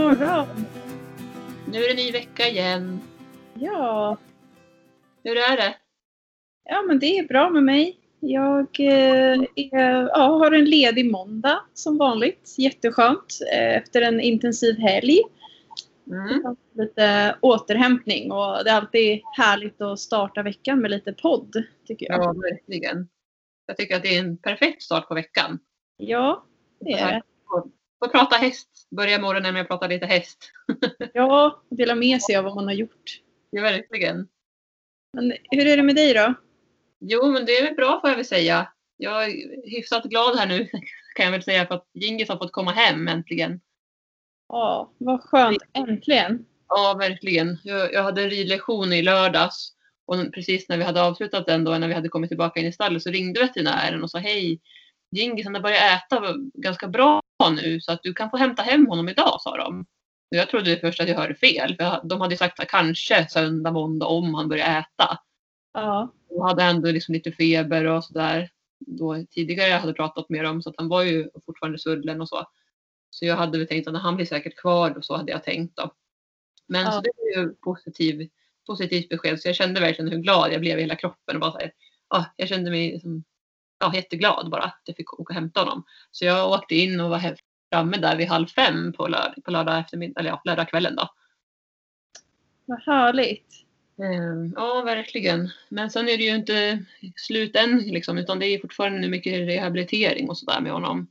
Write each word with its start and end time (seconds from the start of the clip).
morgon! 0.00 0.46
Nu 1.72 1.78
är 1.84 1.88
det 1.88 2.02
ny 2.02 2.12
vecka 2.12 2.48
igen. 2.48 3.00
Ja, 3.54 4.16
Hur 5.24 5.36
är 5.36 5.56
det? 5.56 5.76
ja 6.64 6.82
men 6.82 6.98
det 6.98 7.18
är 7.18 7.28
bra 7.28 7.50
med 7.50 7.62
mig. 7.62 7.98
Jag 8.20 8.80
eh, 8.80 9.42
är, 9.56 10.08
ja, 10.08 10.38
har 10.38 10.52
en 10.52 10.64
ledig 10.64 11.10
måndag 11.10 11.60
som 11.74 11.98
vanligt. 11.98 12.54
Jätteskönt 12.58 13.38
eh, 13.52 13.76
efter 13.76 14.02
en 14.02 14.20
intensiv 14.20 14.78
helg. 14.78 15.22
Mm. 16.06 16.56
Lite 16.74 17.36
återhämtning 17.40 18.32
och 18.32 18.64
det 18.64 18.70
är 18.70 18.76
alltid 18.76 19.20
härligt 19.36 19.80
att 19.80 20.00
starta 20.00 20.42
veckan 20.42 20.80
med 20.80 20.90
lite 20.90 21.12
podd 21.12 21.64
tycker 21.86 22.06
jag. 22.06 22.24
Ja, 22.24 22.32
verkligen. 22.32 23.08
Jag 23.66 23.76
tycker 23.76 23.96
att 23.96 24.02
det 24.02 24.16
är 24.16 24.20
en 24.20 24.36
perfekt 24.36 24.82
start 24.82 25.08
på 25.08 25.14
veckan. 25.14 25.58
Ja, 25.96 26.44
det 26.80 26.92
är 26.92 27.12
det. 27.12 27.22
Få 28.04 28.10
prata 28.10 28.36
häst. 28.36 28.79
Börja 28.90 29.18
morgonen 29.18 29.54
med 29.54 29.62
att 29.62 29.68
prata 29.68 29.86
lite 29.86 30.06
häst. 30.06 30.52
Ja, 31.14 31.62
dela 31.68 31.94
med 31.94 32.22
sig 32.22 32.36
av 32.36 32.44
vad 32.44 32.54
man 32.54 32.64
har 32.64 32.72
gjort. 32.72 33.20
Ja, 33.50 33.62
verkligen. 33.62 34.28
Men 35.12 35.32
hur 35.50 35.66
är 35.66 35.76
det 35.76 35.82
med 35.82 35.96
dig 35.96 36.14
då? 36.14 36.34
Jo, 37.00 37.30
men 37.30 37.46
det 37.46 37.52
är 37.52 37.64
väl 37.64 37.74
bra 37.74 38.00
får 38.00 38.10
jag 38.10 38.16
väl 38.16 38.24
säga. 38.24 38.72
Jag 38.96 39.24
är 39.24 39.70
hyfsat 39.70 40.04
glad 40.04 40.38
här 40.38 40.46
nu 40.46 40.68
kan 41.16 41.24
jag 41.24 41.32
väl 41.32 41.42
säga 41.42 41.66
för 41.66 41.74
att 41.74 41.86
Gingis 41.94 42.28
har 42.28 42.36
fått 42.36 42.52
komma 42.52 42.70
hem 42.70 43.08
äntligen. 43.08 43.60
Ja, 44.48 44.92
vad 44.98 45.20
skönt. 45.20 45.62
Äntligen. 45.72 46.46
Ja, 46.68 46.96
verkligen. 46.98 47.58
Jag, 47.64 47.92
jag 47.92 48.02
hade 48.02 48.22
en 48.22 48.30
ridlektion 48.30 48.92
i 48.92 49.02
lördags 49.02 49.72
och 50.06 50.32
precis 50.34 50.68
när 50.68 50.78
vi 50.78 50.84
hade 50.84 51.02
avslutat 51.02 51.46
den 51.46 51.64
då, 51.64 51.78
när 51.78 51.88
vi 51.88 51.94
hade 51.94 52.08
kommit 52.08 52.30
tillbaka 52.30 52.60
in 52.60 52.66
i 52.66 52.72
stallet 52.72 53.02
så 53.02 53.10
ringde 53.10 53.40
veterinären 53.40 54.02
och 54.02 54.10
sa 54.10 54.18
hej, 54.18 54.60
Gingis 55.10 55.46
han 55.46 55.54
har 55.54 55.62
börjat 55.62 56.02
äta 56.12 56.34
ganska 56.54 56.88
bra 56.88 57.20
nu 57.52 57.80
så 57.80 57.92
att 57.92 58.02
du 58.02 58.14
kan 58.14 58.30
få 58.30 58.36
hämta 58.36 58.62
hem 58.62 58.86
honom 58.86 59.08
idag, 59.08 59.40
sa 59.40 59.56
de. 59.56 59.80
Och 60.30 60.36
jag 60.36 60.48
trodde 60.48 60.76
först 60.80 61.00
att 61.00 61.08
jag 61.08 61.16
hörde 61.16 61.34
fel, 61.34 61.76
för 61.76 62.00
de 62.08 62.20
hade 62.20 62.36
sagt 62.36 62.60
att 62.60 62.68
kanske 62.68 63.28
söndag, 63.28 63.70
måndag 63.70 64.06
om 64.06 64.34
han 64.34 64.48
börjar 64.48 64.80
äta. 64.80 65.18
Ja, 65.72 66.12
Och 66.28 66.48
hade 66.48 66.62
ändå 66.62 66.90
liksom 66.90 67.12
lite 67.14 67.32
feber 67.32 67.84
och 67.84 68.04
sådär. 68.04 68.50
Då 68.86 69.24
tidigare 69.30 69.68
jag 69.68 69.80
hade 69.80 69.92
pratat 69.92 70.28
med 70.28 70.44
dem 70.44 70.62
så 70.62 70.70
att 70.70 70.76
han 70.78 70.88
var 70.88 71.02
ju 71.02 71.28
fortfarande 71.46 71.78
svullen 71.78 72.20
och 72.20 72.28
så. 72.28 72.44
Så 73.10 73.26
jag 73.26 73.36
hade 73.36 73.58
väl 73.58 73.66
tänkt 73.66 73.88
att 73.88 74.02
han 74.02 74.16
blir 74.16 74.26
säkert 74.26 74.56
kvar 74.56 74.96
och 74.96 75.04
så 75.04 75.16
hade 75.16 75.32
jag 75.32 75.44
tänkt 75.44 75.76
då. 75.76 75.94
Men 76.66 76.84
Ja. 76.84 76.92
så 76.92 77.00
det 77.00 77.08
är 77.08 77.38
ju 77.40 77.54
positiv, 77.54 78.28
positivt 78.66 79.08
besked 79.08 79.40
så 79.40 79.48
jag 79.48 79.56
kände 79.56 79.80
verkligen 79.80 80.10
hur 80.12 80.18
glad 80.18 80.52
jag 80.52 80.60
blev 80.60 80.78
i 80.78 80.80
hela 80.82 80.96
kroppen 80.96 81.34
och 81.36 81.40
bara 81.40 81.52
så 81.52 81.58
här, 81.58 81.72
ja, 82.10 82.24
jag 82.36 82.48
kände 82.48 82.70
mig 82.70 82.92
liksom, 82.92 83.24
ja, 83.80 83.94
jätteglad 83.94 84.50
bara 84.50 84.62
att 84.62 84.82
jag 84.84 84.96
fick 84.96 85.12
åka 85.12 85.22
och 85.22 85.34
hämta 85.34 85.60
honom. 85.60 85.84
Så 86.10 86.24
jag 86.24 86.50
åkte 86.50 86.74
in 86.74 87.00
och 87.00 87.10
var 87.10 87.36
framme 87.72 87.96
där 87.96 88.16
vid 88.16 88.28
halv 88.28 88.46
fem 88.46 88.92
på, 88.92 89.08
lördag, 89.08 89.34
på 89.44 89.50
lördag 89.50 89.78
eftermiddag, 89.78 90.20
eller 90.20 90.30
ja, 90.30 90.42
lördagskvällen 90.44 90.96
då. 90.96 91.08
vad 92.66 92.82
härligt. 92.82 93.46
Eh, 93.98 94.52
Ja, 94.56 94.82
verkligen. 94.82 95.50
Men 95.68 95.90
sen 95.90 96.08
är 96.08 96.16
det 96.16 96.24
ju 96.24 96.34
inte 96.34 96.84
slut 97.16 97.56
än, 97.56 97.78
liksom, 97.78 98.18
utan 98.18 98.38
det 98.38 98.46
är 98.46 98.60
fortfarande 98.60 99.08
mycket 99.08 99.48
rehabilitering 99.48 100.28
och 100.28 100.38
sådär 100.38 100.60
med 100.60 100.72
honom. 100.72 101.06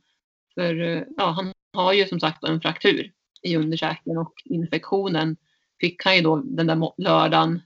För 0.54 0.80
eh, 0.80 1.02
ja, 1.16 1.30
han 1.30 1.52
har 1.72 1.92
ju 1.92 2.06
som 2.06 2.20
sagt 2.20 2.44
en 2.44 2.60
fraktur 2.60 3.12
i 3.42 3.56
underkäken 3.56 4.18
och 4.18 4.34
infektionen 4.44 5.36
fick 5.80 6.04
han 6.04 6.16
ju 6.16 6.22
då 6.22 6.36
den 6.36 6.66
där 6.66 6.92
lördagen, 6.96 7.62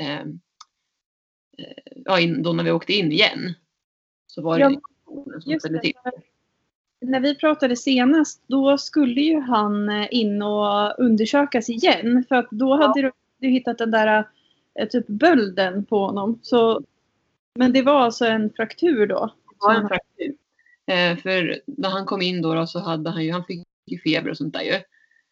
eh, 0.00 0.20
eh, 1.58 1.76
ja, 2.04 2.20
in, 2.20 2.42
då 2.42 2.52
när 2.52 2.64
vi 2.64 2.70
åkte 2.70 2.92
in 2.92 3.12
igen. 3.12 3.54
Så 4.30 4.42
var 4.42 4.58
det 4.58 4.60
Ja, 4.60 4.70
infektionen 4.70 5.42
som 5.42 5.60
ställde 5.60 5.80
till. 5.80 5.92
När 7.00 7.20
vi 7.20 7.34
pratade 7.34 7.76
senast, 7.76 8.42
då 8.46 8.78
skulle 8.78 9.20
ju 9.20 9.40
han 9.40 9.88
eh, 9.88 10.06
in 10.10 10.42
och 10.42 10.98
undersökas 10.98 11.68
igen. 11.68 12.24
För 12.28 12.36
att 12.36 12.50
då 12.50 12.76
hade 12.76 13.02
du, 13.02 13.12
du 13.38 13.48
hittat 13.48 13.78
den 13.78 13.90
där 13.90 14.28
eh, 14.80 14.88
typ 14.88 15.06
bölden 15.06 15.84
på 15.84 16.06
honom. 16.06 16.38
Så, 16.42 16.82
men 17.54 17.72
det 17.72 17.82
var 17.82 18.00
alltså 18.00 18.26
en 18.26 18.50
fraktur 18.50 19.06
då? 19.06 19.34
Det 19.50 19.66
var 19.66 19.74
en 19.74 19.88
fraktur. 19.88 20.34
Eh, 20.86 21.16
för 21.16 21.60
när 21.66 21.88
han 21.88 22.06
kom 22.06 22.22
in 22.22 22.42
då, 22.42 22.54
då 22.54 22.66
så 22.66 22.78
hade 22.78 23.10
han 23.10 23.24
ju, 23.24 23.32
han 23.32 23.44
fick 23.44 23.66
ju 23.86 23.98
feber 23.98 24.30
och 24.30 24.36
sånt 24.36 24.54
där 24.54 24.62
ju. 24.62 24.80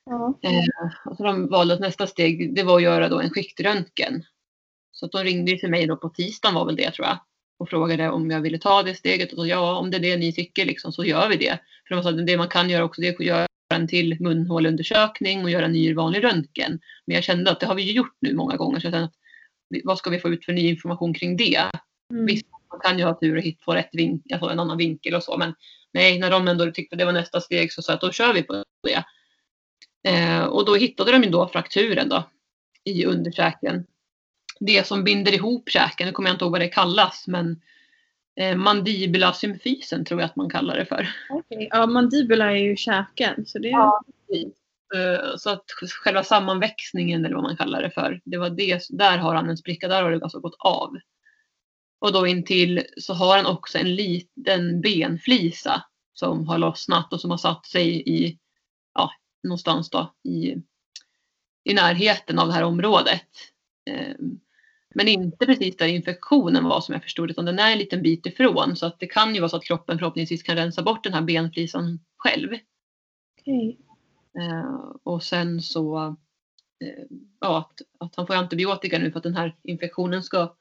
Ja. 0.04 0.38
Eh, 0.42 1.10
och 1.10 1.16
så 1.16 1.22
de 1.22 1.48
valde 1.48 1.74
att 1.74 1.80
nästa 1.80 2.06
steg 2.06 2.54
det 2.54 2.62
var 2.62 2.76
att 2.76 2.82
göra 2.82 3.08
då 3.08 3.20
en 3.20 3.30
skiktröntgen. 3.30 4.22
Så 4.92 5.06
att 5.06 5.12
de 5.12 5.24
ringde 5.24 5.58
till 5.58 5.70
mig 5.70 5.86
då 5.86 5.96
på 5.96 6.08
tisdagen 6.08 6.54
var 6.54 6.66
väl 6.66 6.76
det 6.76 6.90
tror 6.90 7.06
jag. 7.06 7.18
Och 7.58 7.68
frågade 7.68 8.10
om 8.10 8.30
jag 8.30 8.40
ville 8.40 8.58
ta 8.58 8.82
det 8.82 8.94
steget. 8.94 9.32
Och 9.32 9.38
så, 9.38 9.46
ja, 9.46 9.78
om 9.78 9.90
det 9.90 9.96
är 9.96 10.00
det 10.00 10.16
ni 10.16 10.32
tycker 10.32 10.64
liksom, 10.64 10.92
så 10.92 11.04
gör 11.04 11.28
vi 11.28 11.36
det. 11.36 11.58
För 11.88 11.94
de 11.94 12.02
sa 12.02 12.10
att 12.10 12.26
det 12.26 12.36
man 12.36 12.48
kan 12.48 12.70
göra 12.70 12.84
också 12.84 13.00
det 13.00 13.08
är 13.08 13.14
att 13.14 13.20
göra 13.20 13.46
en 13.74 13.88
till 13.88 14.16
munhåleundersökning 14.20 15.44
och 15.44 15.50
göra 15.50 15.64
en 15.64 15.72
ny 15.72 15.94
vanlig 15.94 16.24
röntgen. 16.24 16.80
Men 17.06 17.14
jag 17.14 17.24
kände 17.24 17.50
att 17.50 17.60
det 17.60 17.66
har 17.66 17.74
vi 17.74 17.92
gjort 17.92 18.16
nu 18.20 18.34
många 18.34 18.56
gånger. 18.56 18.80
Så 18.80 18.86
jag 18.86 18.94
att, 18.94 19.12
vad 19.84 19.98
ska 19.98 20.10
vi 20.10 20.18
få 20.18 20.28
ut 20.28 20.44
för 20.44 20.52
ny 20.52 20.68
information 20.68 21.14
kring 21.14 21.36
det? 21.36 21.70
Mm. 22.12 22.26
Visst, 22.26 22.46
man 22.70 22.80
kan 22.80 22.98
ju 22.98 23.04
ha 23.04 23.20
tur 23.20 23.36
och 23.36 23.42
hit, 23.42 23.58
få 23.64 23.74
rätt 23.74 23.90
vink, 23.92 24.32
alltså 24.32 24.48
en 24.48 24.60
annan 24.60 24.78
vinkel 24.78 25.14
och 25.14 25.22
så. 25.22 25.36
Men 25.36 25.54
nej, 25.92 26.18
när 26.18 26.30
de 26.30 26.48
ändå 26.48 26.70
tyckte 26.70 26.96
det 26.96 27.04
var 27.04 27.12
nästa 27.12 27.40
steg 27.40 27.72
så 27.72 27.82
sa 27.82 27.92
jag 27.92 27.96
att 27.96 28.00
då 28.00 28.12
kör 28.12 28.34
vi 28.34 28.42
på 28.42 28.64
det. 28.82 29.04
Eh, 30.10 30.44
och 30.44 30.64
då 30.64 30.74
hittade 30.74 31.12
de 31.12 31.22
ju 31.22 31.30
då 31.30 31.48
frakturen 31.48 32.08
då 32.08 32.28
i 32.84 33.04
underkäken. 33.04 33.86
Det 34.60 34.86
som 34.86 35.04
binder 35.04 35.34
ihop 35.34 35.68
käken, 35.68 36.06
nu 36.06 36.12
kommer 36.12 36.28
jag 36.28 36.34
inte 36.34 36.44
ihåg 36.44 36.52
vad 36.52 36.60
det 36.60 36.68
kallas, 36.68 37.24
men 37.26 37.60
eh, 38.40 38.56
mandibula 38.56 39.32
symfysen 39.32 40.04
tror 40.04 40.20
jag 40.20 40.26
att 40.26 40.36
man 40.36 40.50
kallar 40.50 40.76
det 40.76 40.86
för. 40.86 41.08
Okej. 41.30 41.68
ja, 41.70 41.86
mandibula 41.86 42.50
är 42.50 42.56
ju 42.56 42.76
käken. 42.76 43.46
Så 43.46 43.58
det, 43.58 43.68
Ja. 43.68 44.02
Eh, 44.94 45.36
så 45.36 45.50
att 45.50 45.70
själva 46.04 46.24
sammanväxningen 46.24 47.24
eller 47.24 47.34
vad 47.34 47.44
man 47.44 47.56
kallar 47.56 47.82
det 47.82 47.90
för, 47.90 48.20
det 48.24 48.36
var 48.36 48.50
det, 48.50 48.82
där 48.90 49.18
har 49.18 49.34
han 49.34 49.50
en 49.50 49.56
spricka, 49.56 49.88
där 49.88 50.02
har 50.02 50.10
det 50.10 50.22
alltså 50.22 50.40
gått 50.40 50.56
av. 50.58 50.96
Och 52.00 52.12
då 52.12 52.26
intill 52.26 52.82
så 52.96 53.14
har 53.14 53.36
han 53.36 53.46
också 53.46 53.78
en 53.78 53.94
liten 53.94 54.80
benflisa 54.80 55.84
som 56.12 56.48
har 56.48 56.58
lossnat 56.58 57.12
och 57.12 57.20
som 57.20 57.30
har 57.30 57.38
satt 57.38 57.66
sig 57.66 58.02
i, 58.08 58.38
ja, 58.94 59.10
någonstans 59.42 59.90
då 59.90 60.14
i, 60.24 60.54
i 61.64 61.74
närheten 61.74 62.38
av 62.38 62.46
det 62.46 62.54
här 62.54 62.64
området. 62.64 63.28
Eh, 63.90 64.14
Men 64.98 65.08
inte 65.08 65.46
precis 65.46 65.76
där 65.76 65.86
infektionen 65.86 66.64
var 66.64 66.80
som 66.80 66.92
jag 66.92 67.02
förstod 67.02 67.30
utan 67.30 67.44
den 67.44 67.58
är 67.58 67.72
en 67.72 67.78
liten 67.78 68.02
bit 68.02 68.26
ifrån 68.26 68.76
så 68.76 68.86
att 68.86 69.00
det 69.00 69.06
kan 69.06 69.34
ju 69.34 69.40
vara 69.40 69.48
så 69.48 69.56
att 69.56 69.64
kroppen 69.64 69.98
förhoppningsvis 69.98 70.42
kan 70.42 70.56
rensa 70.56 70.82
bort 70.82 71.04
den 71.04 71.14
här 71.14 71.22
benflisan 71.22 72.00
själv. 72.16 72.48
okej. 73.40 73.78
Eh, 74.38 74.96
och 75.02 75.22
sen 75.22 75.62
så 75.62 76.16
eh, 76.84 77.04
ja, 77.40 77.58
att, 77.58 78.04
att 78.04 78.16
han 78.16 78.26
får 78.26 78.34
antibiotika 78.34 78.98
nu 78.98 79.10
för 79.10 79.18
att 79.18 79.22
den 79.22 79.36
här 79.36 79.56
infektionen 79.62 80.22
ska, 80.22 80.56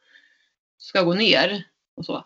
ska 0.77 1.03
gå 1.03 1.13
ner. 1.13 1.63
Och 1.95 2.05
så. 2.05 2.25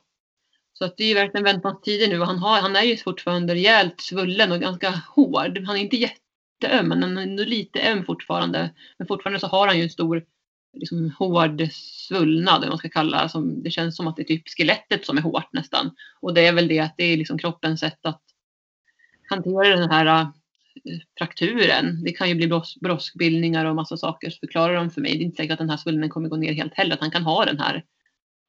så 0.74 0.86
att 0.86 0.98
det 0.98 1.04
är 1.04 1.08
ju 1.08 1.14
verkligen 1.14 1.44
väntanstider 1.44 2.08
nu 2.08 2.20
och 2.20 2.28
han, 2.28 2.40
har, 2.40 2.62
han 2.62 2.76
är 2.76 2.84
ju 2.84 2.98
fortfarande 2.98 3.54
rejält 3.54 4.02
svullen 4.02 4.52
och 4.52 4.60
ganska 4.60 4.90
hård. 4.90 5.58
Han 5.66 5.76
är 5.76 5.82
inte 5.82 5.98
jätteöm 5.98 6.88
men 6.88 7.04
han 7.04 7.18
är 7.18 7.22
ändå 7.22 7.44
lite 7.44 7.92
öm 7.92 8.06
fortfarande. 8.06 8.74
Men 8.98 9.08
fortfarande 9.08 9.40
så 9.40 9.48
har 9.48 9.68
han 9.68 9.78
ju 9.78 9.84
en 9.84 9.90
stor 9.90 10.26
liksom, 10.74 11.12
hård 11.20 11.68
svullnad, 11.72 12.56
eller 12.56 12.66
vad 12.66 12.70
man 12.70 12.78
ska 12.78 12.90
kalla 12.90 13.30
som, 13.30 13.64
det 13.64 13.72
känns 13.72 13.96
som 13.96 14.08
att 14.08 14.16
det 14.16 14.22
är 14.22 14.26
typ 14.26 14.50
skelettet 14.58 15.06
som 15.06 15.18
är 15.18 15.22
hårt 15.22 15.54
nästan. 15.54 15.92
Och 16.20 16.34
det 16.34 16.48
är 16.48 16.54
väl 16.54 16.68
det 16.68 16.80
att 16.80 16.94
det 16.98 17.04
är 17.04 17.18
liksom 17.18 17.38
kroppens 17.38 17.80
sätt 17.80 18.06
att 18.06 18.22
hantera 19.30 19.76
den 19.80 19.90
här 19.92 20.06
eh, 20.06 20.28
frakturen. 21.18 22.04
Det 22.04 22.12
kan 22.12 22.30
ju 22.30 22.36
bli 22.36 22.48
bros- 22.48 22.80
broskbildningar 22.82 23.66
och 23.66 23.76
massa 23.76 23.98
saker. 23.98 24.30
Så 24.30 24.40
förklarar 24.40 24.76
de 24.76 24.90
för 24.90 25.02
mig. 25.02 25.12
Det 25.12 25.24
är 25.24 25.26
inte 25.26 25.38
säkert 25.38 25.52
att 25.52 25.58
den 25.60 25.70
här 25.70 25.78
svullnaden 25.78 26.10
kommer 26.10 26.30
gå 26.30 26.36
ner 26.36 26.54
helt 26.54 26.74
heller. 26.74 26.94
Att 26.94 27.02
han 27.02 27.12
kan 27.12 27.24
ha 27.24 27.46
den 27.46 27.60
här 27.60 27.86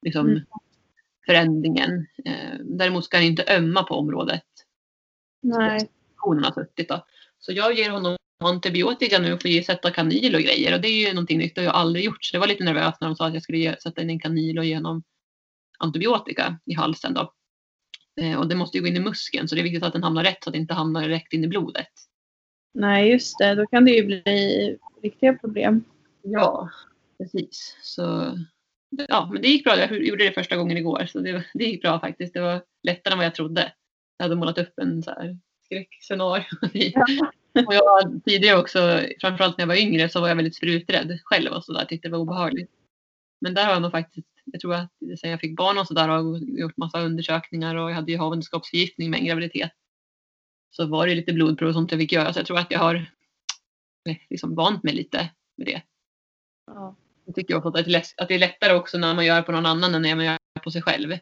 liksom, 0.01 0.27
Mm. 0.29 0.43
förändringen. 1.25 2.07
Eh, 2.25 2.59
däremot 2.61 3.05
ska 3.05 3.17
han 3.17 3.25
inte 3.25 3.55
ömma 3.57 3.83
på 3.83 3.95
området. 3.95 4.43
Nej. 5.41 5.89
Hon 6.17 6.43
har 6.43 6.51
suttit 6.51 6.89
då. 6.89 7.05
Så 7.39 7.51
jag 7.51 7.73
ger 7.77 7.89
honom 7.89 8.17
antibiotika 8.45 9.19
nu 9.19 9.33
och 9.33 9.41
får 9.41 9.51
ge, 9.51 9.63
sätta 9.63 9.91
kanyl 9.91 10.35
och 10.35 10.41
grejer. 10.41 10.73
Och 10.73 10.81
det 10.81 10.87
är 10.87 11.07
ju 11.07 11.13
någonting 11.13 11.37
nytt. 11.37 11.55
Det 11.55 11.61
har 11.61 11.65
jag 11.65 11.75
aldrig 11.75 12.05
gjort. 12.05 12.23
Så 12.23 12.35
det 12.35 12.39
var 12.39 12.47
lite 12.47 12.63
nervöst 12.63 13.01
när 13.01 13.07
de 13.07 13.15
sa 13.15 13.27
att 13.27 13.33
jag 13.33 13.43
skulle 13.43 13.57
ge, 13.57 13.75
sätta 13.75 14.01
in 14.01 14.09
en 14.09 14.19
kanyl 14.19 14.59
och 14.59 14.65
ge 14.65 14.75
honom 14.75 15.03
antibiotika 15.79 16.59
i 16.65 16.73
halsen. 16.73 17.13
Då. 17.13 17.33
Eh, 18.21 18.39
och 18.39 18.47
det 18.47 18.55
måste 18.55 18.77
ju 18.77 18.81
gå 18.81 18.87
in 18.87 18.97
i 18.97 18.99
muskeln. 18.99 19.47
Så 19.47 19.55
det 19.55 19.61
är 19.61 19.63
viktigt 19.63 19.83
att 19.83 19.93
den 19.93 20.03
hamnar 20.03 20.23
rätt 20.23 20.43
så 20.43 20.49
att 20.49 20.53
det 20.53 20.59
inte 20.59 20.73
hamnar 20.73 21.01
direkt 21.01 21.33
in 21.33 21.43
i 21.43 21.47
blodet. 21.47 21.87
Nej, 22.73 23.11
just 23.11 23.37
det. 23.39 23.55
Då 23.55 23.67
kan 23.67 23.85
det 23.85 23.91
ju 23.91 24.05
bli 24.05 24.77
riktiga 25.03 25.33
problem. 25.33 25.83
Ja, 26.21 26.69
precis. 27.17 27.77
Så 27.81 28.37
ja, 29.07 29.29
men 29.33 29.41
det 29.41 29.47
gick 29.47 29.63
bra. 29.63 29.77
Jag 29.77 30.05
gjorde 30.05 30.23
det 30.23 30.31
första 30.31 30.55
gången 30.55 30.77
igår 30.77 31.05
så 31.05 31.19
det, 31.19 31.45
det 31.53 31.63
gick 31.63 31.81
bra 31.81 31.99
faktiskt. 31.99 32.33
Det 32.33 32.41
var 32.41 32.63
lättare 32.83 33.11
än 33.11 33.17
vad 33.17 33.25
jag 33.25 33.35
trodde. 33.35 33.73
Jag 34.17 34.25
hade 34.25 34.35
målat 34.35 34.57
upp 34.57 34.79
en 34.79 35.03
så 35.03 35.11
här 35.11 35.37
skräckscenario. 35.65 36.43
och 37.67 37.73
jag 37.73 38.21
tidigare 38.25 38.59
också, 38.59 39.01
framförallt 39.21 39.57
när 39.57 39.61
jag 39.63 39.67
var 39.67 39.75
yngre, 39.81 40.09
så 40.09 40.21
var 40.21 40.27
jag 40.27 40.35
väldigt 40.35 40.55
spruträdd 40.55 41.19
själv 41.23 41.51
och 41.51 41.65
så 41.65 41.73
där. 41.73 41.85
Tyckte 41.85 42.07
det 42.07 42.11
var 42.11 42.19
obehagligt. 42.19 42.71
Men 43.41 43.53
där 43.53 43.65
har 43.65 43.73
jag 43.73 43.81
nog 43.81 43.91
faktiskt, 43.91 44.27
jag 44.45 44.61
tror 44.61 44.73
att 44.73 44.91
sen 45.19 45.29
jag 45.29 45.39
fick 45.39 45.57
barn 45.57 45.77
och 45.77 45.87
så 45.87 45.93
där 45.93 46.07
har 46.07 46.15
jag 46.15 46.59
gjort 46.59 46.77
massa 46.77 47.01
undersökningar 47.01 47.75
och 47.75 47.89
jag 47.89 47.95
hade 47.95 48.11
ju 48.11 48.17
havandeskapsförgiftning 48.17 49.11
med 49.11 49.19
en 49.19 49.25
graviditet. 49.25 49.71
så 50.71 50.85
var 50.85 51.07
det 51.07 51.15
lite 51.15 51.33
blodprov 51.33 51.67
och 51.69 51.73
sånt 51.75 51.91
jag 51.91 51.99
fick 51.99 52.11
göra. 52.11 52.33
Så 52.33 52.39
jag 52.39 52.45
tror 52.47 52.57
att 52.59 52.71
jag 52.71 52.79
har 52.79 52.95
eh, 54.09 54.15
liksom 54.29 54.55
vant 54.55 54.83
mig 54.83 54.93
lite 54.93 55.29
med 55.57 55.67
det. 55.67 55.81
Ja. 56.67 56.95
Jag 57.25 57.35
tycker 57.35 57.55
också 57.55 57.67
att 57.67 57.73
det, 57.73 57.79
är 57.79 57.85
lätt, 57.85 58.19
att 58.19 58.27
det 58.27 58.35
är 58.35 58.39
lättare 58.39 58.73
också 58.73 58.97
när 58.97 59.15
man 59.15 59.25
gör 59.25 59.41
på 59.41 59.51
någon 59.51 59.65
annan 59.65 59.95
än 59.95 60.01
när 60.01 60.15
man 60.15 60.25
gör 60.25 60.37
på 60.63 60.71
sig 60.71 60.81
själv. 60.81 61.09
Det 61.09 61.15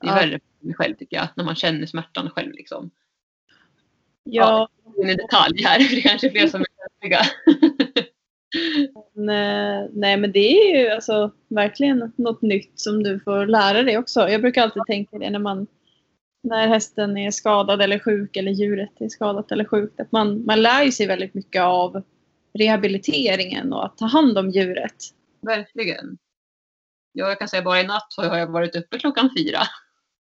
är 0.00 0.06
Ja. 0.06 0.14
värre 0.14 0.38
på 0.38 0.66
sig 0.66 0.74
själv 0.74 0.94
tycker 0.96 1.16
jag, 1.16 1.28
när 1.36 1.44
man 1.44 1.54
känner 1.54 1.86
smärtan 1.86 2.30
själv. 2.30 2.52
Liksom. 2.52 2.90
Ja, 4.30 4.68
En 5.02 5.16
detalj 5.16 5.62
här, 5.64 5.78
det 5.90 5.96
är 5.96 6.02
kanske 6.02 6.30
fler 6.30 6.46
som 6.46 6.60
är 6.60 6.66
känsliga. 6.78 7.20
men, 9.14 9.28
eh, 9.28 9.90
nej 9.92 10.16
men 10.16 10.32
det 10.32 10.72
är 10.72 10.78
ju 10.78 10.88
alltså 10.90 11.30
verkligen 11.48 12.12
något 12.16 12.42
nytt 12.42 12.80
som 12.80 13.02
du 13.02 13.20
får 13.20 13.46
lära 13.46 13.82
dig 13.82 13.98
också. 13.98 14.28
Jag 14.28 14.40
brukar 14.40 14.62
alltid 14.62 14.82
tänka 14.86 15.18
det 15.18 15.30
när 15.30 15.38
man 15.38 15.66
när 16.42 16.68
hästen 16.68 17.16
är 17.16 17.30
skadad 17.30 17.82
eller 17.82 17.98
sjuk 17.98 18.36
eller 18.36 18.52
djuret 18.52 19.00
är 19.00 19.08
skadat 19.08 19.52
eller 19.52 19.64
sjukt. 19.64 20.00
Att 20.00 20.12
man, 20.12 20.44
man 20.44 20.62
lär 20.62 20.82
ju 20.82 20.92
sig 20.92 21.06
väldigt 21.06 21.34
mycket 21.34 21.62
av 21.62 22.02
rehabiliteringen 22.58 23.72
och 23.72 23.84
att 23.84 23.98
ta 23.98 24.06
hand 24.06 24.38
om 24.38 24.50
djuret. 24.50 24.96
Verkligen. 25.40 26.18
Ja, 27.12 27.28
jag 27.28 27.38
kan 27.38 27.48
säga 27.48 27.62
bara 27.62 27.80
i 27.80 27.86
natt 27.86 28.14
har 28.16 28.38
jag 28.38 28.52
varit 28.52 28.76
uppe 28.76 28.98
klockan 28.98 29.30
fyra 29.36 29.58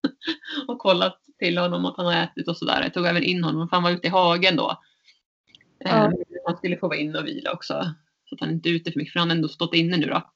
och 0.68 0.80
kollat 0.80 1.18
till 1.40 1.58
honom 1.58 1.86
att 1.86 1.98
han 1.98 2.06
har 2.06 2.24
ätit 2.24 2.48
och 2.48 2.58
sådär. 2.58 2.82
Jag 2.84 2.94
tog 2.94 3.06
även 3.06 3.24
in 3.24 3.44
honom 3.44 3.70
för 3.70 3.76
han 3.76 3.84
var 3.84 3.92
ute 3.92 4.08
i 4.08 4.10
hagen 4.10 4.56
då. 4.56 4.78
Ja. 5.80 5.90
Eh, 6.06 6.12
Han 6.46 6.58
skulle 6.58 6.78
få 6.78 6.88
vara 6.88 6.98
inne 7.00 7.20
och 7.20 7.26
vila 7.28 7.52
också. 7.52 7.94
Så 8.30 8.36
att 8.36 8.42
han 8.42 8.50
inte 8.52 8.70
är 8.70 8.74
ute 8.74 8.92
för 8.92 9.00
mycket 9.00 9.14
för 9.14 9.20
han 9.20 9.30
har 9.30 9.36
ändå 9.36 9.48
stått 9.48 9.74
inne 9.76 9.98
nu 9.98 10.06
då. 10.06 10.32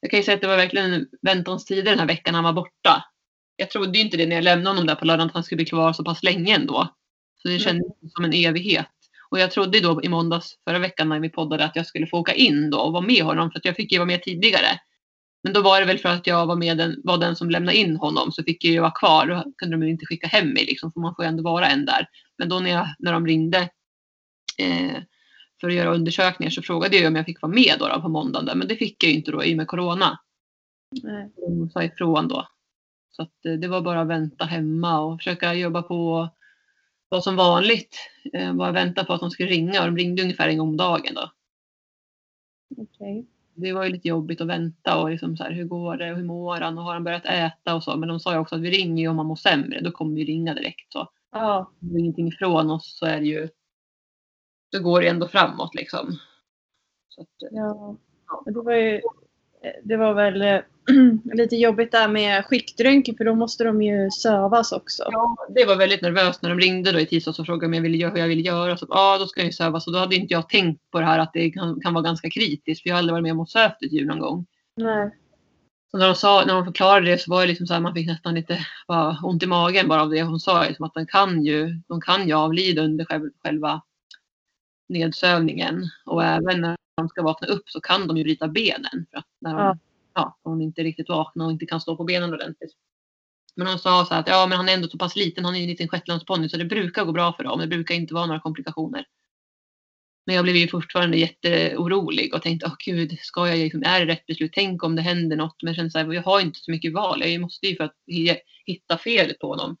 Jag 0.00 0.10
kan 0.10 0.18
ju 0.20 0.24
säga 0.24 0.34
att 0.34 0.40
det 0.40 0.46
var 0.46 0.56
verkligen 0.56 1.06
väntanstider 1.22 1.82
den 1.90 1.98
här 1.98 2.06
veckan 2.06 2.34
han 2.34 2.44
var 2.44 2.52
borta. 2.52 3.04
Jag 3.56 3.70
trodde 3.70 3.98
ju 3.98 4.04
inte 4.04 4.16
det 4.16 4.26
när 4.26 4.36
jag 4.36 4.44
lämnade 4.44 4.70
honom 4.70 4.86
där 4.86 4.94
på 4.94 5.04
lördagen 5.04 5.26
att 5.28 5.34
han 5.34 5.44
skulle 5.44 5.56
bli 5.56 5.64
kvar 5.66 5.92
så 5.92 6.04
pass 6.04 6.22
länge 6.22 6.54
ändå. 6.54 6.88
Så 7.42 7.48
det 7.48 7.54
Mm. 7.54 7.60
kändes 7.60 7.92
som 8.14 8.24
en 8.24 8.32
evighet. 8.32 8.86
Och 9.30 9.38
jag 9.38 9.50
trodde 9.50 9.80
då 9.80 10.02
i 10.02 10.08
måndags 10.08 10.58
förra 10.64 10.78
veckan 10.78 11.08
när 11.08 11.20
vi 11.20 11.28
poddade 11.28 11.64
att 11.64 11.76
jag 11.76 11.86
skulle 11.86 12.06
få 12.06 12.18
åka 12.18 12.34
in 12.34 12.70
då 12.70 12.78
och 12.78 12.92
vara 12.92 13.06
med 13.06 13.22
honom 13.22 13.50
för 13.50 13.58
att 13.58 13.64
jag 13.64 13.76
fick 13.76 13.92
ju 13.92 13.98
vara 13.98 14.06
med 14.06 14.22
tidigare. 14.22 14.80
Men 15.44 15.52
då 15.52 15.62
var 15.62 15.80
det 15.80 15.86
väl 15.86 15.98
för 15.98 16.08
att 16.08 16.26
jag 16.26 16.46
var, 16.46 16.56
med 16.56 16.78
den, 16.78 17.00
var 17.04 17.18
den 17.18 17.36
som 17.36 17.50
lämnade 17.50 17.78
in 17.78 17.96
honom 17.96 18.32
så 18.32 18.42
fick 18.42 18.64
jag 18.64 18.72
ju 18.72 18.80
vara 18.80 18.90
kvar. 18.90 19.26
Då 19.26 19.52
kunde 19.56 19.76
de 19.76 19.86
inte 19.86 20.06
skicka 20.06 20.26
hem 20.26 20.48
mig 20.48 20.64
liksom, 20.64 20.92
för 20.92 21.00
man 21.00 21.14
får 21.14 21.24
ju 21.24 21.28
ändå 21.28 21.42
vara 21.42 21.66
en 21.66 21.84
där. 21.84 22.08
Men 22.38 22.48
då 22.48 22.60
när, 22.60 22.70
jag, 22.70 22.86
när 22.98 23.12
de 23.12 23.26
ringde 23.26 23.58
eh, 24.58 24.96
för 25.60 25.68
att 25.68 25.74
göra 25.74 25.94
undersökningar 25.94 26.50
så 26.50 26.62
frågade 26.62 26.96
jag 26.96 27.08
om 27.08 27.16
jag 27.16 27.26
fick 27.26 27.42
vara 27.42 27.52
med 27.52 27.76
då, 27.78 27.88
då 27.88 28.00
på 28.00 28.08
måndagen. 28.08 28.46
Där. 28.46 28.54
Men 28.54 28.68
det 28.68 28.76
fick 28.76 29.04
jag 29.04 29.10
ju 29.10 29.16
inte 29.16 29.30
då 29.30 29.44
i 29.44 29.52
och 29.52 29.56
med 29.56 29.68
corona. 29.68 30.18
Nej. 31.02 31.32
De 31.36 31.70
sa 31.70 31.84
ifrån 31.84 32.28
då. 32.28 32.48
Så 33.10 33.22
att, 33.22 33.46
eh, 33.46 33.52
det 33.52 33.68
var 33.68 33.80
bara 33.80 34.00
att 34.00 34.08
vänta 34.08 34.44
hemma 34.44 35.00
och 35.00 35.18
försöka 35.18 35.54
jobba 35.54 35.82
på 35.82 36.28
vad 37.08 37.24
som 37.24 37.36
vanligt. 37.36 37.96
Eh, 38.32 38.54
bara 38.54 38.72
vänta 38.72 39.04
på 39.04 39.12
att 39.12 39.20
de 39.20 39.30
skulle 39.30 39.48
ringa 39.48 39.80
och 39.80 39.86
de 39.86 39.96
ringde 39.96 40.22
ungefär 40.22 40.48
en 40.48 40.58
gång 40.58 40.68
om 40.68 40.76
dagen 40.76 41.14
då. 41.14 41.30
Okej. 42.76 43.26
Det 43.54 43.72
var 43.72 43.84
ju 43.84 43.90
lite 43.90 44.08
jobbigt 44.08 44.40
att 44.40 44.46
vänta 44.46 45.00
och 45.02 45.10
liksom 45.10 45.36
så 45.36 45.44
här, 45.44 45.50
hur 45.52 45.64
går 45.64 45.96
det 45.96 46.10
och 46.10 46.16
hur 46.16 46.24
mår 46.24 46.60
han 46.60 46.78
och 46.78 46.84
har 46.84 46.92
han 46.92 47.04
börjat 47.04 47.26
äta 47.26 47.74
och 47.74 47.82
så. 47.82 47.96
Men 47.96 48.08
de 48.08 48.20
sa 48.20 48.32
ju 48.32 48.38
också 48.38 48.54
att 48.54 48.60
vi 48.60 48.70
ringer 48.70 49.02
ju 49.02 49.08
om 49.08 49.18
han 49.18 49.26
mår 49.26 49.36
sämre. 49.36 49.80
Då 49.80 49.90
kommer 49.90 50.14
vi 50.16 50.24
ringa 50.24 50.54
direkt. 50.54 50.92
Så 50.92 51.08
Ja. 51.32 51.70
om 51.82 51.98
ingenting 51.98 52.28
ifrån 52.28 52.70
oss 52.70 52.98
så 52.98 53.06
är 53.06 53.20
det 53.20 53.26
ju. 53.26 53.48
Då 54.72 54.80
går 54.82 55.00
det 55.00 55.08
ändå 55.08 55.28
framåt 55.28 55.74
liksom. 55.74 56.18
Så 57.08 57.20
att, 57.20 57.28
Ja. 57.50 57.96
Men 58.44 58.54
Det 58.54 58.60
var 58.62 58.72
ju 58.74 59.00
det 59.84 59.96
var 59.96 60.14
väl 60.14 60.62
lite 61.34 61.56
jobbigt 61.56 61.92
där 61.92 62.08
med 62.08 62.44
skiktröntgen 62.44 63.16
för 63.16 63.24
då 63.24 63.34
måste 63.34 63.64
de 63.64 63.82
ju 63.82 64.10
sövas 64.10 64.72
också. 64.72 65.08
ja, 65.12 65.36
det 65.54 65.64
var 65.64 65.76
väldigt 65.76 66.02
nervöst 66.02 66.42
när 66.42 66.50
de 66.50 66.60
ringde 66.60 66.92
då 66.92 67.00
i 67.00 67.06
tisdags 67.06 67.38
och 67.38 67.46
frågade 67.46 67.66
om 67.66 67.74
jag 67.74 67.82
ville 67.82 67.96
göra 67.96 68.12
hur 68.12 68.18
jag 68.18 68.28
ville 68.28 68.42
göra. 68.42 68.76
Så 68.76 68.86
ja, 68.88 69.18
då 69.18 69.26
ska 69.26 69.40
jag 69.40 69.46
ju 69.46 69.52
sövas. 69.52 69.86
Och 69.86 69.92
då 69.92 69.98
hade 69.98 70.16
inte 70.16 70.34
jag 70.34 70.48
tänkt 70.48 70.90
på 70.90 71.00
det 71.00 71.06
här 71.06 71.18
att 71.18 71.32
det 71.32 71.50
kan, 71.50 71.80
kan 71.80 71.94
vara 71.94 72.04
ganska 72.04 72.30
kritiskt. 72.30 72.82
För 72.82 72.90
jag 72.90 72.94
har 72.94 72.98
aldrig 72.98 73.12
varit 73.12 73.22
med 73.22 73.32
om 73.32 73.40
att 73.40 73.50
sövt 73.50 73.82
ett 73.82 73.92
djur 73.92 74.06
någon 74.06 74.18
gång. 74.18 74.46
Nej. 74.76 75.10
Så 75.90 75.98
när 75.98 76.06
de, 76.06 76.14
sa, 76.14 76.44
när 76.46 76.54
de 76.54 76.64
förklarade 76.64 77.10
det 77.10 77.18
så 77.18 77.30
var 77.30 77.40
det 77.40 77.46
liksom 77.46 77.66
så 77.66 77.74
här, 77.74 77.80
man 77.80 77.94
fick 77.94 78.06
nästan 78.06 78.34
lite 78.34 78.58
bara, 78.88 79.18
ont 79.22 79.42
i 79.42 79.46
magen 79.46 79.88
bara 79.88 80.02
av 80.02 80.10
det 80.10 80.22
hon 80.22 80.40
sa. 80.40 80.64
Liksom 80.68 80.84
att 80.84 80.94
de 80.94 81.06
kan 81.06 81.44
ju, 81.44 81.80
de 81.88 82.00
kan 82.00 82.28
ju 82.28 82.34
avlida 82.34 82.82
under 82.82 83.04
själv, 83.04 83.30
själva 83.44 83.82
nedsövningen. 84.88 85.82
Och 86.06 86.24
även 86.24 86.60
när 86.60 86.76
de 86.96 87.08
ska 87.08 87.22
vakna 87.22 87.48
upp 87.48 87.70
så 87.70 87.80
kan 87.80 88.06
de 88.06 88.16
ju 88.16 88.24
bryta 88.24 88.48
benen. 88.48 89.06
För 89.10 89.18
att 89.18 89.26
när 89.40 89.54
de, 89.54 89.60
Ja. 89.60 89.76
Ja. 90.14 90.38
de 90.44 90.60
inte 90.60 90.82
riktigt 90.82 91.08
vakna 91.08 91.44
och 91.44 91.52
inte 91.52 91.66
kan 91.66 91.80
stå 91.80 91.96
på 91.96 92.04
benen 92.04 92.34
ordentligt. 92.34 92.72
Men 93.56 93.66
de 93.66 93.78
sa 93.78 94.04
så 94.04 94.14
att 94.14 94.28
ja, 94.28 94.46
men 94.46 94.56
han 94.56 94.68
är 94.68 94.74
ändå 94.74 94.88
så 94.88 94.98
pass 94.98 95.16
liten, 95.16 95.44
han 95.44 95.54
är 95.54 95.58
ju 95.58 95.64
en 95.64 95.70
liten 95.70 95.88
shetlandsponny 95.88 96.48
så 96.48 96.56
det 96.56 96.64
brukar 96.64 97.04
gå 97.04 97.12
bra 97.12 97.32
för 97.32 97.44
dem. 97.44 97.60
Det 97.60 97.66
brukar 97.66 97.94
inte 97.94 98.14
vara 98.14 98.26
några 98.26 98.40
komplikationer. 98.40 99.06
Men 100.26 100.36
jag 100.36 100.42
blev 100.42 100.56
ju 100.56 100.68
fortfarande 100.68 101.16
jätteorolig 101.16 102.34
och 102.34 102.42
tänkte, 102.42 102.66
åh 102.66 102.74
gud, 102.84 103.18
ska 103.20 103.48
jag, 103.48 103.58
liksom, 103.58 103.82
är 103.86 104.00
det 104.00 104.12
rätt 104.12 104.26
beslut? 104.26 104.50
Tänk 104.54 104.84
om 104.84 104.96
det 104.96 105.02
händer 105.02 105.36
något. 105.36 105.62
Men 105.62 105.70
jag 105.70 105.76
kände 105.76 105.90
så 105.90 105.98
här, 105.98 106.12
jag 106.12 106.22
har 106.22 106.40
inte 106.40 106.58
så 106.58 106.70
mycket 106.70 106.92
val. 106.92 107.22
Jag 107.24 107.40
måste 107.40 107.66
ju 107.66 107.76
för 107.76 107.84
att 107.84 107.96
hi- 108.06 108.38
hitta 108.66 108.98
felet 108.98 109.38
på 109.38 109.48
honom. 109.48 109.76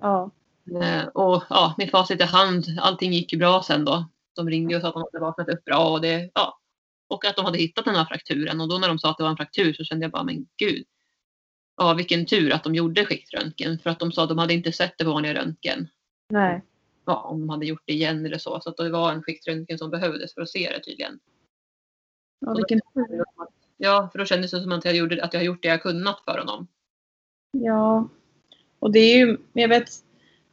Ja. 0.00 0.30
Eh, 0.82 1.06
och 1.06 1.44
ja, 1.50 1.74
med 1.78 1.90
facit 1.90 2.20
i 2.20 2.24
hand, 2.24 2.64
allting 2.80 3.12
gick 3.12 3.32
ju 3.32 3.38
bra 3.38 3.62
sen 3.62 3.84
då. 3.84 4.08
De 4.36 4.50
ringde 4.50 4.76
och 4.76 4.82
sa 4.82 4.88
att 4.88 4.94
de 4.94 5.02
hade 5.02 5.24
vaknat 5.24 5.48
upp 5.48 5.64
bra 5.64 5.88
och 5.90 6.00
det, 6.00 6.30
ja. 6.34 6.60
Och 7.08 7.24
att 7.24 7.36
de 7.36 7.44
hade 7.44 7.58
hittat 7.58 7.84
den 7.84 7.94
här 7.94 8.04
frakturen. 8.04 8.60
Och 8.60 8.68
då 8.68 8.78
när 8.78 8.88
de 8.88 8.98
sa 8.98 9.10
att 9.10 9.18
det 9.18 9.22
var 9.22 9.30
en 9.30 9.36
fraktur 9.36 9.72
så 9.72 9.84
kände 9.84 10.04
jag 10.04 10.12
bara, 10.12 10.24
men 10.24 10.46
gud. 10.56 10.84
Ja, 11.76 11.94
vilken 11.94 12.26
tur 12.26 12.52
att 12.52 12.64
de 12.64 12.74
gjorde 12.74 13.04
skiktröntgen. 13.04 13.78
För 13.78 13.90
att 13.90 13.98
de 13.98 14.12
sa 14.12 14.22
att 14.22 14.28
de 14.28 14.38
hade 14.38 14.54
inte 14.54 14.72
sett 14.72 14.98
det 14.98 15.04
på 15.04 15.10
vanliga 15.10 15.34
röntgen. 15.34 15.88
Nej. 16.28 16.62
Ja, 17.06 17.20
om 17.20 17.40
de 17.40 17.48
hade 17.48 17.66
gjort 17.66 17.82
det 17.84 17.92
igen 17.92 18.26
eller 18.26 18.38
så. 18.38 18.60
Så 18.60 18.70
att 18.70 18.76
det 18.76 18.90
var 18.90 19.12
en 19.12 19.22
skiktröntgen 19.22 19.78
som 19.78 19.90
behövdes 19.90 20.34
för 20.34 20.42
att 20.42 20.50
se 20.50 20.70
det 20.70 20.84
tydligen. 20.84 21.18
Ja, 22.40 22.54
vilken 22.54 22.80
tur. 22.94 23.24
Ja, 23.76 24.08
för 24.12 24.18
då 24.18 24.24
kändes 24.24 24.50
det 24.50 24.62
som 24.62 24.72
att 24.72 24.84
jag, 24.84 24.96
gjorde, 24.96 25.24
att 25.24 25.32
jag 25.32 25.40
har 25.40 25.44
gjort 25.44 25.62
det 25.62 25.68
jag 25.68 25.82
kunnat 25.82 26.20
för 26.24 26.38
honom. 26.38 26.66
Ja. 27.52 28.08
Och 28.78 28.92
det 28.92 28.98
är 28.98 29.18
ju, 29.18 29.36
jag 29.52 29.68
vet, 29.68 29.90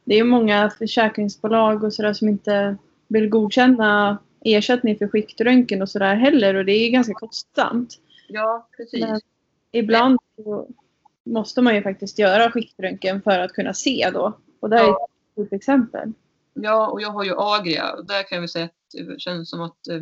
det 0.04 0.14
är 0.14 0.18
ju 0.18 0.24
många 0.24 0.70
försäkringsbolag 0.70 1.84
och 1.84 1.92
sådär 1.92 2.12
som 2.12 2.28
inte 2.28 2.76
vill 3.08 3.28
godkänna 3.28 4.18
ersättning 4.44 4.98
för 4.98 5.08
skiktröntgen 5.08 5.82
och 5.82 5.88
sådär 5.88 6.14
heller 6.14 6.54
och 6.54 6.64
det 6.64 6.72
är 6.72 6.90
ganska 6.90 7.14
kostsamt. 7.14 7.98
Ja, 8.28 8.68
precis. 8.76 9.00
Men 9.00 9.20
ibland 9.72 10.18
så 10.36 10.68
måste 11.24 11.62
man 11.62 11.74
ju 11.74 11.82
faktiskt 11.82 12.18
göra 12.18 12.50
skiktröntgen 12.50 13.22
för 13.22 13.38
att 13.38 13.52
kunna 13.52 13.74
se 13.74 14.10
då. 14.12 14.38
Och 14.60 14.70
det 14.70 14.76
här 14.76 14.84
är 14.84 14.88
Ja. 14.88 15.06
ett 15.10 15.32
stort 15.32 15.52
exempel. 15.52 16.12
Ja, 16.54 16.86
och 16.86 17.02
jag 17.02 17.10
har 17.10 17.24
ju 17.24 17.34
Agria 17.38 17.92
och 17.92 18.06
där 18.06 18.22
kan 18.22 18.40
väl 18.40 18.48
säga 18.48 18.64
att 18.64 18.72
det 19.08 19.20
känns 19.20 19.50
som 19.50 19.60
att 19.60 19.88
eh, 19.88 20.00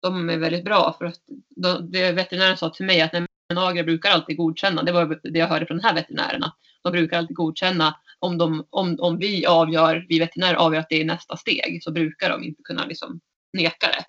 de 0.00 0.30
är 0.30 0.38
väldigt 0.38 0.64
bra 0.64 0.94
för 0.98 1.04
att 1.04 1.20
de, 1.48 1.90
det 1.90 2.12
veterinären 2.12 2.56
sa 2.56 2.70
till 2.70 2.86
mig 2.86 3.00
att 3.00 3.12
nej, 3.12 3.26
men 3.48 3.58
Agria 3.58 3.84
brukar 3.84 4.10
alltid 4.10 4.36
godkänna, 4.36 4.82
det 4.82 4.92
var 4.92 5.20
det 5.22 5.38
jag 5.38 5.46
hörde 5.46 5.66
från 5.66 5.76
den 5.76 5.84
här 5.84 5.94
veterinären, 5.94 6.42
de 6.82 6.92
brukar 6.92 7.18
alltid 7.18 7.36
godkänna 7.36 7.96
om, 8.18 8.38
de, 8.38 8.66
om, 8.70 8.96
om 9.00 9.18
vi 9.18 9.46
avgör, 9.46 10.06
vi 10.08 10.18
veterinärer 10.18 10.54
avgör 10.54 10.80
att 10.80 10.88
det 10.88 11.00
är 11.00 11.04
nästa 11.04 11.36
steg 11.36 11.82
så 11.82 11.92
brukar 11.92 12.30
de 12.30 12.44
inte 12.44 12.62
kunna 12.62 12.86
liksom 12.86 13.20
neka 13.52 13.86
det. 13.86 14.04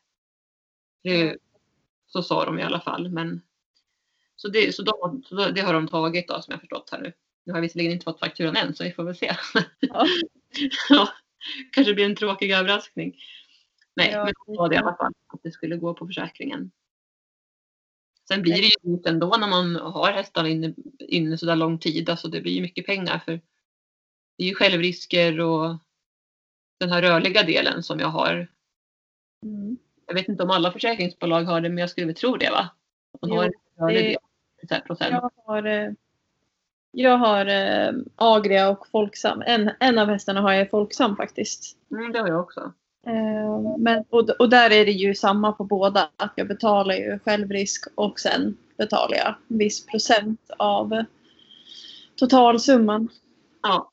det 1.10 1.38
så 2.08 2.24
sa 2.24 2.46
de 2.46 2.60
i 2.60 2.64
alla 2.64 2.82
fall. 2.82 3.10
Men, 3.10 3.42
så 4.36 4.48
det, 4.48 4.76
så 4.76 4.82
de, 4.82 5.24
så 5.26 5.50
det 5.50 5.62
har 5.62 5.74
de 5.74 5.88
tagit 5.88 6.28
då 6.28 6.42
som 6.42 6.52
jag 6.52 6.60
förstått 6.60 6.90
här 6.92 7.02
nu. 7.02 7.14
Nu 7.44 7.54
har 7.54 7.58
jag 7.58 7.62
visserligen 7.62 7.92
inte 7.92 8.04
fått 8.04 8.20
fakturan 8.20 8.56
än 8.56 8.76
så 8.76 8.84
vi 8.84 8.92
får 8.92 9.04
väl 9.04 9.16
se. 9.16 9.36
Ja. 9.80 10.06
ja, 10.90 11.10
kanske 11.72 11.94
blir 11.94 12.06
en 12.06 12.16
tråkig 12.16 12.52
överraskning. 12.52 13.16
Nej, 13.96 14.12
Ja, 14.12 14.26
men 14.26 14.34
det 14.48 14.58
var 14.60 14.70
det 14.70 14.76
i 14.76 14.78
alla 14.78 14.96
fall. 14.96 15.14
Att 15.28 15.44
det 15.44 15.52
skulle 15.52 15.78
gå 15.78 15.94
på 15.94 16.08
försäkringen. 16.08 16.72
Sen 18.28 18.42
blir 18.42 18.54
det 18.54 18.68
ju 18.68 18.96
dyrt 18.96 19.08
ändå 19.08 19.38
när 19.40 19.48
man 19.48 19.76
har 19.76 20.12
hästar 20.12 20.46
inne, 20.46 20.74
inne 21.00 21.38
så 21.38 21.46
där 21.46 21.56
lång 21.56 21.80
tid. 21.80 22.10
Alltså 22.10 22.28
det 22.28 22.42
blir 22.42 22.54
ju 22.54 22.62
mycket 22.62 22.86
pengar 22.86 23.20
för 23.26 23.42
det 24.38 24.44
är 24.44 24.48
ju 24.48 24.56
självrisker 24.56 25.40
och 25.40 25.78
den 26.80 26.90
här 26.90 27.02
rörliga 27.02 27.44
delen 27.44 27.84
som 27.84 28.00
jag 28.00 28.08
har. 28.08 28.48
Mm. 29.44 29.78
Jag 30.08 30.14
vet 30.14 30.28
inte 30.28 30.44
om 30.44 30.50
alla 30.50 30.72
försäkringsbolag 30.72 31.44
har 31.44 31.62
det 31.62 31.70
men 31.70 31.78
jag 31.78 31.90
skulle 31.90 32.08
väl 32.08 32.16
tro 32.16 32.38
det 32.38 32.50
va? 32.50 32.70
Att 33.14 33.22
man 33.22 33.30
Jo, 33.30 33.52
har 33.78 33.92
det- 33.92 34.18
här 34.70 34.80
procent. 34.80 35.12
Jag 35.12 35.32
har, 35.46 35.64
eh, 35.64 35.92
jag 36.92 37.18
har 37.18 37.46
eh, 37.46 37.94
Agria 38.16 38.70
och 38.70 38.88
Folksam. 38.88 39.44
En, 39.46 39.72
en 39.80 39.98
av 40.00 40.08
hästarna 40.08 40.42
har 40.42 40.54
jag 40.54 40.68
i 40.68 40.70
Folksam 40.70 41.16
faktiskt. 41.16 41.78
Mm, 41.92 42.12
det 42.12 42.20
har 42.20 42.28
jag 42.28 42.40
också. 42.40 42.74
Eh, 43.08 43.78
men, 43.78 44.04
och, 44.10 44.30
och 44.30 44.50
där 44.50 44.72
är 44.72 44.86
det 44.86 44.92
ju 44.92 45.16
samma 45.16 45.52
på 45.52 45.64
båda. 45.64 46.10
Att 46.16 46.34
jag 46.36 46.48
betalar 46.48 46.96
ju 46.96 47.20
självrisk 47.20 47.86
och 47.96 48.20
sen 48.20 48.58
betalar 48.78 49.18
jag 49.18 49.36
en 49.48 49.58
viss 49.58 49.86
procent 49.86 50.52
av 50.58 51.04
totalsumman. 52.16 53.10
Ja, 53.62 53.92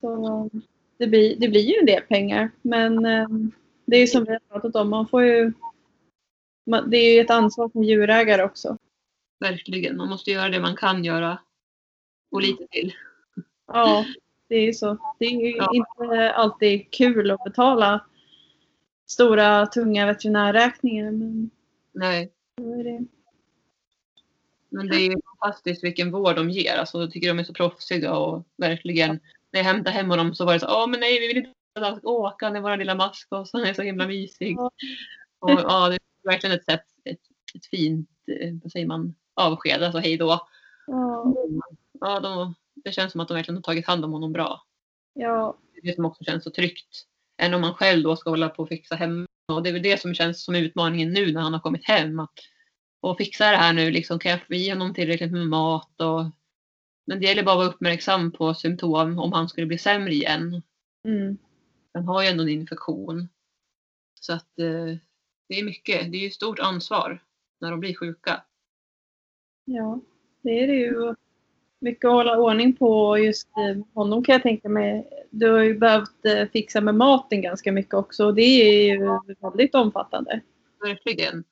Så 0.00 0.50
det 0.96 1.06
blir, 1.06 1.36
det 1.36 1.48
blir 1.48 1.60
ju 1.62 1.74
en 1.80 1.86
del 1.86 2.02
pengar. 2.02 2.50
Men 2.62 3.06
eh, 3.06 3.28
det 3.90 3.96
är 3.96 4.00
ju 4.00 4.06
som 4.06 4.24
vi 4.24 4.32
har 4.32 4.38
pratat 4.38 4.76
om. 4.76 4.90
Man 4.90 5.08
får 5.08 5.22
ju, 5.24 5.52
man, 6.66 6.90
det 6.90 6.96
är 6.96 7.14
ju 7.14 7.20
ett 7.20 7.30
ansvar 7.30 7.68
som 7.68 7.84
djurägare 7.84 8.42
också. 8.44 8.78
verkligen. 9.40 9.96
Man 9.96 10.08
måste 10.08 10.30
göra 10.30 10.48
det 10.48 10.60
man 10.60 10.76
kan 10.76 11.04
göra 11.04 11.38
och 12.30 12.42
lite 12.42 12.66
till. 12.66 12.94
Ja, 13.66 14.04
Det 14.48 14.54
är 14.54 14.60
ju 14.66 14.72
så. 14.72 14.98
Det 15.18 15.24
är 15.24 15.30
ju 15.30 15.56
Ja. 15.56 15.70
inte 15.74 16.32
alltid 16.32 16.90
kul 16.90 17.30
att 17.30 17.44
betala 17.44 18.04
stora 19.06 19.66
tunga 19.66 20.06
veterinärräkningar. 20.06 21.10
Men 21.10 21.50
Nej, 21.92 22.32
det. 22.56 23.04
men 24.68 24.88
det 24.88 24.96
är 24.96 25.10
ju 25.10 25.16
fantastiskt 25.40 25.84
vilken 25.84 26.10
vård 26.10 26.36
de 26.36 26.50
ger. 26.50 26.76
Alltså, 26.76 27.00
jag 27.00 27.10
tycker 27.10 27.28
de 27.28 27.38
är 27.38 27.44
så 27.44 27.54
proffsiga 27.54 28.16
och 28.16 28.44
verkligen. 28.56 29.10
När 29.50 29.60
jag 29.60 29.64
hämtade 29.64 29.90
hem 29.90 30.10
honom 30.10 30.34
så 30.34 30.44
var 30.44 30.52
det 30.52 30.60
så 30.60 30.66
åh 30.82 30.86
men 30.88 31.00
nej 31.00 31.20
vi 31.20 31.28
vill 31.28 31.36
inte 31.36 31.50
han 31.82 31.96
ska 31.96 32.08
åka, 32.08 32.46
är 32.46 32.60
vår 32.60 32.76
lilla 32.76 32.94
maskos, 32.94 33.50
han 33.52 33.64
är 33.64 33.74
så 33.74 33.82
himla 33.82 34.06
mysig. 34.06 34.58
Och, 34.60 34.72
ja, 35.50 35.88
det 35.88 35.94
är 35.94 36.30
verkligen 36.30 36.56
ett 36.56 36.64
sätt, 36.64 36.84
ett, 37.04 37.20
ett 37.54 37.66
fint, 37.66 38.10
eh, 38.40 38.54
vad 38.62 38.72
säger 38.72 38.86
man, 38.86 39.14
avsked, 39.34 39.82
alltså 39.82 39.98
hej 39.98 40.16
då. 40.16 40.40
Ja, 40.86 41.34
Ja, 42.00 42.20
de, 42.20 42.54
det 42.74 42.92
känns 42.92 43.12
som 43.12 43.20
att 43.20 43.28
de 43.28 43.34
verkligen 43.34 43.56
har 43.56 43.62
tagit 43.62 43.86
hand 43.86 44.04
om 44.04 44.12
honom 44.12 44.32
bra. 44.32 44.62
ja, 45.14 45.58
det 45.82 45.94
som 45.94 46.04
också 46.04 46.24
känns 46.24 46.44
så 46.44 46.50
tryggt. 46.50 47.04
Än 47.42 47.54
om 47.54 47.60
man 47.60 47.74
själv 47.74 48.02
då 48.02 48.16
ska 48.16 48.30
hålla 48.30 48.48
på 48.48 48.62
och 48.62 48.68
fixa 48.68 48.94
hemma. 48.94 49.26
Och 49.52 49.62
det 49.62 49.68
är 49.68 49.72
väl 49.72 49.82
det 49.82 50.00
som 50.00 50.14
känns 50.14 50.44
som 50.44 50.54
utmaningen 50.54 51.12
nu 51.12 51.32
när 51.32 51.40
han 51.40 51.52
har 51.52 51.60
kommit 51.60 51.84
hem. 51.84 52.20
Att, 52.20 52.34
och 53.00 53.18
fixa 53.18 53.50
det 53.50 53.56
här 53.56 53.72
nu, 53.72 53.90
liksom, 53.90 54.18
kan 54.18 54.30
jag 54.30 54.46
få 54.46 54.54
i 54.54 54.70
honom 54.70 54.94
tillräckligt 54.94 55.32
med 55.32 55.46
mat? 55.46 56.00
Och, 56.00 56.24
men 57.06 57.20
det 57.20 57.26
gäller 57.26 57.42
bara 57.42 57.52
att 57.52 57.58
vara 57.58 57.68
uppmärksam 57.68 58.32
på 58.32 58.54
symptom 58.54 59.18
om 59.18 59.32
han 59.32 59.48
skulle 59.48 59.66
bli 59.66 59.78
sämre 59.78 60.12
igen. 60.12 60.62
mm, 61.04 61.38
Han 61.98 62.14
har 62.14 62.22
ju 62.22 62.28
ändå 62.28 62.42
en 62.42 62.48
infektion. 62.48 63.28
Så 64.20 64.32
att 64.32 64.58
eh, 64.58 64.96
det 65.48 65.58
är 65.58 65.64
mycket, 65.64 66.12
det 66.12 66.18
är 66.18 66.22
ju 66.22 66.30
stort 66.30 66.58
ansvar 66.58 67.22
när 67.60 67.70
de 67.70 67.80
blir 67.80 67.94
sjuka. 67.94 68.42
ja. 69.64 70.00
Det 70.42 70.60
är 70.62 70.66
det 70.66 70.74
ju. 70.74 71.14
Mycket 71.80 72.04
att 72.04 72.12
hålla 72.12 72.38
ordning 72.38 72.76
på 72.76 73.18
just 73.18 73.48
eh, 73.48 73.84
honom 73.94 74.24
kan 74.24 74.32
jag 74.32 74.42
tänka 74.42 74.68
mig. 74.68 75.08
Du 75.30 75.50
har 75.50 75.62
ju 75.62 75.78
behövt 75.78 76.24
eh, 76.24 76.48
fixa 76.52 76.80
med 76.80 76.94
maten 76.94 77.42
ganska 77.42 77.72
mycket 77.72 77.94
också 77.94 78.26
och 78.26 78.34
det 78.34 78.42
är 78.42 78.82
ju 78.82 79.08
väldigt 79.40 79.74
omfattande. 79.74 80.40
Verkligen. 80.80 81.44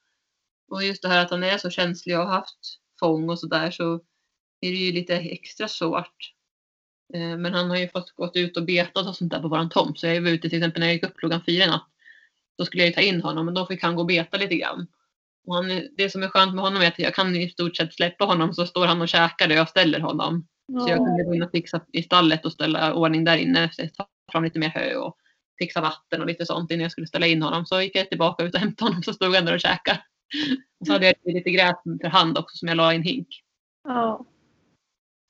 Och 0.68 0.84
just 0.84 1.02
det 1.02 1.08
här 1.08 1.24
att 1.24 1.30
han 1.30 1.44
är 1.44 1.58
så 1.58 1.70
känslig 1.70 2.18
och 2.18 2.24
har 2.24 2.32
haft 2.32 2.58
fång 3.00 3.30
och 3.30 3.38
sådär 3.38 3.70
så 3.70 3.94
är 4.60 4.70
det 4.70 4.76
ju 4.76 4.92
lite 4.92 5.14
extra 5.14 5.68
svårt. 5.68 6.35
Eh, 7.14 7.36
Men 7.36 7.54
han 7.54 7.70
har 7.70 7.76
ju 7.76 7.88
fått 7.88 8.10
gått 8.10 8.36
ut 8.36 8.56
och 8.56 8.64
betat 8.64 9.06
och 9.06 9.16
sånt 9.16 9.32
där 9.32 9.42
på 9.42 9.48
våran 9.48 9.70
tomt. 9.70 10.00
Så 10.00 10.06
jag 10.06 10.22
var 10.22 10.30
ute 10.30 10.48
till 10.48 10.58
exempel 10.58 10.80
när 10.80 10.86
jag 10.86 10.94
gick 10.94 11.04
upp 11.04 11.16
klockan 11.16 11.42
fyra 11.46 11.64
i 11.64 11.66
natt. 11.66 11.88
Då 12.58 12.64
skulle 12.64 12.82
jag 12.82 12.88
ju 12.88 12.94
ta 12.94 13.00
in 13.00 13.20
honom 13.22 13.44
men 13.46 13.54
då 13.54 13.66
fick 13.66 13.82
han 13.82 13.94
gå 13.94 14.00
och 14.00 14.06
beta 14.06 14.36
lite 14.36 14.56
grann. 14.56 14.86
Och 15.46 15.54
han, 15.54 15.88
det 15.96 16.10
som 16.10 16.22
är 16.22 16.28
skönt 16.28 16.54
med 16.54 16.64
honom 16.64 16.82
är 16.82 16.88
att 16.88 16.98
jag 16.98 17.14
kan 17.14 17.36
i 17.36 17.48
stort 17.50 17.76
sett 17.76 17.94
släppa 17.94 18.24
honom 18.24 18.54
så 18.54 18.66
står 18.66 18.86
han 18.86 19.00
och 19.00 19.08
käkar 19.08 19.48
där 19.48 19.56
jag 19.56 19.68
ställer 19.68 20.00
honom. 20.00 20.46
Så 20.80 20.88
jag 20.88 20.98
kunde 20.98 21.24
gå 21.24 21.34
in 21.34 21.42
och 21.42 21.50
fixa 21.50 21.80
i 21.92 22.02
stallet 22.02 22.44
och 22.44 22.52
ställa 22.52 22.94
ordning 22.94 23.24
där 23.24 23.36
inne. 23.36 23.70
Så 23.72 23.88
ta 23.96 24.08
fram 24.32 24.44
lite 24.44 24.58
mer 24.58 24.68
hö 24.68 24.96
och 24.96 25.16
fixa 25.58 25.80
vatten 25.80 26.20
och 26.20 26.26
lite 26.26 26.46
sånt 26.46 26.70
innan 26.70 26.82
jag 26.82 26.92
skulle 26.92 27.06
ställa 27.06 27.26
in 27.26 27.42
honom. 27.42 27.66
Så 27.66 27.80
gick 27.80 27.96
jag 27.96 28.08
tillbaka 28.08 28.44
ut 28.44 28.54
och 28.54 28.60
hämtade 28.60 28.90
honom 28.90 29.02
så 29.02 29.12
stod 29.12 29.34
han 29.34 29.44
där 29.44 29.54
och 29.54 29.60
käkade. 29.60 30.02
Och 30.80 30.86
så 30.86 30.92
hade 30.92 31.06
jag 31.06 31.34
lite 31.34 31.50
gräs 31.50 31.76
för 32.00 32.08
hand 32.08 32.38
också 32.38 32.56
som 32.56 32.68
jag 32.68 32.76
la 32.76 32.92
i 32.92 32.96
en 32.96 33.02
hink. 33.02 33.28
Ja. 33.84 34.24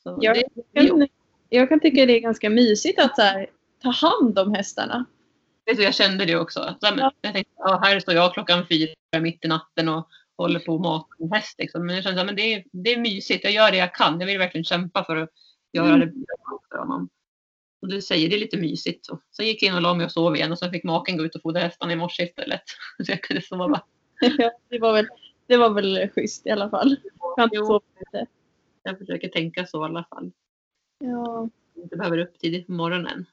Så 0.02 0.18
Jag, 0.20 0.42
det, 0.72 1.08
jag 1.48 1.68
kan 1.68 1.80
tycka 1.80 2.06
det 2.06 2.16
är 2.16 2.20
ganska 2.20 2.50
mysigt 2.50 3.00
att 3.00 3.16
så 3.16 3.22
här, 3.22 3.50
ta 3.82 3.90
hand 3.90 4.38
om 4.38 4.54
hästarna. 4.54 5.04
jag 5.64 5.94
kände 5.94 6.24
det 6.24 6.36
också. 6.36 6.60
Så, 6.80 6.86
Ja. 6.96 7.12
Jag 7.20 7.32
tänkte, 7.34 7.52
ja, 7.58 7.80
här 7.84 8.00
står 8.00 8.14
jag 8.14 8.34
klockan 8.34 8.66
fyra 8.68 9.20
mitt 9.20 9.44
i 9.44 9.48
natten 9.48 9.88
och 9.88 10.08
håller 10.38 10.60
på 10.60 10.74
att 10.74 10.80
mata 10.80 11.06
en 11.18 11.32
häst. 11.32 11.54
Liksom. 11.58 11.86
Men 11.86 11.94
jag 11.94 12.04
kände 12.04 12.20
att 12.22 12.36
det, 12.36 12.54
är, 12.54 12.64
det 12.72 12.92
är 12.94 12.98
mysigt. 13.00 13.44
Jag 13.44 13.52
gör 13.52 13.70
det 13.70 13.76
jag 13.76 13.94
kan. 13.94 14.20
Jag 14.20 14.26
vill 14.26 14.38
verkligen 14.38 14.64
kämpa 14.64 15.04
för 15.04 15.16
att 15.16 15.30
göra 15.72 15.86
Mm. 15.94 16.00
det 16.00 16.06
bra 16.06 16.60
för 16.70 16.78
honom. 16.78 17.08
Och 17.82 17.88
du 17.88 18.02
säger, 18.02 18.28
det 18.28 18.36
är 18.36 18.40
lite 18.40 18.56
mysigt. 18.56 19.06
Så. 19.06 19.18
Sen 19.36 19.46
gick 19.46 19.62
jag 19.62 19.68
in 19.70 19.74
och 19.76 19.82
la 19.82 19.94
mig 19.94 20.06
och 20.06 20.12
sov 20.12 20.36
igen 20.36 20.52
och 20.52 20.58
sen 20.58 20.70
fick 20.70 20.84
maken 20.84 21.16
gå 21.16 21.24
ut 21.24 21.34
och 21.34 21.42
fodra 21.42 21.60
hästarna 21.60 21.92
i 21.92 21.96
morse 21.96 22.22
istället. 22.24 22.62
Så 23.06 23.12
jag 23.12 23.22
kunde 23.22 23.42
sova. 23.42 23.82
Ja, 24.38 24.50
det, 24.68 24.78
var 24.78 24.92
väl, 24.92 25.08
det 25.46 25.56
var 25.56 25.70
väl 25.70 26.08
schysst 26.14 26.46
i 26.46 26.50
alla 26.50 26.70
fall. 26.70 26.96
Skönt 27.18 27.44
att 27.44 27.50
Jo. 27.52 27.66
sova 27.66 27.80
lite. 27.98 28.26
Jag 28.82 28.98
försöker 28.98 29.28
tänka 29.28 29.66
så 29.66 29.82
i 29.82 29.84
alla 29.84 30.04
fall. 30.10 30.30
Ja, 30.98 31.48
inte 31.74 31.96
behöver 31.96 32.18
upp 32.18 32.38
tidigt 32.38 32.66
på 32.66 32.72
morgonen. 32.72 33.26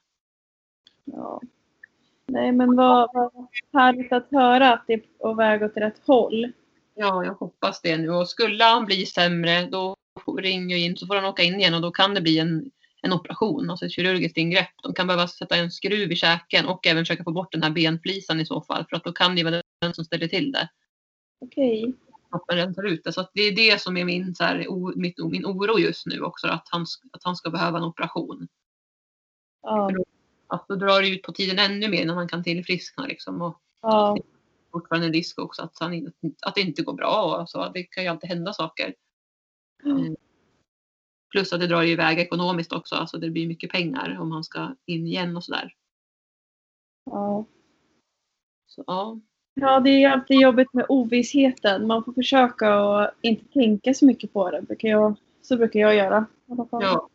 ja. 1.03 1.41
Nej 2.25 2.51
men 2.51 2.75
vad, 2.75 3.10
vad 3.13 3.48
härligt 3.74 4.12
att 4.12 4.27
höra 4.32 4.74
att 4.74 4.84
det 4.88 4.93
är 4.93 5.01
på 5.20 5.34
väg 5.34 5.63
åt 5.63 5.77
rätt 5.77 6.01
håll. 6.05 6.51
Ja, 6.96 7.25
jag 7.25 7.34
hoppas 7.34 7.82
det 7.82 7.98
nu. 7.98 8.10
Och 8.10 8.29
skulle 8.29 8.63
han 8.63 8.86
bli 8.86 9.05
sämre, 9.05 9.67
då 9.72 9.96
ringer 10.38 10.75
jag 10.75 10.86
in 10.86 10.98
så 10.98 11.08
får 11.08 11.15
han 11.15 11.25
åka 11.25 11.43
in 11.43 11.55
igen 11.55 11.74
och 11.74 11.82
då 11.82 11.91
kan 11.91 12.13
det 12.13 12.22
bli 12.22 12.39
en, 12.39 12.72
en 13.01 13.13
operation, 13.13 13.70
alltså 13.70 13.86
ett 13.86 13.91
kirurgiskt 13.91 14.38
ingrepp. 14.38 14.70
De 14.84 14.93
kan 14.93 15.08
behöva 15.08 15.27
sätta 15.27 15.55
en 15.55 15.72
skruv 15.72 16.12
i 16.12 16.15
käken 16.15 16.65
och 16.65 16.88
även 16.88 17.05
försöka 17.05 17.24
få 17.24 17.32
bort 17.32 17.51
den 17.51 17.63
här 17.63 17.70
benflisan 17.70 18.39
i 18.39 18.46
så 18.46 18.62
fall, 18.62 18.86
för 18.89 18.96
att 18.96 19.03
då 19.03 19.12
kan 19.12 19.36
det 19.36 19.43
vara 19.43 19.62
den 19.82 19.93
som 19.93 20.05
ställer 20.05 20.27
till 20.27 20.51
det. 20.51 20.70
Okej. 21.41 21.93
Kroppen 22.33 22.57
rensar 22.57 22.83
ut 22.83 23.03
det. 23.03 23.13
Så 23.13 23.27
det 23.33 23.41
är 23.41 23.55
det 23.55 23.81
som 23.81 23.97
är 23.97 24.05
min, 24.05 24.35
så 24.35 24.43
här, 24.43 24.67
o, 24.67 24.93
mitt, 24.95 25.17
min 25.17 25.45
oro 25.45 25.79
just 25.79 26.05
nu 26.05 26.21
också, 26.21 26.47
att 26.47 26.67
han, 26.71 26.85
att 27.11 27.23
han 27.23 27.35
ska 27.35 27.49
behöva 27.49 27.77
en 27.77 27.83
operation. 27.83 28.47
Ja, 29.61 29.91
Att 30.47 30.67
då 30.67 30.75
drar 30.75 31.01
det 31.01 31.09
ut 31.09 31.21
på 31.21 31.31
tiden 31.31 31.59
ännu 31.59 31.87
mer 31.87 32.01
innan 32.01 32.17
han 32.17 32.27
kan 32.27 32.43
tillfriskna 32.43 33.05
liksom. 33.05 33.41
Och 33.41 33.61
ja, 33.81 34.17
fortfarande 34.71 35.07
en 35.07 35.13
risk 35.13 35.39
också 35.39 35.61
att, 35.61 35.79
han, 35.79 36.11
att 36.41 36.55
det 36.55 36.61
inte 36.61 36.83
går 36.83 36.93
bra. 36.93 37.41
Och 37.41 37.49
så. 37.49 37.69
Det 37.69 37.83
kan 37.83 38.03
ju 38.03 38.09
alltid 38.09 38.29
hända 38.29 38.53
saker. 38.53 38.95
Mm. 39.83 40.15
Plus 41.31 41.53
att 41.53 41.59
det 41.59 41.67
drar 41.67 41.81
ju 41.81 41.91
iväg 41.91 42.19
ekonomiskt 42.19 42.73
också. 42.73 42.95
Alltså 42.95 43.17
det 43.17 43.29
blir 43.29 43.47
mycket 43.47 43.71
pengar 43.71 44.17
om 44.19 44.31
han 44.31 44.43
ska 44.43 44.75
in 44.85 45.07
igen 45.07 45.37
och 45.37 45.43
sådär. 45.43 45.75
ja. 47.05 47.45
Så 48.67 48.83
ja, 48.87 49.19
Ja, 49.53 49.79
det 49.79 50.03
är 50.03 50.10
alltid 50.10 50.41
jobbigt 50.41 50.74
med 50.74 50.86
ovissheten. 50.89 51.88
Man 51.88 52.03
får 52.03 52.13
försöka 52.13 52.74
att 52.74 53.15
inte 53.22 53.53
tänka 53.53 53.93
så 53.93 54.05
mycket 54.05 54.33
på 54.33 54.51
det. 54.51 54.62
Brukar 54.62 54.88
jag, 54.88 55.15
så 55.41 55.57
brukar 55.57 55.79
jag 55.79 55.95
göra. 55.95 56.25
ja. 56.72 57.10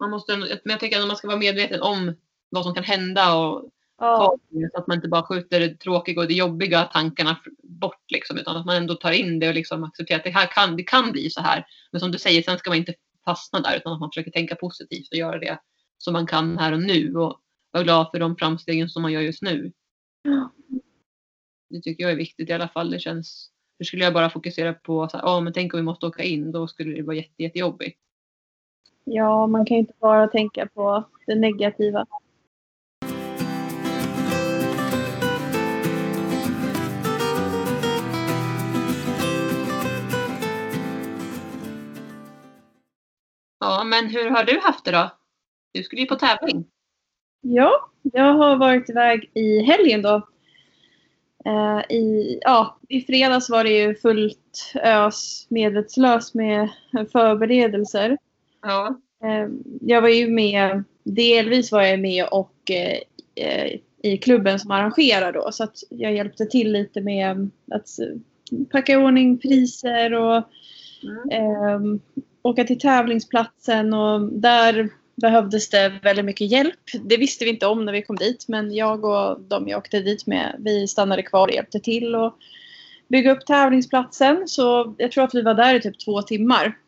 Man 0.00 0.10
måste, 0.10 0.36
men 0.36 0.48
jag 0.64 0.80
tänker 0.80 1.00
att 1.00 1.06
man 1.06 1.16
ska 1.16 1.28
vara 1.28 1.38
medveten 1.38 1.82
om 1.82 2.14
vad 2.50 2.64
som 2.64 2.74
kan 2.74 2.84
hända 2.84 3.36
och 3.36 3.70
Ja, 4.02 4.36
så 4.72 4.78
att 4.78 4.86
man 4.86 4.96
inte 4.96 5.08
bara 5.08 5.22
skjuter 5.22 5.60
det 5.60 5.76
tråkiga 5.76 6.20
och 6.20 6.28
det 6.28 6.34
jobbiga 6.34 6.84
tankarna 6.84 7.40
bort 7.62 8.04
liksom, 8.08 8.38
utan 8.38 8.56
att 8.56 8.66
man 8.66 8.76
ändå 8.76 8.94
tar 8.94 9.12
in 9.12 9.38
det 9.38 9.48
och 9.48 9.54
liksom 9.54 9.84
accepterar 9.84 10.18
att 10.18 10.24
det 10.24 10.30
här 10.30 10.46
kan, 10.46 10.76
det 10.76 10.82
kan 10.82 11.12
bli 11.12 11.30
så 11.30 11.40
här. 11.40 11.66
Men 11.92 12.00
som 12.00 12.12
du 12.12 12.18
säger, 12.18 12.42
sen 12.42 12.58
ska 12.58 12.70
man 12.70 12.76
inte 12.76 12.94
fastna 13.24 13.60
där 13.60 13.76
utan 13.76 13.92
att 13.92 14.00
man 14.00 14.10
försöker 14.10 14.30
tänka 14.30 14.54
positivt 14.54 15.08
och 15.10 15.18
göra 15.18 15.38
det 15.38 15.58
som 15.98 16.12
man 16.12 16.26
kan 16.26 16.58
här 16.58 16.72
och 16.72 16.82
nu 16.82 17.14
och 17.16 17.40
vara 17.70 17.84
glad 17.84 18.10
för 18.10 18.18
de 18.18 18.36
framstegen 18.36 18.88
som 18.88 19.02
man 19.02 19.12
gör 19.12 19.20
just 19.20 19.42
nu. 19.42 19.72
Ja. 20.22 20.50
Det 21.70 21.80
tycker 21.80 22.04
jag 22.04 22.12
är 22.12 22.16
viktigt 22.16 22.50
i 22.50 22.52
alla 22.52 22.68
fall. 22.68 22.90
Det 22.90 22.98
känns, 22.98 23.50
för 23.76 23.84
skulle 23.84 24.04
jag 24.04 24.14
bara 24.14 24.30
fokusera 24.30 24.74
på 24.74 25.02
här, 25.12 25.20
"Ja, 25.22 25.40
men 25.40 25.52
tänk 25.52 25.74
om 25.74 25.80
vi 25.80 25.84
måste 25.84 26.06
åka 26.06 26.22
in, 26.22 26.52
då 26.52 26.68
skulle 26.68 26.94
det 26.96 27.02
vara 27.02 27.16
jätte, 27.16 27.42
jättejobbigt. 27.42 27.98
ja, 29.04 29.46
man 29.46 29.64
kan 29.64 29.74
ju 29.74 29.80
inte 29.80 29.94
bara 30.00 30.28
tänka 30.28 30.66
på 30.66 31.04
det 31.26 31.34
negativa. 31.34 32.06
Ja, 43.60 43.84
men 43.84 44.06
hur 44.06 44.30
har 44.30 44.44
du 44.44 44.60
haft 44.60 44.84
det 44.84 44.90
då? 44.90 45.10
Du 45.72 45.82
skulle 45.82 46.00
ju 46.02 46.06
på 46.06 46.14
tävling. 46.14 46.66
Ja, 47.40 47.90
jag 48.02 48.34
har 48.34 48.56
varit 48.56 48.90
iväg 48.90 49.30
i 49.34 49.62
helgen 49.62 50.02
då. 50.02 50.29
Eh, 51.44 51.96
i, 51.96 52.38
ja, 52.42 52.78
I 52.88 53.00
fredags 53.00 53.50
var 53.50 53.64
det 53.64 53.70
ju 53.70 53.94
fullt 53.94 54.72
ös 54.82 55.46
medvetslös 55.48 56.34
med 56.34 56.68
förberedelser. 57.12 58.18
Ja, 58.62 59.00
Eh, 59.24 59.48
jag 59.80 60.02
var 60.02 60.08
ju 60.08 60.30
med, 60.30 60.84
delvis 61.04 61.72
var 61.72 61.82
jag 61.82 62.00
med 62.00 62.24
och 62.30 62.70
eh, 62.70 63.78
i 64.02 64.18
klubben 64.18 64.58
som 64.58 64.70
arrangerar 64.70 65.32
då. 65.32 65.48
Så 65.52 65.64
att 65.64 65.76
jag 65.90 66.12
hjälpte 66.12 66.46
till 66.46 66.72
lite 66.72 67.00
med 67.00 67.50
att 67.70 67.88
packa 68.70 68.92
i 68.92 68.96
ordning 68.96 69.38
priser 69.38 70.14
och 70.14 70.42
mm. 71.02 71.30
eh, 71.30 72.00
åka 72.42 72.64
till 72.64 72.78
tävlingsplatsen 72.78 73.92
och 73.92 74.32
där 74.32 74.88
behövdes 75.20 75.70
det 75.70 76.00
väldigt 76.02 76.24
mycket 76.24 76.50
hjälp. 76.50 76.80
Det 77.04 77.16
visste 77.16 77.44
vi 77.44 77.50
inte 77.50 77.66
om 77.66 77.84
när 77.84 77.92
vi 77.92 78.02
kom 78.02 78.16
dit 78.16 78.44
men 78.48 78.74
jag 78.74 79.04
och 79.04 79.40
de 79.40 79.68
jag 79.68 79.78
åkte 79.78 80.00
dit 80.00 80.26
med 80.26 80.56
vi 80.58 80.88
stannade 80.88 81.22
kvar 81.22 81.48
och 81.48 81.54
hjälpte 81.54 81.80
till 81.80 82.14
och 82.14 82.34
bygga 83.08 83.32
upp 83.32 83.46
tävlingsplatsen. 83.46 84.48
Så 84.48 84.94
jag 84.98 85.12
tror 85.12 85.24
att 85.24 85.34
vi 85.34 85.42
var 85.42 85.54
där 85.54 85.74
i 85.74 85.80
typ 85.80 86.04
två 86.04 86.22
timmar. 86.22 86.78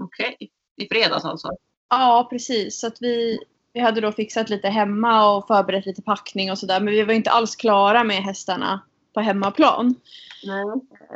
okej. 0.00 0.36
I 0.76 0.88
fredags 0.88 1.24
alltså? 1.24 1.48
Ja 1.90 2.26
precis. 2.30 2.80
Så 2.80 2.86
att 2.86 2.96
vi, 3.00 3.38
vi 3.72 3.80
hade 3.80 4.00
då 4.00 4.12
fixat 4.12 4.50
lite 4.50 4.68
hemma 4.68 5.36
och 5.36 5.46
förberett 5.46 5.86
lite 5.86 6.02
packning 6.02 6.50
och 6.50 6.58
sådär 6.58 6.80
men 6.80 6.94
vi 6.94 7.02
var 7.02 7.14
inte 7.14 7.30
alls 7.30 7.56
klara 7.56 8.04
med 8.04 8.22
hästarna 8.22 8.80
på 9.14 9.20
hemmaplan. 9.20 9.94
Nej. 10.44 10.64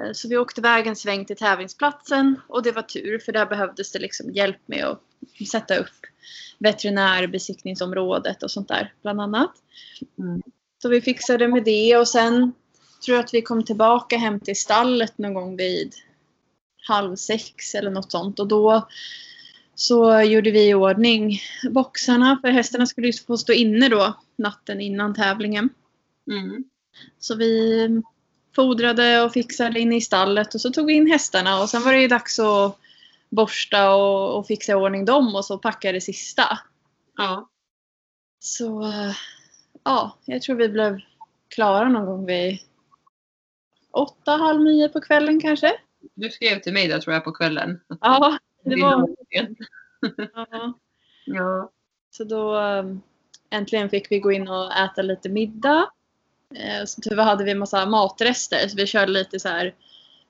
Eh, 0.07 0.13
Så 0.13 0.29
vi 0.29 0.37
åkte 0.37 0.61
iväg 0.61 0.87
en 0.87 0.97
sväng 0.97 1.25
till 1.25 1.37
tävlingsplatsen 1.37 2.41
och 2.49 2.63
det 2.63 2.73
var 2.73 2.83
tur 2.83 3.19
för 3.19 3.33
där 3.33 3.47
behövdes 3.47 3.93
det 3.93 3.99
liksom 3.99 4.31
hjälp 4.31 4.61
med 4.67 4.85
att 4.85 5.01
sätta 5.51 5.77
upp 5.77 6.07
veterinärbesiktningsområdet 6.59 8.43
och 8.43 8.51
sånt 8.51 8.69
där 8.69 8.93
bland 9.03 9.21
annat. 9.21 9.53
Mm. 10.19 10.43
Så 10.83 10.89
vi 10.89 11.01
fixade 11.01 11.49
med 11.49 11.65
det 11.65 11.97
och 11.97 12.09
sen 12.09 12.53
tror 13.05 13.17
jag 13.17 13.25
att 13.25 13.35
vi 13.35 13.43
kom 13.43 13.65
tillbaka 13.65 14.17
hem 14.17 14.41
till 14.41 14.57
stallet 14.57 15.19
någon 15.19 15.35
gång 15.35 15.57
vid 15.57 15.95
halv 16.89 17.17
sex 17.17 17.75
eller 17.75 17.91
något 17.91 18.11
sånt 18.11 18.41
och 18.41 18.47
då 18.47 18.89
så 19.75 20.21
gjorde 20.21 20.51
vi 20.51 20.69
i 20.69 20.75
ordning 20.75 21.41
boxarna 21.71 22.39
för 22.41 22.49
hästarna 22.49 22.87
skulle 22.87 23.07
ju 23.07 23.13
få 23.13 23.37
stå 23.37 23.53
inne 23.53 23.89
då 23.89 24.15
natten 24.37 24.81
innan 24.81 25.15
tävlingen. 25.15 25.69
Mm. 26.31 26.65
Så 27.19 27.35
vi 27.35 27.89
fodrade 28.55 29.23
och 29.23 29.33
fixade 29.33 29.81
in 29.81 29.93
i 29.93 30.01
stallet 30.01 30.55
och 30.55 30.61
så 30.61 30.71
tog 30.71 30.87
vi 30.87 30.93
in 30.93 31.11
hästarna 31.11 31.61
och 31.63 31.69
sen 31.69 31.83
var 31.83 31.93
det 31.93 32.01
ju 32.01 32.09
dags 32.09 32.39
att 32.39 32.79
borsta 33.29 33.95
och, 33.95 34.39
och 34.39 34.47
fixa 34.47 34.73
i 34.73 34.75
ordning 34.75 35.05
dem 35.05 35.35
och 35.35 35.45
så 35.45 35.59
packa 35.59 35.93
det 35.93 36.01
sista. 36.01 36.59
Ja. 37.17 37.49
Så 38.39 38.93
ja, 39.85 40.19
jag 40.25 40.43
tror 40.43 40.57
vi 40.57 40.69
blev 40.69 41.01
klara 41.49 41.89
någon 41.89 42.07
gång 42.07 42.27
vid 42.27 42.59
åtta, 43.91 44.33
halv 44.33 44.61
nio 44.61 44.89
på 44.89 45.01
kvällen 45.01 45.41
kanske. 45.41 45.73
Du 46.15 46.31
skrev 46.31 46.61
till 46.61 46.73
mig 46.73 46.89
där 46.89 46.99
tror 46.99 47.15
jag 47.15 47.25
på 47.25 47.33
kvällen. 47.33 47.81
Ja, 48.01 48.39
det 48.65 48.83
var... 48.83 49.09
Ja. 49.29 49.47
Ja. 51.29 51.73
Så 52.11 52.25
då 52.25 52.57
äntligen 53.51 53.91
fick 53.91 54.13
vi 54.13 54.21
gå 54.21 54.33
in 54.33 54.49
och 54.49 54.73
äta 54.73 55.03
lite 55.03 55.29
middag. 55.29 55.91
Eh, 56.55 56.85
så 56.85 57.01
tyvärr 57.01 57.25
hade 57.25 57.45
vi 57.45 57.51
en 57.51 57.59
massa 57.59 57.87
matrester 57.87 58.69
så 58.69 58.77
vi 58.77 58.87
körde 58.87 59.13
lite 59.13 59.41
så 59.41 59.49
här 59.49 59.75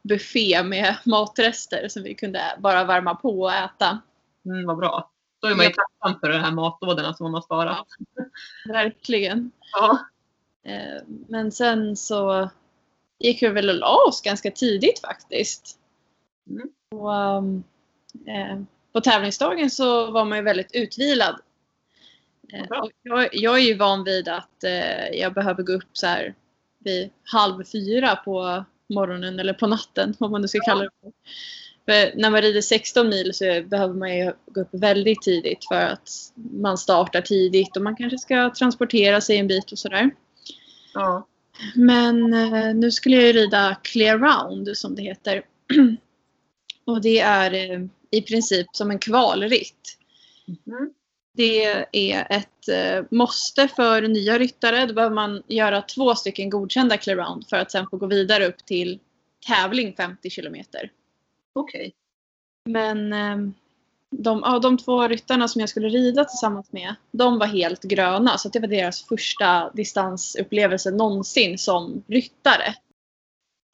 buffé 0.03 0.63
med 0.63 0.97
matrester 1.05 1.89
som 1.89 2.03
vi 2.03 2.15
kunde 2.15 2.43
bara 2.59 2.85
värma 2.85 3.15
på 3.15 3.41
och 3.41 3.53
äta. 3.53 3.99
Mm, 4.47 4.67
vad 4.67 4.77
bra. 4.77 5.11
Då 5.43 5.49
är 5.49 5.55
man 5.55 5.65
ju 5.67 5.73
Ja. 5.77 5.85
tacksam 6.01 6.21
för 6.21 6.29
de 6.29 6.39
här 6.39 6.51
matlådorna 6.51 7.15
som 7.15 7.25
man 7.25 7.35
har 7.35 7.41
sparat. 7.43 7.87
Verkligen. 8.69 9.51
Ja. 9.73 9.99
Eh, 10.67 11.03
Men 11.29 11.53
sen 11.53 11.97
så 11.97 12.51
gick 13.19 13.43
vi 13.43 13.49
väl 13.49 13.69
och 13.69 13.75
la 13.75 13.97
oss 14.09 14.23
ganska 14.23 14.51
tidigt 14.51 15.01
faktiskt. 15.01 15.79
Mm. 16.51 16.69
Och, 16.95 17.11
um, 17.37 17.65
eh, 18.27 18.61
på 18.93 19.01
tävlingsdagen 19.01 19.71
så 19.71 20.11
var 20.11 20.25
man 20.25 20.39
ju 20.39 20.45
väldigt 20.45 20.75
utvilad. 20.75 21.41
Eh, 22.53 22.67
Bra. 22.69 22.81
och 22.81 22.91
jag, 23.03 23.29
jag 23.33 23.55
är 23.59 23.63
ju 23.63 23.75
van 23.75 24.05
vid 24.05 24.29
att 24.29 24.65
eh, 24.65 25.09
jag 25.21 25.35
behöver 25.35 25.63
gå 25.63 25.73
upp 25.73 25.89
så 25.93 26.07
här 26.07 26.35
vid 26.79 27.11
halv 27.25 27.65
fyra 27.65 28.17
på 28.17 28.65
morgonen 28.89 29.39
eller 29.39 29.53
på 29.53 29.67
natten, 29.67 30.15
vad 30.19 30.31
man 30.31 30.41
nu 30.43 30.49
ska 30.49 30.59
Ja. 30.59 30.65
kalla 30.65 30.83
det 30.85 30.91
för. 31.01 31.13
För 31.85 32.17
när 32.17 32.31
man 32.31 32.43
rider 32.43 32.61
16 32.61 33.09
mil 33.09 33.35
så 33.35 33.63
behöver 33.67 33.95
man 33.95 34.17
ju 34.19 34.33
gå 34.47 34.61
upp 34.61 34.69
väldigt 34.73 35.23
tidigt 35.23 35.65
för 35.69 35.81
att 35.81 36.11
man 36.35 36.79
startar 36.79 37.21
tidigt 37.21 37.77
och 37.77 37.83
man 37.83 37.97
kanske 37.97 38.19
ska 38.19 38.51
transportera 38.51 39.21
sig 39.21 39.37
en 39.37 39.47
bit 39.47 39.73
och 39.73 39.79
sådär. 39.79 40.11
Ja. 40.95 41.27
Men 41.75 42.35
eh, 42.35 42.75
nu 42.75 42.91
skulle 42.91 43.17
jag 43.17 43.25
ju 43.27 43.33
rida 43.33 43.77
Clear 43.83 44.19
Round 44.19 44.77
som 44.77 44.95
det 44.95 45.03
heter. 45.03 45.43
och 46.85 47.01
det 47.01 47.19
är 47.21 47.55
eh, 47.55 47.81
i 48.11 48.23
princip 48.23 48.67
som 48.73 48.91
en 48.91 48.99
kvalritt. 48.99 49.99
Mm. 50.67 50.91
Det 51.37 51.65
är 51.93 52.27
ett 52.31 52.69
eh, 52.69 53.05
måste 53.11 53.69
för 53.69 54.03
nya 54.03 54.39
ryttare. 54.39 54.87
Då 54.87 54.95
behöver 54.95 55.15
man 55.15 55.43
göra 55.47 55.83
två 55.83 56.15
stycken 56.15 56.51
godkända 56.51 56.97
Clear 56.97 57.17
Round 57.17 57.49
för 57.49 57.57
att 57.57 57.73
sen 57.73 57.87
få 57.91 57.97
gå 57.97 58.07
vidare 58.07 58.47
upp 58.47 58.65
till 58.65 59.01
tävling 59.47 59.95
50 59.97 60.31
kilometer. 60.31 60.91
Okej. 61.53 61.93
Men 62.69 63.13
eh, 63.13 63.37
de, 64.11 64.41
ja, 64.45 64.59
de 64.59 64.79
två 64.79 65.09
ryttarna 65.09 65.49
som 65.49 65.61
jag 65.61 65.69
skulle 65.69 65.89
rida 65.89 66.25
tillsammans 66.25 66.73
med, 66.73 66.95
de 67.11 67.39
var 67.39 67.47
helt 67.47 67.83
gröna. 67.83 68.39
Så 68.39 68.49
det 68.49 68.61
var 68.61 68.69
deras 68.69 69.03
första 69.03 69.71
distansupplevelse 69.71 70.91
någonsin 70.91 71.59
som 71.59 72.03
ryttare. 72.07 72.75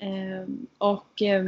Eh, 0.03 0.49
och 0.79 1.23
eh, 1.23 1.45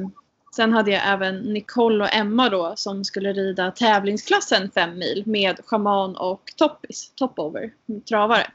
sen 0.55 0.73
hade 0.73 0.91
jag 0.91 1.03
även 1.09 1.39
Nicole 1.39 2.05
och 2.05 2.15
Emma 2.15 2.49
då 2.49 2.73
som 2.77 3.05
skulle 3.05 3.33
rida 3.33 3.71
tävlingsklassen 3.71 4.71
5 4.71 4.99
mil 4.99 5.23
med 5.27 5.61
schaman 5.67 6.17
och 6.17 6.53
toppis, 6.57 7.13
topover, 7.15 7.73
travare. 8.09 8.47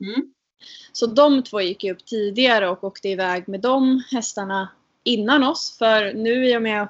Mm. 0.00 0.32
Så 0.92 1.06
de 1.06 1.42
två 1.42 1.60
gick 1.60 1.84
upp 1.84 2.06
tidigare 2.06 2.68
och 2.68 2.84
åkte 2.84 3.08
iväg 3.08 3.48
med 3.48 3.60
de 3.60 4.02
hästarna 4.10 4.68
innan 5.04 5.44
oss. 5.44 5.78
För 5.78 6.12
nu 6.14 6.48
i 6.48 6.56
och 6.56 6.62
med 6.62 6.88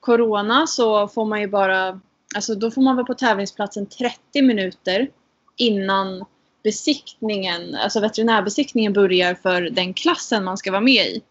Corona 0.00 0.66
så 0.66 1.08
får 1.08 1.24
man 1.24 1.40
ju 1.40 1.46
bara, 1.46 2.00
alltså 2.34 2.54
då 2.54 2.70
får 2.70 2.82
man 2.82 2.96
vara 2.96 3.06
på 3.06 3.14
tävlingsplatsen 3.14 3.86
30 3.86 4.42
minuter 4.42 5.10
innan 5.56 6.24
besiktningen, 6.62 7.74
alltså 7.74 8.00
veterinärbesiktningen 8.00 8.92
börjar 8.92 9.34
för 9.34 9.62
den 9.62 9.94
klassen 9.94 10.44
man 10.44 10.56
ska 10.56 10.70
vara 10.70 10.80
med 10.80 11.06
i. 11.06 11.22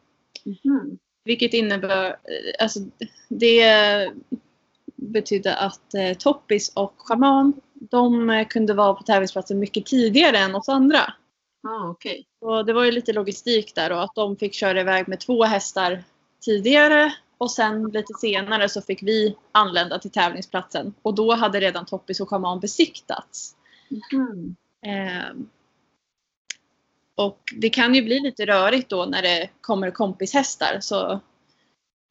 Mhm. 0.44 0.98
Vilket 1.24 1.54
innebär, 1.54 2.10
eh, 2.10 2.64
alltså 2.64 2.80
det 3.30 4.12
betydde 4.96 5.56
att 5.56 5.94
eh, 5.94 6.18
Toppis 6.18 6.72
och 6.76 6.94
Schaman, 6.98 7.54
de 7.74 8.30
eh, 8.30 8.48
kunde 8.48 8.74
vara 8.74 8.94
på 8.94 9.04
tävlingsplatsen 9.04 9.60
mycket 9.60 9.86
tidigare 9.86 10.38
än 10.38 10.56
oss 10.56 10.70
andra. 10.70 11.14
Ah, 11.68 11.90
okej. 11.90 12.26
Och 12.42 12.66
det 12.66 12.74
var 12.74 12.86
ju 12.86 12.92
lite 12.92 13.14
logistik 13.14 13.76
där 13.76 13.92
och 13.92 14.04
att 14.04 14.16
de 14.16 14.38
fick 14.38 14.54
köra 14.54 14.82
iväg 14.82 15.08
med 15.08 15.20
två 15.20 15.44
hästar 15.44 16.04
tidigare 16.42 17.14
och 17.38 17.52
sen 17.52 17.84
lite 17.84 18.14
senare 18.14 18.70
så 18.70 18.82
fick 18.82 19.04
vi 19.04 19.36
anlända 19.52 20.00
till 20.00 20.12
tävlingsplatsen 20.12 20.94
och 21.02 21.16
då 21.16 21.34
hade 21.34 21.60
redan 21.60 21.86
Toppis 21.86 22.20
och 22.20 22.30
Schaman 22.30 22.60
besiktats. 22.60 23.56
Mhm. 24.12 24.56
Ehm, 24.86 25.50
och 27.15 27.39
det 27.56 27.69
kan 27.69 27.95
ju 27.95 28.02
bli 28.02 28.19
lite 28.19 28.45
rörigt 28.45 28.89
då 28.89 29.06
när 29.06 29.21
det 29.21 29.50
kommer 29.62 29.91
kompishästar 29.91 30.78
så 30.82 31.19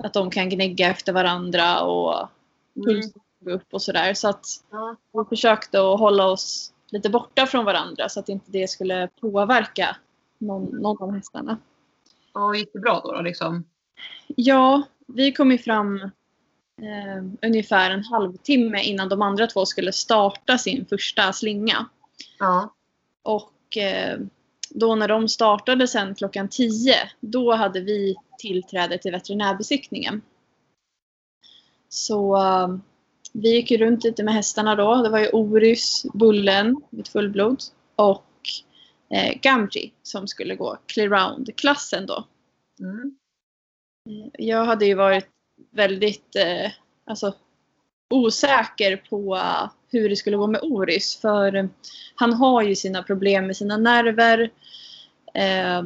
att 0.05 0.13
de 0.13 0.31
kan 0.31 0.49
gnägga 0.49 0.91
efter 0.91 1.13
varandra 1.13 1.81
och 1.83 2.29
Mm. 2.77 2.87
pulsen 2.87 3.21
går 3.41 3.53
upp 3.53 3.75
och 3.75 3.83
sådär. 3.83 4.15
Så 4.15 4.29
att 4.29 4.47
Ja. 4.71 4.97
vi 5.13 5.29
försökte 5.29 5.79
att 5.81 5.99
hålla 6.01 6.27
oss 6.27 6.73
lite 6.91 7.11
borta 7.11 7.47
från 7.47 7.65
varandra 7.65 8.09
så 8.09 8.21
att 8.21 8.29
inte 8.29 8.51
det 8.51 8.69
skulle 8.71 9.09
påverka 9.21 9.97
någon, 10.39 10.65
någon 10.65 11.03
av 11.03 11.15
hästarna. 11.15 11.59
Ja, 12.35 12.55
gick 12.55 12.73
det 12.73 12.79
bra 12.79 13.01
då? 13.05 13.13
då 13.13 13.21
liksom? 13.23 13.65
Ja, 14.29 14.83
vi 15.07 15.33
kom 15.33 15.53
ju 15.53 15.59
fram 15.59 16.01
eh, 16.83 17.25
ungefär 17.43 17.91
en 17.91 18.05
halvtimme 18.05 18.83
innan 18.83 19.09
de 19.09 19.23
andra 19.23 19.47
två 19.47 19.67
skulle 19.67 19.93
starta 19.93 20.59
sin 20.59 20.87
första 20.87 21.33
slinga. 21.33 21.87
Ja. 22.39 22.75
Och 23.23 23.77
eh, 23.77 24.19
då 24.71 24.95
när 24.95 25.09
de 25.09 25.29
startade 25.29 25.89
sen 25.89 26.15
klockan 26.15 26.49
10, 26.49 26.95
då 27.21 27.53
hade 27.53 27.81
vi 27.81 28.17
tillträde 28.39 28.99
till 28.99 29.13
veterinärbesiktningen. 29.13 30.23
Så 31.89 32.37
eh, 32.37 32.69
vi 33.33 33.51
gick 33.55 33.71
ju 33.71 33.79
runt 33.79 34.05
lite 34.05 34.23
med 34.23 34.35
hästarna 34.35 34.75
då. 34.75 35.03
Det 35.03 35.09
var 35.09 35.19
ju 35.19 35.29
Orys, 35.29 36.07
Bullen, 36.15 36.77
mitt 36.91 37.09
fullblod 37.09 37.63
och 37.97 38.25
eh, 39.15 39.39
Gamgee 39.41 39.91
som 40.03 40.29
skulle 40.29 40.57
gå 40.57 40.79
clear 40.87 41.09
round-klassen 41.09 42.07
då. 42.07 42.25
Mm. 42.81 43.17
Jag 44.39 44.65
hade 44.65 44.87
ju 44.87 44.95
varit 44.95 45.29
väldigt 45.71 46.37
eh, 46.37 46.71
alltså, 47.05 47.35
osäker 48.11 48.97
på 48.97 49.39
hur 49.89 50.09
det 50.09 50.17
skulle 50.17 50.37
gå 50.37 50.47
med 50.47 50.61
Oris. 50.63 51.17
För 51.21 51.69
han 52.15 52.33
har 52.33 52.63
ju 52.63 52.75
sina 52.75 53.03
problem 53.03 53.47
med 53.47 53.57
sina 53.57 53.77
nerver. 53.77 54.51
Eh, 55.35 55.83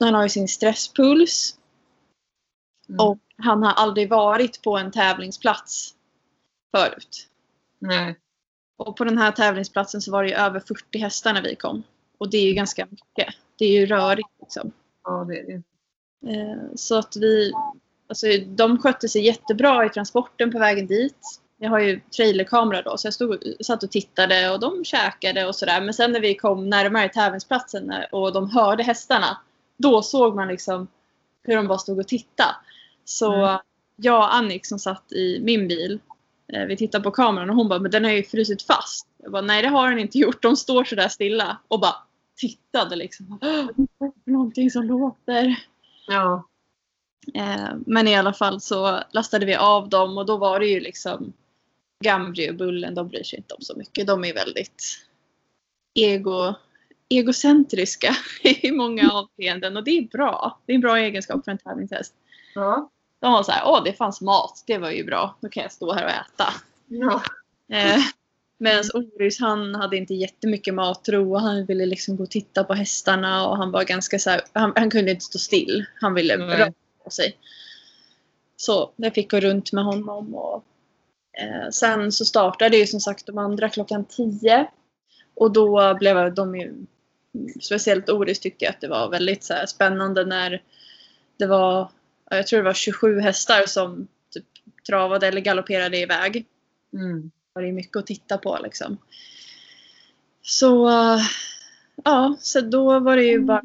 han 0.00 0.14
har 0.14 0.22
ju 0.22 0.28
sin 0.28 0.48
stresspuls. 0.48 1.56
Mm. 2.88 3.06
Och 3.06 3.18
han 3.38 3.62
har 3.62 3.72
aldrig 3.72 4.08
varit 4.08 4.62
på 4.62 4.78
en 4.78 4.90
tävlingsplats 4.90 5.94
förut. 6.76 7.28
Nej. 7.78 8.16
Och 8.76 8.96
på 8.96 9.04
den 9.04 9.18
här 9.18 9.32
tävlingsplatsen 9.32 10.02
så 10.02 10.12
var 10.12 10.22
det 10.22 10.28
ju 10.28 10.34
över 10.34 10.60
40 10.60 10.98
hästar 10.98 11.32
när 11.32 11.42
vi 11.42 11.56
kom. 11.56 11.82
Och 12.18 12.30
det 12.30 12.36
är 12.38 12.46
ju 12.46 12.52
ganska 12.54 12.86
mycket. 12.90 13.34
Det 13.58 13.64
är 13.64 13.80
ju 13.80 13.86
rörigt 13.86 14.28
liksom. 14.40 14.72
Ja, 15.04 15.24
det 15.28 15.38
är 15.38 15.46
det. 15.46 15.62
Eh, 16.32 16.74
Så 16.74 16.98
att 16.98 17.16
vi, 17.16 17.52
alltså 18.08 18.26
de 18.46 18.78
skötte 18.78 19.08
sig 19.08 19.24
jättebra 19.24 19.86
i 19.86 19.88
transporten 19.88 20.52
på 20.52 20.58
vägen 20.58 20.86
dit. 20.86 21.40
Jag 21.58 21.70
har 21.70 21.78
ju 21.80 22.00
trailerkamera 22.16 22.82
då 22.82 22.96
så 22.96 23.06
jag 23.06 23.14
stod, 23.14 23.44
satt 23.60 23.82
och 23.82 23.90
tittade 23.90 24.50
och 24.50 24.60
de 24.60 24.84
käkade 24.84 25.46
och 25.46 25.54
sådär. 25.56 25.80
Men 25.80 25.94
sen 25.94 26.12
när 26.12 26.20
vi 26.20 26.34
kom 26.34 26.70
närmare 26.70 27.08
tävlingsplatsen 27.08 27.92
och 28.12 28.32
de 28.32 28.50
hörde 28.50 28.82
hästarna. 28.82 29.38
Då 29.76 30.02
såg 30.02 30.36
man 30.36 30.48
liksom 30.48 30.88
hur 31.42 31.56
de 31.56 31.66
bara 31.66 31.78
stod 31.78 31.98
och 31.98 32.08
tittade. 32.08 32.56
Så 33.04 33.32
Mm. 33.34 33.58
jag 33.96 34.18
och 34.18 34.34
Annik 34.34 34.66
som 34.66 34.78
satt 34.78 35.12
i 35.12 35.40
min 35.42 35.68
bil. 35.68 35.98
eh, 36.52 36.64
Vi 36.64 36.76
tittade 36.76 37.04
på 37.04 37.10
kameran 37.10 37.50
och 37.50 37.56
hon 37.56 37.68
bara, 37.68 37.78
men 37.78 37.90
den 37.90 38.04
har 38.04 38.10
ju 38.12 38.22
frusit 38.22 38.62
fast. 38.62 39.06
Jag 39.22 39.32
bara, 39.32 39.42
nej 39.42 39.62
det 39.62 39.68
har 39.68 39.90
den 39.90 39.98
inte 39.98 40.18
gjort. 40.18 40.42
De 40.42 40.56
står 40.56 40.84
sådär 40.84 41.08
stilla 41.08 41.58
och 41.68 41.80
bara 41.80 41.94
tittade 42.36 42.96
liksom. 42.96 43.38
"Åh, 43.42 43.48
vad 43.48 43.58
är 43.58 43.62
det 43.62 44.12
för 44.24 44.30
Någonting 44.30 44.70
som 44.70 44.82
låter. 44.82 45.56
Ja. 46.06 46.44
Eh, 47.34 47.68
men 47.86 48.08
i 48.08 48.16
alla 48.16 48.32
fall 48.32 48.60
så 48.60 49.00
lastade 49.10 49.46
vi 49.46 49.54
av 49.56 49.88
dem 49.88 50.18
och 50.18 50.26
då 50.26 50.36
var 50.36 50.60
det 50.60 50.66
ju 50.66 50.80
liksom 50.80 51.32
Gambri 52.04 52.50
och 52.50 52.54
Bullen, 52.54 52.94
de 52.94 53.08
bryr 53.08 53.22
sig 53.22 53.38
inte 53.38 53.54
om 53.54 53.60
så 53.60 53.76
mycket. 53.76 54.06
De 54.06 54.24
är 54.24 54.34
väldigt 54.34 55.06
ego, 55.94 56.54
egocentriska 57.08 58.16
i 58.42 58.72
många 58.72 59.10
avseenden 59.10 59.76
och 59.76 59.84
det 59.84 59.98
är 59.98 60.02
bra. 60.02 60.60
Det 60.66 60.72
är 60.72 60.74
en 60.74 60.80
bra 60.80 60.98
egenskap 60.98 61.44
för 61.44 61.52
en 61.52 61.58
tävlingshäst. 61.58 62.14
Ja. 62.54 62.90
De 63.20 63.32
var 63.32 63.42
så 63.42 63.52
här, 63.52 63.62
åh 63.66 63.84
det 63.84 63.92
fanns 63.92 64.20
mat, 64.20 64.64
det 64.66 64.78
var 64.78 64.90
ju 64.90 65.04
bra, 65.04 65.36
då 65.40 65.48
kan 65.48 65.62
jag 65.62 65.72
stå 65.72 65.92
här 65.92 66.04
och 66.04 66.10
äta. 66.10 66.52
Ja. 66.86 67.22
Eh, 67.76 68.02
Medan 68.58 68.84
Orys 68.94 69.40
han 69.40 69.74
hade 69.74 69.96
inte 69.96 70.14
jättemycket 70.14 70.74
matro 70.74 71.32
och 71.32 71.40
han 71.40 71.66
ville 71.66 71.86
liksom 71.86 72.16
gå 72.16 72.22
och 72.22 72.30
titta 72.30 72.64
på 72.64 72.74
hästarna 72.74 73.48
och 73.48 73.56
han 73.56 73.70
var 73.70 73.84
ganska 73.84 74.18
så 74.18 74.30
här, 74.30 74.40
han, 74.52 74.72
han 74.76 74.90
kunde 74.90 75.10
inte 75.10 75.24
stå 75.24 75.38
still. 75.38 75.84
Han 76.00 76.14
ville 76.14 76.36
Nej. 76.36 76.58
röra 76.58 76.72
på 77.04 77.10
sig. 77.10 77.36
Så 78.56 78.90
jag 78.96 79.14
fick 79.14 79.30
gå 79.30 79.40
runt 79.40 79.72
med 79.72 79.84
honom 79.84 80.34
och 80.34 80.64
sen 81.70 82.12
så 82.12 82.24
startade 82.24 82.76
ju 82.76 82.86
som 82.86 83.00
sagt 83.00 83.26
de 83.26 83.38
andra 83.38 83.68
klockan 83.68 84.04
10. 84.04 84.66
Och 85.34 85.52
då 85.52 85.94
blev 85.94 86.34
de 86.34 86.56
ju, 86.56 86.74
speciellt 87.62 88.08
Oris 88.08 88.40
tyckte 88.40 88.64
jag 88.64 88.72
att 88.72 88.80
det 88.80 88.88
var 88.88 89.10
väldigt 89.10 89.44
så 89.44 89.54
här, 89.54 89.66
spännande 89.66 90.24
när 90.24 90.62
det 91.38 91.46
var, 91.46 91.90
ja, 92.30 92.36
jag 92.36 92.46
tror 92.46 92.58
det 92.58 92.64
var 92.64 92.74
27 92.74 93.20
hästar 93.20 93.66
som 93.66 94.08
typ 94.30 94.44
travade 94.86 95.26
eller 95.26 95.40
galopperade 95.40 95.98
iväg 95.98 96.46
Mm. 96.92 97.30
var 97.52 97.62
det 97.62 97.72
mycket 97.72 97.96
att 97.96 98.06
titta 98.06 98.38
på 98.38 98.58
liksom. 98.62 98.98
Så 100.42 100.88
eh, 100.88 101.20
ja, 102.04 102.36
så 102.40 102.60
då 102.60 102.98
var 103.00 103.16
det 103.16 103.24
ju 103.24 103.40
bara 103.40 103.62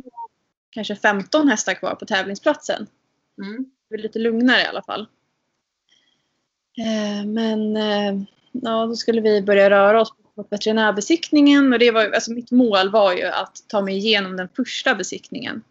kanske 0.70 0.96
15 0.96 1.48
hästar 1.48 1.74
kvar 1.74 1.96
på 1.96 2.06
tävlingsplatsen. 2.06 2.88
Mm. 3.42 3.58
Det 3.90 3.96
var 3.96 4.02
lite 4.02 4.20
lugnare 4.20 4.62
i 4.62 4.66
alla 4.66 4.84
fall. 4.84 5.08
Eh, 6.78 7.26
Men 7.26 7.78
eh, 7.78 8.24
ja, 8.52 8.86
då 8.86 8.96
skulle 8.96 9.22
vi 9.22 9.42
börja 9.42 9.70
röra 9.70 10.02
oss 10.02 10.14
på 10.36 10.46
veterinärbesiktningen 10.50 11.74
och 11.74 11.80
det 11.80 11.92
var 11.92 12.04
ju, 12.04 12.14
alltså 12.14 12.32
mitt 12.32 12.52
mål 12.52 12.90
var 12.90 13.14
ju 13.14 13.24
att 13.24 13.56
ta 13.68 13.82
mig 13.82 13.98
igenom 13.98 14.38
den 14.38 14.50
första 14.56 14.96
besiktningen. 14.96 15.64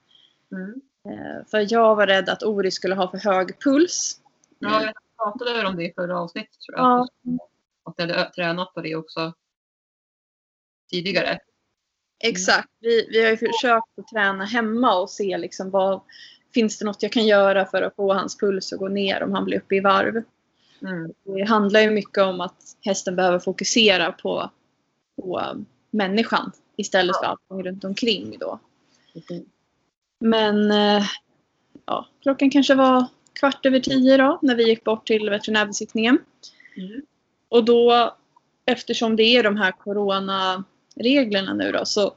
Mm. 0.52 0.80
Eh, 1.08 1.46
För 1.50 1.72
jag 1.72 1.96
var 1.96 2.06
rädd 2.06 2.28
att 2.28 2.42
Ori 2.42 2.70
skulle 2.70 2.94
ha 2.94 3.10
för 3.10 3.18
hög 3.18 3.60
puls. 3.60 4.20
Ja, 4.58 4.82
jag 4.84 4.94
pratade 5.16 5.66
om 5.66 5.76
det 5.76 5.84
i 5.84 5.92
förra 5.94 6.20
avsnittet 6.20 6.60
tror 6.60 6.78
jag. 6.78 6.86
Ja. 6.86 7.08
Att 7.84 7.94
jag 7.96 8.06
hade 8.06 8.30
tränat 8.30 8.74
på 8.74 8.80
det 8.80 8.96
också 8.96 9.32
tidigare. 10.90 11.38
Exakt. 12.24 12.68
Vi, 12.80 13.08
vi 13.10 13.22
har 13.22 13.30
ju 13.30 13.36
försökt 13.36 13.98
att 13.98 14.08
träna 14.08 14.44
hemma 14.44 14.98
och 14.98 15.10
se 15.10 15.38
liksom 15.38 15.70
vad, 15.70 16.00
finns 16.54 16.78
det 16.78 16.84
något 16.84 17.02
jag 17.02 17.12
kan 17.12 17.26
göra 17.26 17.66
för 17.66 17.82
att 17.82 17.96
få 17.96 18.12
hans 18.12 18.38
puls 18.38 18.72
att 18.72 18.78
gå 18.78 18.88
ner 18.88 19.22
om 19.22 19.32
han 19.32 19.44
blir 19.44 19.58
uppe 19.58 19.76
i 19.76 19.80
varv. 19.80 20.22
Mm. 20.82 21.12
Det 21.24 21.44
handlar 21.44 21.80
ju 21.80 21.90
mycket 21.90 22.24
om 22.24 22.40
att 22.40 22.76
hästen 22.80 23.16
behöver 23.16 23.38
fokusera 23.38 24.12
på, 24.12 24.50
på 25.22 25.56
människan 25.90 26.52
istället 26.76 27.16
för 27.16 27.24
allting 27.24 27.62
runt 27.62 27.84
omkring 27.84 28.36
då. 28.38 28.58
Men 30.20 30.70
eh, 30.70 31.04
ja, 31.86 32.08
klockan 32.22 32.50
kanske 32.50 32.74
var 32.74 33.06
kvart 33.32 33.66
över 33.66 33.80
tio 33.80 34.16
då 34.16 34.38
när 34.42 34.54
vi 34.54 34.68
gick 34.68 34.84
bort 34.84 35.06
till 35.06 35.30
veterinärbesiktningen. 35.30 36.18
Mm. 36.76 37.02
Och 37.48 37.64
då, 37.64 38.14
eftersom 38.64 39.16
det 39.16 39.22
är 39.22 39.42
de 39.42 39.56
här 39.56 39.72
coronareglerna 39.72 41.54
nu 41.54 41.72
då, 41.72 41.84
så 41.84 42.14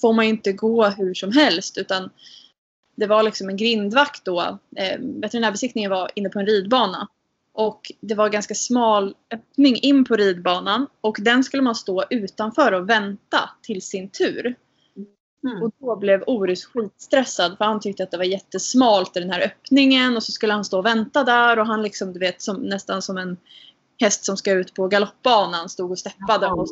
får 0.00 0.12
man 0.12 0.24
ju 0.24 0.30
inte 0.30 0.52
gå 0.52 0.86
hur 0.86 1.14
som 1.14 1.32
helst 1.32 1.78
utan 1.78 2.10
det 2.94 3.06
var 3.06 3.22
liksom 3.22 3.48
en 3.48 3.56
grindvakt 3.56 4.24
då. 4.24 4.58
Eh, 4.76 4.98
veterinärbesiktningen 5.00 5.90
var 5.90 6.10
inne 6.14 6.28
på 6.28 6.38
en 6.38 6.46
ridbana. 6.46 7.08
Och 7.54 7.92
det 8.00 8.14
var 8.14 8.28
ganska 8.28 8.54
smal 8.54 9.14
öppning 9.34 9.76
in 9.76 10.04
på 10.04 10.16
ridbanan 10.16 10.86
och 11.00 11.16
den 11.20 11.44
skulle 11.44 11.62
man 11.62 11.74
stå 11.74 12.04
utanför 12.10 12.72
och 12.72 12.88
vänta 12.88 13.50
till 13.62 13.82
sin 13.82 14.08
tur. 14.08 14.56
Mm. 15.44 15.62
Och 15.62 15.72
då 15.78 15.96
blev 15.96 16.22
Orus 16.26 16.64
skitstressad 16.64 17.58
för 17.58 17.64
han 17.64 17.80
tyckte 17.80 18.02
att 18.02 18.10
det 18.10 18.16
var 18.16 18.24
jättesmalt 18.24 19.16
i 19.16 19.20
den 19.20 19.30
här 19.30 19.40
öppningen 19.40 20.16
och 20.16 20.22
så 20.22 20.32
skulle 20.32 20.52
han 20.52 20.64
stå 20.64 20.78
och 20.78 20.86
vänta 20.86 21.24
där 21.24 21.58
och 21.58 21.66
han 21.66 21.82
liksom 21.82 22.12
du 22.12 22.18
vet 22.18 22.42
som, 22.42 22.56
nästan 22.56 23.02
som 23.02 23.18
en 23.18 23.36
häst 24.00 24.24
som 24.24 24.36
ska 24.36 24.52
ut 24.52 24.74
på 24.74 24.88
galoppbanan 24.88 25.68
stod 25.68 25.90
och 25.90 25.98
steppade 25.98 26.46
och, 26.46 26.68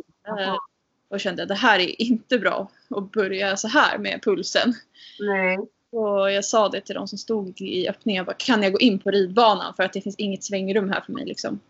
och 1.10 1.20
kände 1.20 1.42
att 1.42 1.48
det 1.48 1.54
här 1.54 1.78
är 1.78 2.02
inte 2.02 2.38
bra 2.38 2.70
att 2.90 3.12
börja 3.12 3.56
så 3.56 3.68
här 3.68 3.98
med 3.98 4.22
pulsen. 4.22 4.74
Nej. 5.20 5.58
Och 5.92 6.32
jag 6.32 6.44
sa 6.44 6.68
det 6.68 6.80
till 6.80 6.94
de 6.94 7.08
som 7.08 7.18
stod 7.18 7.60
i 7.60 7.88
öppningen. 7.88 8.16
Jag 8.16 8.26
bara, 8.26 8.36
kan 8.38 8.62
jag 8.62 8.72
gå 8.72 8.78
in 8.78 8.98
på 8.98 9.10
ridbanan? 9.10 9.74
För 9.74 9.82
att 9.82 9.92
det 9.92 10.00
finns 10.00 10.16
inget 10.16 10.44
svängrum 10.44 10.90
här 10.90 11.00
för 11.00 11.12
mig. 11.12 11.24
Liksom. 11.24 11.60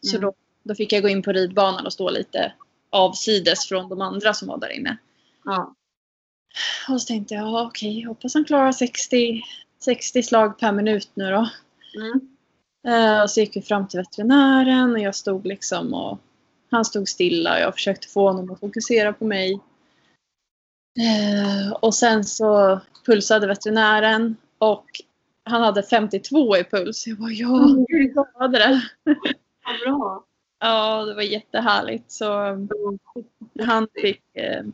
Så 0.00 0.16
Mm. 0.16 0.26
då, 0.26 0.34
då 0.62 0.74
fick 0.74 0.92
jag 0.92 1.02
gå 1.02 1.08
in 1.08 1.22
på 1.22 1.32
ridbanan 1.32 1.86
och 1.86 1.92
stå 1.92 2.10
lite 2.10 2.52
avsides 2.90 3.66
från 3.68 3.88
de 3.88 4.00
andra 4.00 4.34
som 4.34 4.48
var 4.48 4.58
där 4.58 4.72
inne. 4.72 4.96
Ja. 5.44 5.74
Och 6.88 7.02
så 7.02 7.06
tänkte 7.06 7.34
jag, 7.34 7.44
ja, 7.44 7.66
okej, 7.66 8.02
hoppas 8.02 8.34
han 8.34 8.44
klarar 8.44 8.72
60, 8.72 9.42
60 9.84 10.22
slag 10.22 10.58
per 10.58 10.72
minut 10.72 11.10
nu 11.14 11.30
då. 11.30 11.48
Mm. 11.96 12.20
Eh, 12.88 13.22
och 13.22 13.30
så 13.30 13.40
gick 13.40 13.56
vi 13.56 13.62
fram 13.62 13.88
till 13.88 13.98
veterinären 14.00 14.92
och 14.92 15.00
jag 15.00 15.14
stod 15.14 15.46
liksom 15.46 15.94
och 15.94 16.18
han 16.70 16.84
stod 16.84 17.08
stilla 17.08 17.54
och 17.54 17.60
jag 17.60 17.74
försökte 17.74 18.08
få 18.08 18.28
honom 18.28 18.50
att 18.50 18.60
fokusera 18.60 19.12
på 19.12 19.24
mig. 19.24 19.60
Eh, 20.98 21.72
och 21.72 21.94
sen 21.94 22.24
så 22.24 22.80
pulsade 23.06 23.46
veterinären 23.46 24.36
och 24.58 24.86
han 25.44 25.62
hade 25.62 25.82
52 25.82 26.56
i 26.56 26.64
puls. 26.64 27.06
Jag 27.06 27.18
bara 27.18 27.30
ja, 27.30 27.76
jag 27.88 28.26
hade 28.40 28.58
det. 28.58 28.82
Vad 29.64 29.80
bra. 29.80 30.24
Ja, 30.60 31.04
det 31.04 31.14
var 31.14 31.22
jättehärligt. 31.22 32.10
Så 32.10 32.56
han 33.62 33.88
fick, 33.94 34.36
eh, 34.36 34.64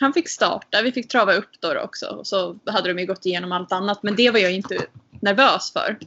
han 0.00 0.12
fick 0.12 0.28
starta. 0.28 0.82
Vi 0.82 0.92
fick 0.92 1.08
trava 1.08 1.34
upp 1.34 1.60
då 1.60 1.80
också. 1.80 2.06
Och 2.06 2.26
så 2.26 2.58
hade 2.66 2.92
de 2.92 3.00
ju 3.00 3.06
gått 3.06 3.26
igenom 3.26 3.52
allt 3.52 3.72
annat. 3.72 4.02
Men 4.02 4.16
det 4.16 4.30
var 4.30 4.38
jag 4.38 4.52
inte 4.52 4.86
nervös 5.20 5.72
för. 5.72 5.98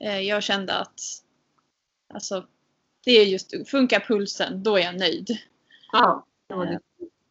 Eh, 0.00 0.20
jag 0.20 0.42
kände 0.42 0.74
att 0.74 1.00
alltså, 2.14 2.46
det 3.04 3.10
är 3.10 3.24
just, 3.24 3.70
funkar 3.70 4.00
pulsen, 4.00 4.62
då 4.62 4.76
är 4.76 4.82
jag 4.82 4.98
nöjd. 4.98 5.38
Ja. 5.92 6.26
det 6.48 6.54
var 6.54 6.66
det. 6.66 6.80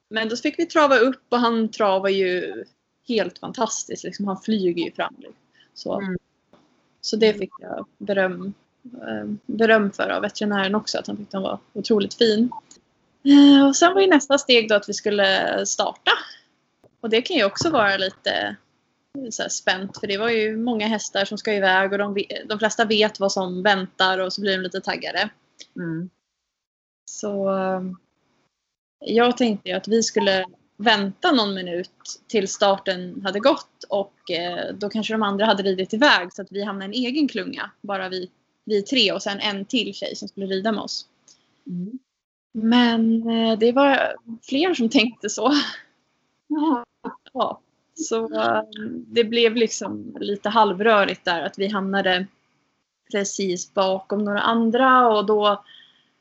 Men 0.10 0.30
då 0.30 0.36
fick 0.36 0.60
vi 0.60 0.65
trava 0.65 0.98
upp 0.98 1.24
och 1.30 1.39
han 1.39 1.70
travar 1.72 2.10
ju 2.10 2.63
helt 3.08 3.39
fantastiskt. 3.39 4.04
Liksom, 4.04 4.28
han 4.28 4.41
flyger 4.41 4.84
ju 4.86 4.91
fram. 4.91 5.15
Så, 5.74 6.00
Mm. 6.02 6.17
så 7.02 7.15
det 7.15 7.34
fick 7.34 7.50
jag 7.60 7.86
beröm, 7.98 8.54
eh, 8.84 9.32
beröm 9.46 9.91
för 9.91 10.10
av 10.10 10.22
veterinären 10.22 10.76
också. 10.76 10.98
Att 11.00 11.08
han 11.08 11.17
tyckte 11.17 11.38
han 11.38 11.43
var 11.43 11.60
otroligt 11.74 12.13
fin. 12.13 12.50
Eh, 13.24 13.67
Och 13.67 13.76
sen 13.76 13.93
var 13.93 14.02
ju 14.02 14.08
nästa 14.08 14.38
steg 14.38 14.70
då 14.70 14.76
att 14.76 14.89
vi 14.89 14.93
skulle 14.93 15.65
starta. 15.65 16.12
Och 17.00 17.10
det 17.10 17.22
kan 17.22 17.38
ju 17.38 17.46
också 17.46 17.70
vara 17.70 17.98
lite 17.98 18.56
så 19.32 19.41
här 19.41 19.50
spänt. 19.50 20.00
För 20.00 20.08
det 20.08 20.17
var 20.17 20.30
ju 20.30 20.58
många 20.58 20.88
hästar 20.88 21.26
som 21.26 21.38
ska 21.38 21.54
iväg 21.54 21.91
och 21.91 21.98
de, 21.98 22.24
de 22.46 22.60
flesta 22.60 22.86
vet 22.86 23.20
vad 23.20 23.32
som 23.32 23.63
väntar 23.63 24.20
och 24.20 24.34
så 24.34 24.41
blir 24.41 24.58
de 24.58 24.63
lite 24.63 24.82
taggade. 24.82 25.30
Mm. 25.76 26.10
Så 27.06 27.50
eh, 27.58 27.82
jag 28.99 29.38
tänkte 29.38 29.69
ju 29.69 29.75
att 29.75 29.88
vi 29.88 30.03
skulle 30.03 30.45
vänta 30.77 31.31
någon 31.31 31.53
minut 31.53 31.91
till 32.27 32.47
starten 32.47 33.21
hade 33.25 33.39
gått 33.39 33.83
och 33.89 34.31
eh, 34.31 34.73
då 34.73 34.89
kanske 34.89 35.13
de 35.13 35.23
andra 35.23 35.45
hade 35.45 35.63
ridit 35.63 35.93
iväg 35.93 36.33
så 36.33 36.41
att 36.41 36.51
vi 36.51 36.63
hamnade 36.63 36.95
i 36.95 37.05
en 37.05 37.05
egen 37.05 37.27
klunga. 37.27 37.71
Bara 37.81 38.10
vi, 38.10 38.29
vi 38.65 38.81
tre 38.81 39.12
och 39.12 39.23
sen 39.23 39.39
en 39.39 39.65
till 39.65 39.93
tjej 39.93 40.15
som 40.15 40.27
skulle 40.27 40.45
rida 40.45 40.71
med 40.71 40.81
oss. 40.81 41.05
Mm. 41.67 41.99
Men 42.53 43.29
eh, 43.29 43.60
det 43.60 43.71
var 43.71 44.15
fler 44.43 44.73
som 44.73 44.89
tänkte 44.89 45.29
så. 45.29 45.53
Ja. 46.47 46.83
Ja. 47.33 47.62
Så 47.95 48.33
eh, 48.33 48.62
det 49.07 49.23
blev 49.23 49.55
liksom 49.55 50.17
lite 50.19 50.49
halvrörigt 50.49 51.25
där 51.25 51.41
att 51.41 51.60
vi 51.60 51.67
hamnade 51.67 52.27
precis 53.12 53.73
bakom 53.73 54.25
några 54.25 54.39
andra 54.39 55.07
och 55.07 55.25
då 55.25 55.63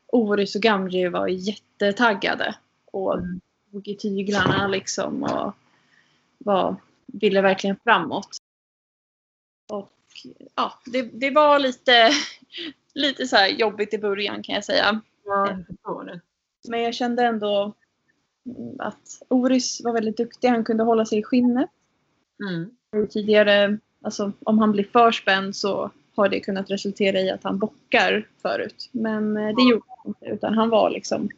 Orus 0.07 0.55
och 0.55 0.61
Gamri 0.61 1.09
var 1.09 1.27
jättetaggade 1.27 2.55
och 3.05 3.13
Mm. 3.17 3.41
tog 3.71 3.87
i 3.87 3.95
tyglarna 3.95 4.67
liksom 4.67 5.23
och 5.23 5.53
var, 6.37 6.75
ville 7.05 7.41
verkligen 7.41 7.75
framåt. 7.83 8.37
Och 9.71 9.91
ja, 10.55 10.73
det, 10.85 11.01
det 11.01 11.29
var 11.31 11.59
lite, 11.59 12.11
lite 12.93 13.27
så 13.27 13.35
här 13.35 13.47
jobbigt 13.47 13.93
i 13.93 13.97
början 13.97 14.43
kan 14.43 14.55
jag 14.55 14.65
säga. 14.65 15.01
Ja, 15.25 15.57
jag. 15.83 16.19
Men 16.67 16.81
jag 16.81 16.93
kände 16.93 17.23
ändå 17.25 17.73
mm, 18.45 18.75
att 18.79 19.21
Oris 19.27 19.81
var 19.83 19.93
väldigt 19.93 20.17
duktig. 20.17 20.47
Han 20.47 20.63
kunde 20.63 20.83
hålla 20.83 21.05
sig 21.05 21.19
i 21.19 21.23
skinnet. 21.23 21.69
Mm. 22.49 23.07
Tidigare, 23.09 23.77
alltså 24.01 24.31
om 24.43 24.59
han 24.59 24.71
blir 24.71 24.83
för 24.83 25.11
spänd 25.11 25.55
så 25.55 25.91
har 26.15 26.29
det 26.29 26.39
kunnat 26.39 26.71
resultera 26.71 27.19
i 27.19 27.29
att 27.29 27.43
han 27.43 27.59
bockar 27.59 28.27
förut. 28.41 28.89
Men 28.91 29.37
eh, 29.37 29.55
det 29.55 29.63
gjorde 29.63 29.85
han 29.87 30.07
inte. 30.07 30.25
Utan 30.25 30.53
han 30.53 30.69
var 30.69 30.89
liksom 30.89 31.29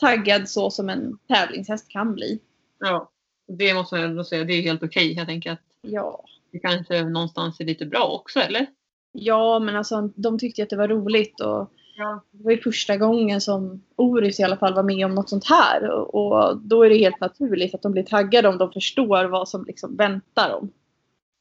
taggad 0.00 0.48
så 0.48 0.70
som 0.70 0.88
en 0.88 1.18
tävlingshäst 1.28 1.88
kan 1.88 2.14
bli. 2.14 2.40
Ja. 2.78 3.10
Det 3.48 3.74
måste 3.74 3.94
man 3.94 4.04
ändå 4.04 4.24
säga, 4.24 4.44
det 4.44 4.52
är 4.52 4.62
helt 4.62 4.82
okej. 4.82 5.12
Jag 5.12 5.26
tänker 5.26 5.52
att 5.52 5.60
Ja. 5.82 6.24
det 6.52 6.58
kanske 6.58 7.04
någonstans 7.04 7.60
är 7.60 7.64
lite 7.64 7.86
bra 7.86 8.04
också, 8.20 8.40
eller? 8.40 8.66
Ja, 9.12 9.58
men 9.58 9.76
alltså 9.76 10.10
de 10.14 10.38
tyckte 10.38 10.62
att 10.62 10.70
det 10.70 10.76
var 10.76 10.88
roligt 10.88 11.40
och 11.40 11.70
Ja. 11.96 12.24
det 12.30 12.44
var 12.44 12.50
ju 12.50 12.60
första 12.60 12.96
gången 12.96 13.40
som 13.40 13.82
Oris 13.96 14.40
i 14.40 14.42
alla 14.42 14.56
fall 14.56 14.74
var 14.74 14.82
med 14.82 15.06
om 15.06 15.14
något 15.14 15.28
sånt 15.28 15.44
här. 15.46 15.90
Och, 15.90 16.56
då 16.60 16.82
är 16.82 16.90
det 16.90 16.96
helt 16.98 17.20
naturligt 17.20 17.74
att 17.74 17.82
de 17.82 17.92
blir 17.92 18.02
taggade 18.02 18.48
om 18.48 18.58
de 18.58 18.72
förstår 18.72 19.24
vad 19.24 19.48
som 19.48 19.64
liksom 19.64 19.96
väntar 19.96 20.50
dem. 20.50 20.70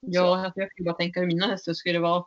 Ja, 0.02 0.46
alltså 0.46 0.60
jag 0.60 0.72
kan 0.72 0.86
bara 0.86 0.96
tänka 0.96 1.20
hur 1.20 1.28
mina 1.28 1.46
hästar 1.48 1.74
skulle 1.74 2.00
vara. 2.00 2.24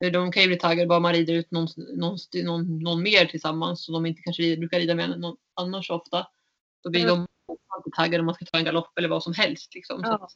De 0.00 0.32
kan 0.32 0.42
ju 0.42 0.48
bli 0.48 0.58
taggade 0.58 0.86
bara 0.88 1.00
man 1.00 1.12
rider 1.12 1.34
ut 1.34 1.50
någon, 1.50 1.66
någon, 1.76 2.16
någon, 2.44 2.78
någon 2.78 3.02
mer 3.02 3.24
tillsammans 3.24 3.84
som 3.84 3.92
de 3.94 4.06
inte 4.06 4.22
kanske 4.22 4.42
rider, 4.42 4.56
brukar 4.56 4.78
rida 4.78 4.94
med 4.94 5.20
någon 5.20 5.36
annars 5.54 5.86
så 5.86 5.94
ofta. 5.94 6.26
Då 6.82 6.90
blir 6.90 7.04
Mm. 7.04 7.14
de 7.16 7.26
alltid 7.76 7.92
taggade 7.92 8.20
om 8.20 8.26
man 8.26 8.34
ska 8.34 8.44
ta 8.44 8.58
en 8.58 8.64
galopp 8.64 8.98
eller 8.98 9.08
vad 9.08 9.22
som 9.22 9.34
helst. 9.34 9.74
Liksom. 9.74 10.00
Så 10.02 10.06
Ja. 10.10 10.14
att 10.14 10.32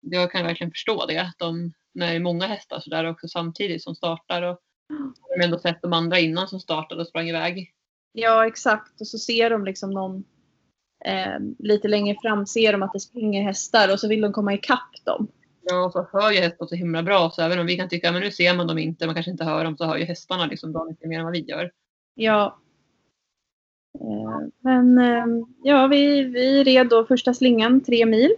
jag 0.00 0.32
kan 0.32 0.44
verkligen 0.46 0.70
förstå 0.70 1.06
det. 1.06 1.18
Att 1.18 1.38
de, 1.38 1.72
när 1.94 2.06
det 2.06 2.12
är 2.16 2.20
många 2.20 2.46
hästar 2.46 2.80
så 2.80 2.90
där 2.90 3.04
också 3.10 3.28
samtidigt 3.28 3.82
som 3.82 3.94
startar. 3.94 4.42
Och 4.42 4.58
de 4.88 5.14
har 5.38 5.44
ändå 5.44 5.58
sett 5.58 5.82
de 5.82 5.92
andra 5.92 6.18
innan 6.18 6.48
som 6.48 6.60
startade 6.60 7.00
och 7.00 7.08
sprang 7.08 7.28
iväg. 7.28 7.72
Ja, 8.12 8.46
exakt. 8.46 9.00
Och 9.00 9.06
så 9.06 9.18
ser 9.18 9.50
de 9.50 9.64
liksom 9.64 9.90
någon 9.90 10.24
eh, 11.04 11.38
lite 11.58 11.88
längre 11.88 12.16
fram 12.22 12.46
ser 12.46 12.72
de 12.72 12.82
att 12.82 12.92
det 12.92 13.00
springer 13.00 13.42
hästar 13.42 13.92
och 13.92 14.00
så 14.00 14.08
vill 14.08 14.20
de 14.20 14.32
komma 14.32 14.54
ikapp 14.54 15.04
dem. 15.04 15.28
Ja, 15.68 15.90
så 15.92 16.06
hör 16.12 16.32
ju 16.32 16.40
hästarna 16.40 16.68
så 16.68 16.74
himla 16.74 17.02
bra. 17.02 17.30
Så 17.30 17.42
även 17.42 17.58
om 17.58 17.66
vi 17.66 17.76
kan 17.76 17.88
tycka 17.88 18.08
att 18.08 18.20
nu 18.20 18.30
ser 18.30 18.56
man 18.56 18.66
dem 18.66 18.78
inte, 18.78 19.06
man 19.06 19.14
kanske 19.14 19.30
inte 19.30 19.44
hör 19.44 19.64
dem, 19.64 19.76
så 19.76 19.84
hör 19.84 19.96
ju 19.96 20.04
hästarna 20.04 20.46
liksom 20.46 20.72
bra 20.72 20.84
mycket 20.84 21.08
mer 21.08 21.18
än 21.18 21.24
vad 21.24 21.32
vi 21.32 21.40
gör. 21.40 21.72
Ja. 22.14 22.58
Men 24.60 24.98
eh, 24.98 25.24
ja, 25.62 25.86
vi, 25.86 26.22
vi 26.22 26.64
red 26.64 26.88
då 26.88 27.04
första 27.04 27.34
slingan 27.34 27.80
tre 27.80 28.06
mil. 28.06 28.34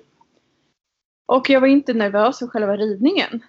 Och 1.27 1.51
jag 1.51 1.61
var 1.61 1.69
inte 1.69 1.95
nervös 1.95 2.39
för 2.39 2.47
själva 2.47 2.77
ridningen. 2.77 3.43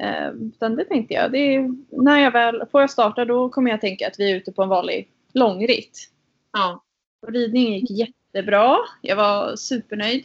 Eh, 0.00 0.28
utan 0.28 0.76
det 0.76 0.84
tänkte 0.84 1.14
jag, 1.14 1.32
det 1.32 1.38
är, 1.38 1.74
när 1.90 2.18
jag 2.18 2.30
väl 2.30 2.62
får 2.72 2.80
jag 2.80 2.90
starta 2.90 3.24
då 3.24 3.48
kommer 3.48 3.70
jag 3.70 3.80
tänka 3.80 4.06
att 4.06 4.18
vi 4.18 4.32
är 4.32 4.36
ute 4.36 4.52
på 4.52 4.62
en 4.62 4.68
vanlig 4.68 5.08
långritt. 5.32 6.10
Ja. 6.52 6.84
Och 7.22 7.32
ridningen 7.32 7.72
gick 7.72 7.90
jättebra. 7.90 8.78
Jag 9.02 9.16
var 9.16 9.56
supernöjd. 9.56 10.24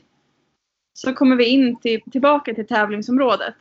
Så 0.94 1.14
kommer 1.14 1.36
vi 1.36 1.46
in 1.46 1.80
till, 1.80 2.02
tillbaka 2.12 2.54
till 2.54 2.68
tävlingsområdet. 2.68 3.56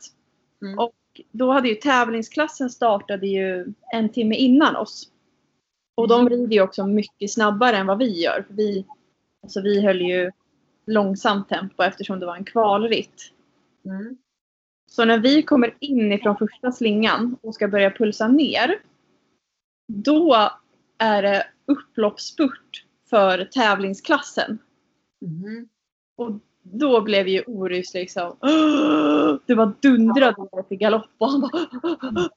Mm. 0.61 0.79
Och 0.79 0.95
då 1.31 1.51
hade 1.51 1.69
ju 1.69 1.75
tävlingsklassen 1.75 2.69
startade 2.69 3.27
ju 3.27 3.73
en 3.93 4.09
timme 4.09 4.35
innan 4.35 4.75
oss. 4.75 5.11
Och 5.95 6.07
de 6.07 6.29
rider 6.29 6.53
ju 6.53 6.61
också 6.61 6.87
mycket 6.87 7.31
snabbare 7.31 7.77
än 7.77 7.87
vad 7.87 7.97
vi 7.97 8.21
gör. 8.21 8.43
För 8.47 8.53
vi, 8.53 8.85
alltså 9.43 9.61
vi 9.61 9.85
höll 9.85 10.01
ju 10.01 10.31
långsamt 10.85 11.49
tempo 11.49 11.83
eftersom 11.83 12.19
det 12.19 12.25
var 12.25 12.35
en 12.35 12.45
kvalritt. 12.45 13.31
Mm. 13.85 14.17
Så 14.91 15.05
när 15.05 15.19
vi 15.19 15.43
kommer 15.43 15.75
in 15.79 16.11
ifrån 16.11 16.37
första 16.37 16.71
slingan 16.71 17.37
och 17.41 17.55
ska 17.55 17.67
börja 17.67 17.91
pulsa 17.91 18.27
ner. 18.27 18.79
Då 19.87 20.49
är 20.97 21.21
det 21.21 21.47
upploppsspurt 21.65 22.85
för 23.09 23.45
tävlingsklassen. 23.45 24.59
Mhm. 25.21 25.69
Och 26.17 26.31
då 26.63 27.01
blev 27.01 27.27
ju 27.27 27.43
Orus 27.47 27.93
liksom 27.93 28.37
Det 29.45 29.55
var 29.55 29.73
dundrade 29.81 30.41
ner 30.41 30.63
till 30.63 30.77
galopp 30.77 31.09
och 31.17 31.29
han 31.29 31.41
bara 31.41 31.67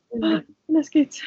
Läskigt. 0.69 1.21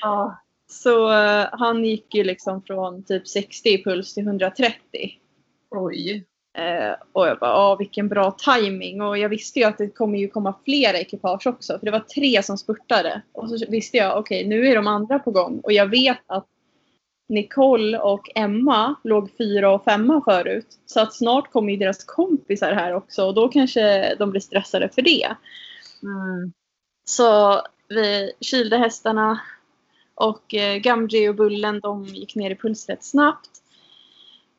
Ja. 0.00 0.38
Så 0.66 1.12
eh, 1.12 1.46
han 1.52 1.84
gick 1.84 2.14
ju 2.14 2.24
liksom 2.24 2.62
från 2.62 3.02
typ 3.02 3.28
60 3.28 3.68
i 3.68 3.84
puls 3.84 4.14
till 4.14 4.26
130. 4.26 4.76
Oj. 5.70 6.24
Eh, 6.58 6.94
och 7.12 7.28
jag 7.28 7.38
bara, 7.38 7.54
ah, 7.54 7.76
vilken 7.76 8.08
bra 8.08 8.30
timing 8.30 9.02
Och 9.02 9.18
jag 9.18 9.28
visste 9.28 9.58
ju 9.58 9.64
att 9.64 9.78
det 9.78 9.88
kommer 9.88 10.18
ju 10.18 10.28
komma 10.28 10.54
flera 10.64 10.98
ekipage 10.98 11.46
också. 11.46 11.78
För 11.78 11.86
det 11.86 11.92
var 11.92 12.00
tre 12.00 12.42
som 12.42 12.58
spurtade. 12.58 13.22
Och 13.32 13.48
så 13.48 13.66
visste 13.68 13.96
jag, 13.96 14.18
okej 14.18 14.46
nu 14.46 14.66
är 14.66 14.76
de 14.76 14.86
andra 14.86 15.18
på 15.18 15.30
gång. 15.30 15.60
Och 15.60 15.72
jag 15.72 15.86
vet 15.86 16.18
att 16.26 16.46
Nicole 17.32 17.98
och 17.98 18.30
Emma 18.34 18.94
låg 19.04 19.30
fyra 19.38 19.74
och 19.74 19.84
femma 19.84 20.22
förut. 20.24 20.66
Så 20.86 21.00
att 21.00 21.14
snart 21.14 21.52
kommer 21.52 21.72
ju 21.72 21.78
deras 21.78 22.04
kompisar 22.04 22.72
här 22.72 22.94
också. 22.94 23.24
Och 23.24 23.34
då 23.34 23.48
kanske 23.48 24.14
de 24.18 24.30
blir 24.30 24.40
stressade 24.40 24.88
för 24.88 25.02
det. 25.02 25.36
Mm. 26.02 26.52
Så 27.04 27.60
vi 27.88 28.32
kylde 28.40 28.76
hästarna. 28.76 29.40
Och 30.14 30.54
eh, 30.54 30.76
Gamgee 30.76 31.28
och 31.28 31.34
Bullen 31.34 31.80
de 31.80 32.04
gick 32.04 32.34
ner 32.34 32.50
i 32.50 32.56
puls 32.56 32.88
rätt 32.88 33.04
snabbt. 33.04 33.50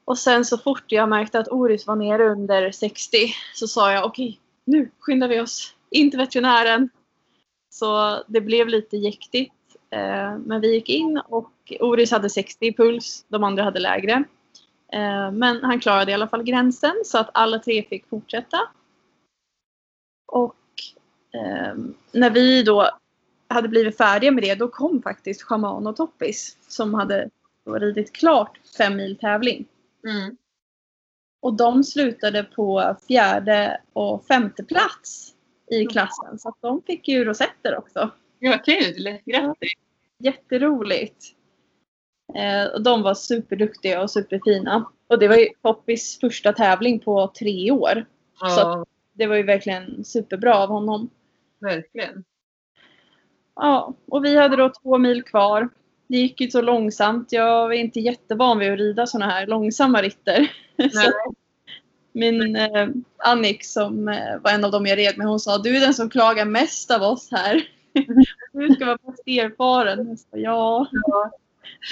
Och 0.05 0.17
sen 0.17 0.45
så 0.45 0.57
fort 0.57 0.91
jag 0.91 1.09
märkte 1.09 1.39
att 1.39 1.51
Oris 1.51 1.88
var 1.88 1.95
nere 1.95 2.29
under 2.29 2.71
60 2.71 3.17
så 3.55 3.67
sa 3.67 3.91
jag 3.93 4.05
okej, 4.05 4.39
nu 4.65 4.89
skyndar 4.99 5.27
vi 5.27 5.39
oss 5.39 5.73
in 5.91 6.12
till 6.12 6.19
veterinären. 6.19 6.89
Så 7.69 8.23
det 8.27 8.41
blev 8.41 8.67
lite 8.67 8.97
jäktigt. 8.97 9.53
Eh, 9.93 10.38
men 10.38 10.62
vi 10.62 10.73
gick 10.73 10.89
in 10.89 11.17
och 11.17 11.73
Oris 11.79 12.12
hade 12.12 12.29
60 12.29 12.65
i 12.65 12.73
puls, 12.73 13.25
de 13.27 13.43
andra 13.43 13.63
hade 13.63 13.79
lägre. 13.79 14.23
Eh, 14.93 15.32
men 15.32 15.63
han 15.63 15.79
klarade 15.79 16.12
i 16.12 16.13
alla 16.13 16.27
fall 16.27 16.43
gränsen 16.43 16.93
så 17.06 17.17
att 17.17 17.29
alla 17.34 17.60
tre 17.60 17.84
fick 17.84 18.08
fortsätta. 18.08 18.58
Och 20.27 20.56
eh, 21.34 21.75
när 22.12 22.29
vi 22.29 22.63
då 22.63 22.89
hade 23.47 23.67
blivit 23.67 23.97
färdiga 23.97 24.32
med 24.32 24.43
det, 24.43 24.56
då 24.56 24.67
kom 24.67 25.01
faktiskt 25.01 25.41
Shaman 25.41 25.88
och 25.88 25.95
Toppis 25.95 26.58
som 26.67 26.93
hade 26.93 27.29
ridit 27.65 28.13
klart 28.13 28.60
fem 28.77 28.95
mil 28.95 29.17
tävling. 29.17 29.65
Mm. 30.08 30.38
Och 31.41 31.53
de 31.53 31.84
slutade 31.84 32.43
på 32.43 32.95
fjärde 33.08 33.82
och 33.93 34.25
femte 34.25 34.63
plats 34.63 35.34
i 35.71 35.86
klassen. 35.86 36.39
Så 36.39 36.49
att 36.49 36.62
de 36.62 36.82
fick 36.82 37.08
ju 37.08 37.25
rosetter 37.25 37.77
också. 37.77 38.12
Ja, 38.45 38.58
kul. 38.58 39.19
Grattis. 39.25 39.71
Jätteroligt. 40.19 41.25
Eh, 42.36 42.65
och 42.65 42.84
de 42.84 43.01
var 43.01 43.13
superduktiga 43.13 44.01
och 44.01 44.12
superfina. 44.12 44.86
Och 45.08 45.19
det 45.19 45.27
var 45.27 45.36
ju 45.36 45.49
Poppis 45.62 46.19
första 46.19 46.53
tävling 46.53 46.99
på 46.99 47.27
tre 47.39 47.71
år. 47.71 48.06
Ja, 48.39 48.86
Det 49.13 49.27
var 49.27 49.36
ju 49.36 49.43
verkligen 49.43 50.06
superbra 50.06 50.56
av 50.56 50.69
honom. 50.69 51.10
verkligen. 51.60 52.23
Ja, 53.56 53.93
och 54.08 54.25
vi 54.25 54.38
hade 54.38 54.56
då 54.56 54.71
två 54.84 54.97
mil 54.97 55.23
kvar. 55.23 55.69
Det 56.08 56.17
gick 56.17 56.41
ju 56.41 56.51
så 56.51 56.62
långsamt. 56.62 57.32
Jag 57.32 57.73
är 57.73 57.77
inte 57.79 57.99
jättevan 57.99 58.60
vid 58.60 58.71
att 58.71 58.79
rida 58.79 59.08
såna 59.08 59.25
här 59.25 59.47
långsamma 59.47 60.01
ritter. 60.01 60.51
så 60.91 61.12
min 62.12 62.56
eh, 62.56 62.88
Annik 63.17 63.65
som 63.65 64.08
eh, 64.08 64.39
var 64.41 64.51
en 64.51 64.65
av 64.65 64.71
dem 64.71 64.86
jag 64.86 64.97
red 64.97 65.17
med, 65.17 65.27
hon 65.27 65.39
sa 65.39 65.58
du 65.58 65.77
är 65.77 65.82
den 65.82 65.93
som 65.93 66.10
klagar 66.10 66.45
mest 66.45 66.91
av 66.91 67.01
oss 67.01 67.32
här. 67.32 67.67
du 68.53 68.75
ska 68.75 68.86
vara 68.86 68.97
mest 69.03 69.27
erfaren. 69.27 70.17
Ja. 70.32 70.88
Ja. 70.91 71.32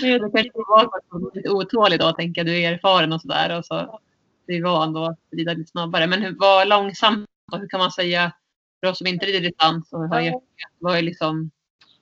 Men 0.01 0.09
jag 0.11 0.21
Det 0.21 0.31
kanske 0.31 0.51
var 0.55 0.85
var 1.09 1.35
lite 1.35 1.49
otålig 1.49 1.99
då, 1.99 2.11
tänker 2.11 2.41
jag. 2.41 2.45
Du 2.45 2.57
är 2.63 2.73
erfaren 2.73 3.13
och 3.13 3.21
sådär. 3.21 3.57
Och 3.57 3.65
så 3.65 3.99
du 4.47 4.55
är 4.57 4.63
van 4.63 4.93
då 4.93 5.05
att 5.05 5.19
rida 5.31 5.53
lite 5.53 5.71
snabbare. 5.71 6.07
Men 6.07 6.21
hur, 6.21 6.35
vad 6.39 6.67
långsamt? 6.67 7.29
Hur 7.51 7.67
kan 7.67 7.79
man 7.79 7.91
säga? 7.91 8.31
För 8.79 8.91
oss 8.91 8.97
som 8.97 9.07
inte 9.07 9.25
rider 9.25 9.39
distans 9.41 9.93
och 9.93 9.99
har 9.99 10.41
vad 10.79 10.97
är 10.97 11.01
liksom, 11.01 11.51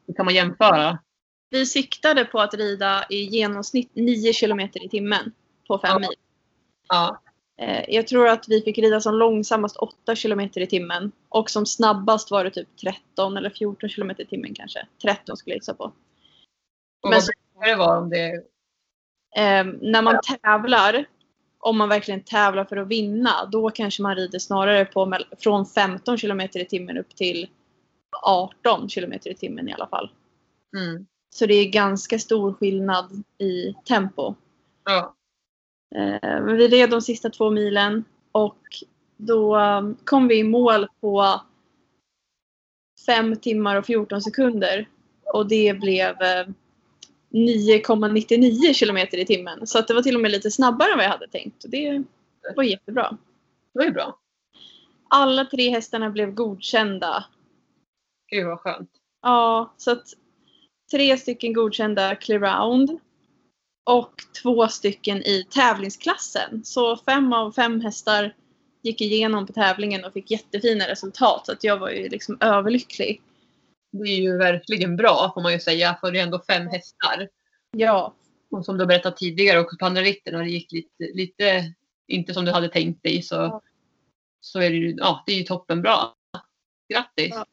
hur 0.07 0.13
kan 0.13 0.25
man 0.25 0.35
jämföra? 0.35 0.99
Vi 1.49 1.65
siktade 1.65 2.25
på 2.25 2.39
att 2.39 2.53
rida 2.53 3.05
i 3.09 3.15
genomsnitt 3.23 3.91
9 3.93 4.33
kilometer 4.33 4.85
i 4.85 4.89
timmen 4.89 5.31
på 5.67 5.79
fem 5.79 5.89
Ja. 5.93 5.99
mil. 5.99 6.17
Ja. 6.89 7.21
Eh, 7.59 7.85
Jag 7.87 8.07
tror 8.07 8.27
att 8.27 8.45
vi 8.47 8.61
fick 8.61 8.77
rida 8.77 9.01
som 9.01 9.15
långsammast 9.15 9.75
8 9.77 10.15
kilometer 10.15 10.61
i 10.61 10.67
timmen. 10.67 11.11
Och 11.29 11.49
som 11.49 11.65
snabbast 11.65 12.31
var 12.31 12.43
det 12.43 12.51
typ 12.51 12.67
13 12.81 13.37
eller 13.37 13.49
14 13.49 13.89
kilometer 13.89 14.23
i 14.23 14.27
timmen 14.27 14.53
kanske. 14.53 14.87
13 15.01 15.37
skulle 15.37 15.53
jag 15.53 15.57
gissa 15.57 15.73
på. 15.73 15.83
Och 15.83 15.93
Men 17.03 17.11
vad 17.11 17.23
så, 17.23 17.31
brukar 17.53 17.69
det 17.69 17.75
vara 17.75 17.99
om 17.99 18.09
det 18.09 18.33
eh, 19.35 19.65
när 19.81 20.01
man 20.01 20.19
tävlar, 20.41 21.05
om 21.59 21.77
man 21.77 21.89
verkligen 21.89 22.23
tävlar 22.23 22.65
för 22.65 22.77
att 22.77 22.87
vinna, 22.87 23.45
då 23.45 23.69
kanske 23.69 24.01
man 24.01 24.15
rider 24.15 24.39
snarare 24.39 24.85
på 24.85 25.17
från 25.39 25.65
15 25.65 26.17
kilometer 26.17 26.59
i 26.59 26.65
timmen 26.65 26.97
upp 26.97 27.15
till 27.15 27.49
18 28.23 28.89
kilometer 28.89 29.29
i 29.29 29.35
timmen 29.35 29.69
i 29.69 29.73
alla 29.73 29.87
fall. 29.87 30.11
mm. 30.77 31.05
Så 31.35 31.45
det 31.45 31.53
är 31.53 31.69
ganska 31.69 32.19
stor 32.19 32.53
skillnad 32.53 33.23
i 33.37 33.73
tempo. 33.85 34.35
Ja. 34.83 35.15
Eh, 35.95 36.19
Men 36.21 36.57
vi 36.57 36.67
red 36.67 36.89
de 36.89 37.01
sista 37.01 37.29
två 37.29 37.49
milen 37.49 38.05
och 38.31 38.57
då 39.17 39.57
um, 39.57 39.97
kom 40.03 40.27
vi 40.27 40.39
i 40.39 40.43
mål 40.43 40.87
på 41.01 41.41
5 43.05 43.35
timmar 43.35 43.75
och 43.75 43.85
14 43.85 44.21
sekunder. 44.21 44.87
Och 45.33 45.47
det 45.47 45.73
blev 45.73 46.21
eh, 46.21 46.47
9,99 47.29 48.73
kilometer 48.73 49.17
i 49.17 49.25
timmen. 49.25 49.67
Så 49.67 49.79
att 49.79 49.87
det 49.87 49.93
var 49.93 50.01
till 50.01 50.15
och 50.15 50.21
med 50.21 50.31
lite 50.31 50.51
snabbare 50.51 50.91
än 50.91 50.97
vad 50.97 51.05
jag 51.05 51.11
hade 51.11 51.27
tänkt. 51.27 51.63
Och 51.63 51.69
det 51.69 52.03
var 52.55 52.63
jättebra. 52.63 53.17
Det 53.73 53.79
var 53.79 53.85
ju 53.85 53.91
bra. 53.91 54.19
Alla 55.09 55.45
tre 55.45 55.69
hästarna 55.69 56.09
blev 56.09 56.31
godkända. 56.31 57.25
Gud 58.31 58.47
vad 58.47 58.59
skönt. 58.59 58.91
Ja, 59.21 59.73
så 59.77 59.91
att 59.91 60.05
tre 60.91 61.17
stycken 61.17 61.53
godkända 61.53 62.15
clear 62.15 62.39
round. 62.39 62.99
Och 63.89 64.13
två 64.43 64.67
stycken 64.67 65.17
i 65.17 65.45
tävlingsklassen. 65.49 66.61
Så 66.63 66.97
fem 66.97 67.33
av 67.33 67.51
fem 67.51 67.81
hästar 67.81 68.35
gick 68.81 69.01
igenom 69.01 69.47
på 69.47 69.53
tävlingen 69.53 70.05
och 70.05 70.13
fick 70.13 70.31
jättefina 70.31 70.87
resultat. 70.87 71.45
Så 71.45 71.51
att 71.51 71.63
jag 71.63 71.77
var 71.77 71.89
ju 71.89 72.09
liksom 72.09 72.37
överlycklig. 72.39 73.21
Det 73.91 74.09
är 74.09 74.21
ju 74.21 74.37
verkligen 74.37 74.95
bra 74.95 75.31
får 75.33 75.41
man 75.41 75.53
ju 75.53 75.59
säga 75.59 75.97
för 76.01 76.11
det 76.11 76.19
är 76.19 76.23
ändå 76.23 76.41
fem 76.47 76.67
hästar. 76.67 77.29
Ja, 77.71 78.13
Och 78.51 78.65
som 78.65 78.77
du 78.77 78.85
berättat 78.85 79.17
tidigare 79.17 79.59
också 79.59 79.77
på 79.77 79.85
andra 79.85 80.01
ritten 80.01 80.35
och 80.35 80.41
det 80.43 80.49
gick 80.49 80.71
lite, 80.71 81.13
lite 81.13 81.73
inte 82.07 82.33
som 82.33 82.45
du 82.45 82.51
hade 82.51 82.69
tänkt 82.69 83.03
dig 83.03 83.21
så, 83.21 83.35
Ja. 83.35 83.61
så 84.41 84.59
är 84.59 84.69
det 84.69 84.75
ju, 84.75 84.95
ja, 84.97 85.23
det 85.25 85.31
är 85.31 85.37
ju 85.37 85.43
toppenbra. 85.43 85.97
Grattis! 86.93 87.29
Ja. 87.35 87.45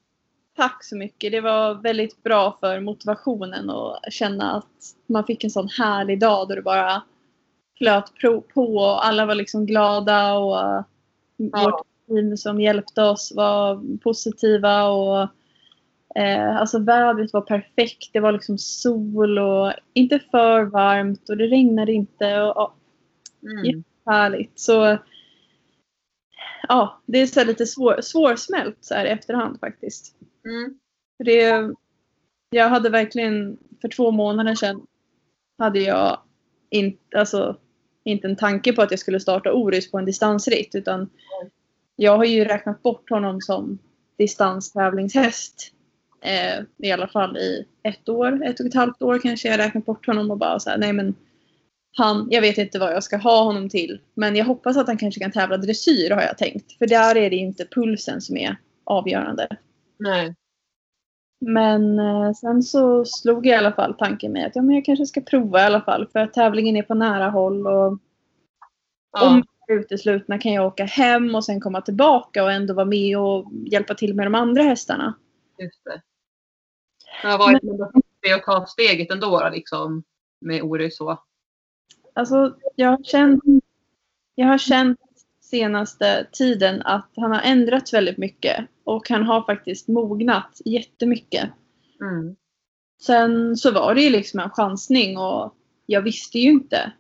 Tack 0.56 0.84
så 0.84 0.96
mycket. 0.96 1.32
Det 1.32 1.40
var 1.40 1.74
väldigt 1.74 2.22
bra 2.22 2.56
för 2.60 2.80
motivationen 2.80 3.70
och 3.70 3.98
känna 4.10 4.52
att 4.52 4.94
man 5.06 5.24
fick 5.24 5.44
en 5.44 5.50
sån 5.50 5.68
härlig 5.68 6.20
dag 6.20 6.48
då 6.48 6.54
det 6.54 6.62
bara 6.62 7.02
flöt 7.78 8.12
på 8.54 8.76
och 8.76 9.06
alla 9.06 9.26
var 9.26 9.34
liksom 9.34 9.66
glada 9.66 10.34
och 10.34 10.56
uh, 10.56 10.82
vårt 11.64 11.86
team 12.08 12.36
som 12.36 12.60
hjälpte 12.60 13.02
oss 13.02 13.32
var 13.36 13.98
positiva 13.98 14.88
och 14.88 15.28
eh, 16.14 16.56
alltså 16.56 16.78
vädret 16.78 17.32
var 17.32 17.40
perfekt. 17.40 18.10
Det 18.12 18.20
var 18.20 18.32
liksom 18.32 18.58
sol 18.58 19.38
och 19.38 19.72
inte 19.92 20.18
för 20.30 20.62
varmt 20.62 21.28
och 21.28 21.36
det 21.36 21.46
regnade 21.46 21.92
inte. 21.92 22.42
Och, 22.42 22.56
och, 22.56 22.72
Mm. 23.42 23.84
härligt. 24.06 24.58
Så 24.60 24.98
ja, 26.68 27.00
det 27.06 27.18
är 27.18 27.26
så 27.26 27.44
lite 27.44 27.66
svår, 27.66 28.00
svårsmält 28.00 28.76
så 28.80 28.94
här 28.94 29.04
i 29.04 29.08
efterhand 29.08 29.60
faktiskt. 29.60 30.14
Mm. 30.46 30.78
För 31.16 31.24
det, 31.24 31.74
jag 32.50 32.68
hade 32.68 32.90
verkligen, 32.90 33.58
för 33.80 33.88
två 33.88 34.10
månader 34.10 34.54
sedan, 34.54 34.86
hade 35.58 35.80
jag 35.80 36.20
inte, 36.70 37.18
alltså, 37.18 37.56
inte 38.04 38.28
en 38.28 38.36
tanke 38.36 38.72
på 38.72 38.82
att 38.82 38.90
jag 38.90 39.00
skulle 39.00 39.20
starta 39.20 39.52
Oris 39.52 39.90
på 39.90 39.98
en 39.98 40.04
distansritt. 40.04 40.74
Utan 40.74 41.10
jag 41.96 42.16
har 42.16 42.24
ju 42.24 42.44
räknat 42.44 42.82
bort 42.82 43.10
honom 43.10 43.40
som 43.40 43.78
distanstävlingshäst. 44.18 45.72
Eh, 46.22 46.64
I 46.76 46.92
alla 46.92 47.08
fall 47.08 47.36
i 47.36 47.66
ett 47.82 48.08
år, 48.08 48.44
ett 48.44 48.60
och 48.60 48.66
ett 48.66 48.74
halvt 48.74 49.02
år 49.02 49.18
kanske 49.18 49.48
jag 49.48 49.58
räknat 49.58 49.86
bort 49.86 50.06
honom 50.06 50.30
och 50.30 50.38
bara 50.38 50.60
så 50.60 50.70
här, 50.70 50.78
nej 50.78 50.92
men 50.92 51.14
han, 51.96 52.28
jag 52.30 52.40
vet 52.40 52.58
inte 52.58 52.78
vad 52.78 52.92
jag 52.92 53.04
ska 53.04 53.16
ha 53.16 53.44
honom 53.44 53.68
till. 53.68 54.00
Men 54.14 54.36
jag 54.36 54.44
hoppas 54.44 54.76
att 54.76 54.86
han 54.86 54.98
kanske 54.98 55.20
kan 55.20 55.32
tävla 55.32 55.56
dressyr 55.56 56.10
har 56.10 56.22
jag 56.22 56.38
tänkt. 56.38 56.78
För 56.78 56.86
där 56.86 57.16
är 57.16 57.30
det 57.30 57.36
inte 57.36 57.66
pulsen 57.66 58.20
som 58.20 58.36
är 58.36 58.56
avgörande. 58.84 59.56
Nej. 59.98 60.34
Men 61.40 61.98
eh, 61.98 62.32
sen 62.32 62.62
så 62.62 63.04
slog 63.04 63.46
jag 63.46 63.54
i 63.54 63.58
alla 63.58 63.72
fall 63.72 63.94
tanken 63.94 64.32
mig 64.32 64.44
att 64.44 64.56
ja, 64.56 64.62
men 64.62 64.74
jag 64.74 64.84
kanske 64.84 65.06
ska 65.06 65.20
prova 65.20 65.60
i 65.60 65.64
alla 65.64 65.80
fall. 65.80 66.08
För 66.12 66.18
att 66.18 66.32
tävlingen 66.32 66.76
är 66.76 66.82
på 66.82 66.94
nära 66.94 67.30
håll. 67.30 67.66
Och 67.66 67.98
Ja. 69.12 69.30
om 69.30 69.42
jag 69.66 69.76
är 69.76 69.80
uteslutna 69.80 70.38
kan 70.38 70.52
jag 70.52 70.66
åka 70.66 70.84
hem 70.84 71.34
och 71.34 71.44
sen 71.44 71.60
komma 71.60 71.80
tillbaka 71.80 72.44
och 72.44 72.52
ändå 72.52 72.74
vara 72.74 72.86
med 72.86 73.18
och 73.18 73.52
hjälpa 73.52 73.94
till 73.94 74.14
med 74.14 74.26
de 74.26 74.34
andra 74.34 74.62
hästarna. 74.62 75.14
Just 75.58 75.84
det. 75.84 76.02
Har 77.22 77.38
varit 77.38 77.62
men... 77.62 77.90
det 78.22 78.32
att 78.32 78.42
ta 78.42 78.66
steget 78.66 79.10
ändå 79.10 79.40
då, 79.40 79.48
liksom 79.48 80.02
med 80.40 80.62
Orus 80.62 80.96
så. 80.96 81.22
Alltså, 82.12 82.56
jag 82.76 82.88
har 82.88 83.02
känt, 83.02 83.42
jag 84.34 84.46
har 84.46 84.58
känt 84.58 85.00
senaste 85.40 86.26
tiden 86.32 86.82
att 86.82 87.10
han 87.16 87.32
har 87.32 87.40
ändrats 87.40 87.94
väldigt 87.94 88.18
mycket. 88.18 88.66
Och 88.86 89.10
han 89.10 89.22
har 89.22 89.42
faktiskt 89.42 89.88
mognat 89.88 90.60
jättemycket. 90.64 91.50
Mm. 92.00 92.36
Sen 93.02 93.56
så 93.56 93.70
var 93.72 93.94
det 93.94 94.02
ju 94.02 94.10
liksom 94.10 94.40
en 94.40 94.50
chansning 94.50 95.18
och 95.18 95.54
jag 95.86 96.02
visste 96.02 96.38
ju 96.38 96.50
inte 96.50 96.92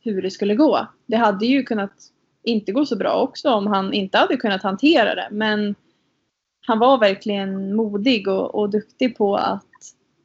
hur 0.00 0.22
det 0.22 0.30
skulle 0.30 0.54
gå. 0.54 0.86
Det 1.06 1.16
hade 1.16 1.46
ju 1.46 1.62
kunnat 1.62 1.92
inte 2.42 2.72
gå 2.72 2.86
så 2.86 2.96
bra 2.96 3.14
också 3.14 3.50
om 3.50 3.66
han 3.66 3.92
inte 3.92 4.18
hade 4.18 4.36
kunnat 4.36 4.62
hantera 4.62 5.14
det. 5.14 5.28
Men 5.30 5.74
han 6.66 6.78
var 6.78 6.98
verkligen 6.98 7.76
modig 7.76 8.28
och, 8.28 8.54
och 8.54 8.70
duktig 8.70 9.16
på 9.16 9.36
att 9.36 9.66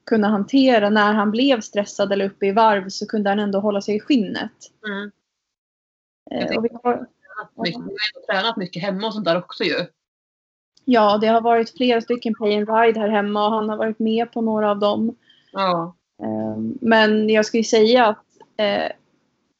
kunna 0.05 0.27
hantera 0.27 0.89
när 0.89 1.13
han 1.13 1.31
blev 1.31 1.61
stressad 1.61 2.11
eller 2.11 2.25
uppe 2.25 2.45
i 2.45 2.51
varv 2.51 2.89
så 2.89 3.07
kunde 3.07 3.29
han 3.29 3.39
ändå 3.39 3.59
hålla 3.59 3.81
sig 3.81 3.95
i 3.95 3.99
skinnet. 3.99 4.71
Mm. 4.87 5.11
Eh, 6.31 6.57
och 6.57 6.65
vi 6.65 6.69
har, 6.83 7.07
mycket. 7.55 7.81
Du 7.85 7.91
har 8.13 8.33
tränat 8.33 8.57
mycket 8.57 8.81
hemma 8.81 9.07
och 9.07 9.13
sånt 9.13 9.25
där 9.25 9.37
också 9.37 9.63
ju. 9.63 9.85
Ja, 10.89 11.17
det 11.17 11.27
har 11.27 11.41
varit 11.41 11.77
flera 11.77 12.01
stycken 12.01 12.33
pay 12.33 12.57
and 12.57 12.69
ride 12.69 12.99
här 12.99 13.09
hemma 13.09 13.45
och 13.45 13.53
han 13.53 13.69
har 13.69 13.77
varit 13.77 13.99
med 13.99 14.31
på 14.31 14.41
några 14.41 14.71
av 14.71 14.79
dem. 14.79 15.15
Ja. 15.51 15.95
Eh, 16.23 16.57
Men 16.81 17.29
jag 17.29 17.45
ju 17.53 17.63
säga 17.63 18.05
att 18.05 18.25
eh, 18.57 18.91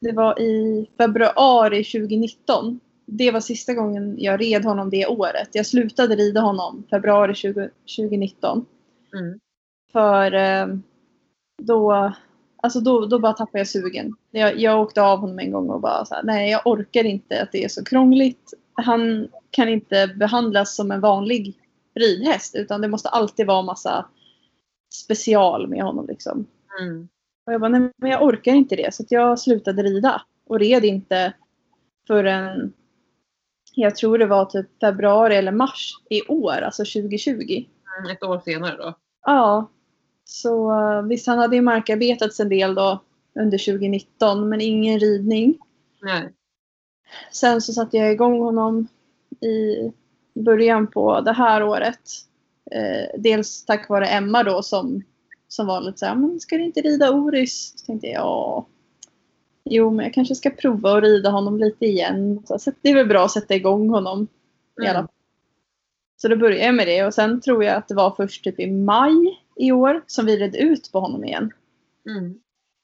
det 0.02 0.12
var 0.12 0.42
i 0.42 0.90
februari 0.98 1.84
2019. 1.84 2.80
Det 3.06 3.32
var 3.32 3.40
sista 3.40 3.74
gången 3.74 4.16
jag 4.18 4.42
red 4.42 4.66
honom 4.66 4.90
det 4.90 5.08
året. 5.08 5.50
Jag 5.52 5.66
slutade 5.66 6.16
rida 6.16 6.42
honom 6.42 6.84
februari 6.90 7.36
20, 7.36 7.70
2019. 7.98 8.66
Mm. 9.14 9.40
För 9.92 10.34
eh, 10.34 10.68
då, 11.64 12.14
alltså 12.56 12.80
då, 12.80 13.06
då 13.06 13.20
bara 13.20 13.34
tappade 13.34 13.58
jag 13.58 13.68
sugen. 13.68 14.16
Jag, 14.32 14.60
jag 14.60 14.82
åkte 14.82 15.02
av 15.02 15.20
honom 15.20 15.40
en 15.40 15.52
gång 15.52 15.70
och 15.70 15.82
bara 15.82 16.06
så 16.06 16.16
här, 16.16 16.24
nej 16.24 16.52
jag 16.52 16.62
orkar 16.66 17.04
inte 17.04 17.42
att 17.42 17.52
det 17.52 17.64
är 17.64 17.70
så 17.70 17.84
krångligt. 17.84 18.54
Han 18.74 19.28
kan 19.58 19.70
inte 19.70 20.08
behandlas 20.16 20.76
som 20.76 20.92
en 20.92 21.02
vanlig 21.02 21.60
ridhäst 21.96 22.56
utan 22.56 22.82
det 22.82 22.88
måste 22.88 23.10
alltid 23.10 23.48
vara 23.48 23.62
massa 23.62 24.06
special 24.94 25.68
med 25.68 25.84
honom 25.84 26.08
liksom. 26.08 26.46
Mm. 26.80 27.08
Och 27.46 27.54
jag 27.54 27.62
bara, 27.62 27.70
nej 27.70 27.92
men 27.98 28.12
jag 28.12 28.24
orkar 28.24 28.54
inte 28.54 28.76
det. 28.76 28.94
Så 28.94 29.04
jag 29.10 29.40
slutade 29.40 29.84
rida. 29.84 30.22
Och 30.48 30.60
red 30.60 30.86
inte 30.86 31.34
förrän, 32.08 32.74
jag 33.76 33.96
tror 33.96 34.18
det 34.18 34.26
var 34.26 34.46
typ 34.46 34.80
februari 34.80 35.36
eller 35.36 35.52
mars 35.52 35.94
i 36.10 36.22
år, 36.28 36.62
alltså 36.62 36.84
2020. 36.84 37.66
Mm. 38.00 38.12
Ett 38.12 38.24
år 38.24 38.42
senare 38.46 38.78
då. 38.78 38.94
Ja. 39.26 39.70
Så 40.24 40.72
eh, 40.72 41.02
visst, 41.02 41.28
han 41.28 41.38
hade 41.38 41.56
ju 41.56 41.62
markarbetats 41.62 42.40
en 42.40 42.50
del 42.50 42.76
då 42.76 43.04
under 43.40 43.58
2019, 43.58 44.50
men 44.50 44.62
ingen 44.62 45.00
ridning. 45.00 45.58
Nej. 46.02 46.34
Sen 47.32 47.62
så 47.62 47.74
satte 47.74 47.98
jag 47.98 48.12
igång 48.12 48.40
honom 48.40 48.88
i 49.42 49.92
början 50.34 50.88
på 50.88 51.22
det 51.22 51.34
här 51.34 51.64
året. 51.64 52.00
Eh, 52.72 53.20
dels 53.22 53.66
tack 53.66 53.90
vare 53.90 54.08
Emma 54.08 54.44
då 54.44 54.62
som, 54.64 55.04
som 55.48 55.68
var 55.68 55.82
lite 55.82 55.98
såhär, 55.98 56.16
men 56.16 56.40
ska 56.40 56.58
du 56.58 56.64
inte 56.64 56.82
rida 56.82 57.12
Oris? 57.12 57.74
Så 57.76 57.86
tänkte 57.86 58.08
jag, 58.08 58.16
ja. 58.22 58.66
Jo, 59.70 59.92
men 59.92 60.06
jag 60.06 60.14
kanske 60.14 60.36
ska 60.36 60.50
prova 60.50 60.98
att 60.98 61.04
rida 61.04 61.30
honom 61.30 61.58
lite 61.58 61.86
igen. 61.86 62.44
Så 62.46 62.72
det 62.82 62.90
är 62.90 62.96
väl 62.96 63.08
bra 63.08 63.26
att 63.26 63.32
sätta 63.32 63.56
igång 63.56 63.90
honom. 63.90 64.28
I 64.82 64.88
alla 64.88 64.90
Mm. 64.90 65.02
fall. 65.08 65.14
Så 66.22 66.28
då 66.28 66.36
började 66.36 66.66
jag 66.66 66.76
med 66.76 66.88
det 66.88 67.06
och 67.06 67.14
sen 67.14 67.42
tror 67.42 67.64
jag 67.64 67.76
att 67.76 67.88
det 67.88 67.96
var 67.96 68.12
först 68.12 68.44
typ 68.44 68.60
i 68.60 68.72
maj 68.72 69.44
i 69.56 69.72
år 69.72 70.04
som 70.08 70.26
vi 70.26 70.38
red 70.38 70.56
ut 70.56 70.92
på 70.92 71.00
honom 71.00 71.24
igen. 71.26 71.52
Mm. 72.10 72.40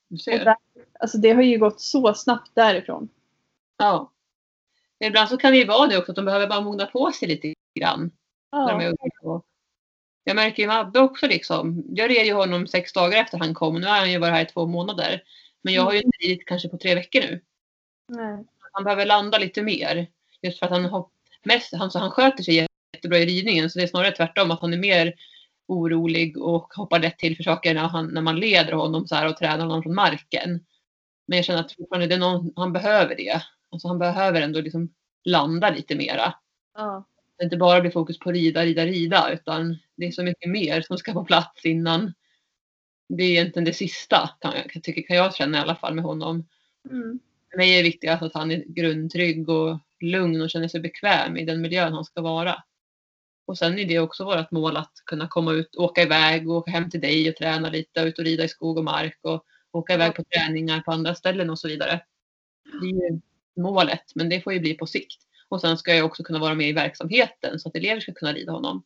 Och 0.10 0.46
där, 0.46 0.56
alltså 1.00 1.18
det 1.18 1.32
har 1.32 1.42
ju 1.42 1.58
gått 1.58 1.82
så 1.82 2.14
snabbt 2.14 2.52
därifrån. 2.54 3.10
Ja. 3.78 4.12
Ibland 5.08 5.30
så 5.30 5.38
kan 5.38 5.52
det 5.52 5.58
ju 5.58 5.66
vara 5.66 5.88
det 5.88 5.98
också 5.98 6.12
att 6.12 6.16
de 6.16 6.26
behöver 6.26 6.48
bara 6.48 6.62
mogna 6.62 6.86
på 6.86 7.12
sig 7.12 7.28
lite 7.28 7.54
grann. 7.80 8.12
Ja, 8.52 8.92
Jag 10.24 10.36
märker 10.36 10.64
ju 10.64 10.68
med 10.68 10.80
Abbe 10.80 11.00
också 11.00 11.28
liksom. 11.28 11.84
Jag 11.88 12.10
red 12.10 12.26
ju 12.26 12.34
honom 12.34 12.68
sex 12.68 12.94
dagar 12.94 13.22
efter 13.22 13.38
han 13.38 13.54
kom. 13.54 13.82
Nu 13.82 13.88
har 13.88 13.98
han 13.98 14.12
ju 14.12 14.18
varit 14.18 14.34
här 14.34 14.42
i 14.42 14.46
två 14.46 14.66
månader. 14.66 15.24
Men 15.62 15.74
jag 15.74 15.84
har 15.84 15.94
ju 15.94 16.02
inte 16.02 16.18
ridit 16.18 16.46
kanske 16.46 16.70
på 16.70 16.78
tre 16.78 16.96
veckor 16.96 17.22
nu. 17.22 17.42
nej. 18.08 18.46
Han 18.72 18.84
behöver 18.84 19.06
landa 19.06 19.38
lite 19.38 19.62
mer. 19.62 20.08
Just 20.42 20.60
för 20.60 20.66
att 20.66 20.72
han, 20.72 20.86
har 20.86 21.08
mest, 21.44 21.74
han, 21.74 21.92
så 21.92 22.00
han 22.00 22.12
sköter 22.12 22.44
sig 22.44 22.68
jättebra 22.94 23.18
i 23.18 23.26
ridningen. 23.26 23.70
Så 23.70 23.80
det 23.80 23.86
är 23.86 23.88
snarare 23.88 24.12
tvärtom 24.12 24.52
att 24.52 24.62
han 24.62 24.74
är 24.74 24.78
mer 24.78 25.14
orolig 25.68 26.38
och 26.38 26.74
hoppar 26.74 27.00
lätt 27.00 27.18
till 27.18 27.36
för 27.36 27.44
saker 27.44 27.74
när, 27.74 27.88
han, 27.88 28.08
när 28.08 28.22
man 28.22 28.40
leder 28.40 28.74
honom 28.74 29.08
så 29.08 29.16
här 29.16 29.28
och 29.28 29.38
tränar 29.38 29.66
honom 29.66 29.84
från 29.84 29.96
marken. 29.96 30.66
Men 31.28 31.38
jag 31.38 31.46
känner 31.46 31.60
att 31.60 31.72
fortfarande 31.72 32.08
det 32.08 32.16
är 32.16 32.20
någon, 32.20 32.54
han 32.56 32.74
behöver 32.74 33.16
det. 33.16 33.42
Alltså 33.72 33.88
han 33.88 34.00
behöver 34.00 34.42
ändå 34.42 34.62
liksom 34.62 34.94
landa 35.24 35.70
lite 35.70 35.96
mera. 35.96 36.34
Ja. 36.76 37.06
Det 37.38 37.44
inte 37.44 37.58
bara 37.58 37.82
blir 37.82 37.92
fokus 37.92 38.20
på 38.20 38.32
rida, 38.32 38.66
rida, 38.66 38.86
rida 38.86 39.34
utan 39.34 39.78
det 39.96 40.06
är 40.06 40.12
så 40.12 40.24
mycket 40.24 40.50
mer 40.50 40.82
som 40.82 40.98
ska 40.98 41.14
på 41.14 41.26
plats 41.26 41.66
innan. 41.66 42.14
Det 43.10 43.24
är 43.24 43.30
egentligen 43.30 43.66
det 43.66 43.74
sista 43.74 44.30
kan 44.42 44.54
jag, 44.56 44.84
kan, 45.08 45.16
jag 45.16 45.36
känna 45.36 45.58
i 45.58 45.62
alla 45.62 45.76
fall 45.76 45.96
med 45.96 46.04
honom. 46.04 46.48
Mm. 46.90 47.20
För 47.52 47.58
mig 47.58 47.74
är 47.74 47.78
det 47.78 47.84
viktigast 47.84 48.24
att 48.24 48.34
han 48.34 48.52
är 48.52 48.64
grundtrygg 48.68 49.50
och 49.50 49.80
lugn 50.00 50.42
och 50.42 50.50
känner 50.50 50.68
sig 50.68 50.82
bekväm 50.82 51.38
i 51.38 51.46
den 51.46 51.62
miljön 51.62 51.94
han 51.94 52.06
ska 52.06 52.22
vara. 52.22 52.64
Och 53.46 53.58
sen 53.58 53.80
är 53.80 53.86
det 53.86 54.00
också 54.00 54.26
vårt 54.26 54.52
mål 54.52 54.78
att 54.78 54.94
kunna 55.06 55.28
komma 55.28 55.52
ut, 55.52 55.76
åka 55.76 56.02
iväg 56.02 56.50
och 56.50 56.56
åka 56.56 56.72
hem 56.72 56.90
till 56.90 57.02
dig 57.02 57.30
och 57.30 57.36
träna 57.36 57.70
lite, 57.70 58.02
ut 58.02 58.20
och 58.20 58.26
rida 58.26 58.44
i 58.44 58.48
skog 58.48 58.78
och 58.78 58.84
mark 58.84 59.20
och 59.22 59.46
åka 59.72 59.94
iväg 59.94 60.16
på 60.16 60.24
träningar 60.24 60.82
på 60.82 60.92
andra 60.92 61.16
ställen 61.16 61.50
och 61.50 61.60
så 61.60 61.68
vidare. 61.68 62.02
Det 62.82 62.88
är 62.88 63.22
målet, 63.56 64.16
men 64.16 64.30
det 64.30 64.42
får 64.42 64.54
ju 64.54 64.60
bli 64.60 64.74
på 64.74 64.86
sikt. 64.86 65.22
Och 65.50 65.62
sen 65.62 65.78
ska 65.78 65.96
jag 65.96 66.06
också 66.06 66.24
kunna 66.24 66.40
vara 66.40 66.54
med 66.56 66.70
i 66.70 66.74
verksamheten 66.74 67.60
så 67.60 67.70
att 67.70 67.76
elever 67.76 68.02
ska 68.02 68.14
kunna 68.14 68.34
rida 68.34 68.52
honom. 68.52 68.84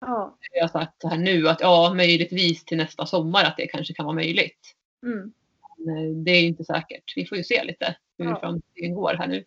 Ja. 0.00 0.36
Jag 0.52 0.62
har 0.62 0.68
sagt 0.68 1.00
så 1.02 1.08
här 1.08 1.18
nu 1.18 1.48
att 1.48 1.60
ja, 1.60 1.92
möjligtvis 1.96 2.64
till 2.64 2.76
nästa 2.78 3.06
sommar 3.06 3.44
att 3.44 3.56
det 3.56 3.66
kanske 3.66 3.94
kan 3.94 4.06
vara 4.06 4.14
möjligt. 4.14 4.74
Mm. 5.02 5.32
Men 5.76 5.96
eh, 5.96 6.16
det 6.16 6.30
är 6.30 6.42
inte 6.42 6.64
säkert. 6.64 7.12
Vi 7.16 7.26
får 7.26 7.38
ju 7.38 7.44
se 7.44 7.64
lite 7.64 7.96
hur 8.18 8.24
Ja. 8.24 8.40
framtiden 8.40 8.94
går 8.94 9.14
här 9.14 9.26
nu. 9.26 9.44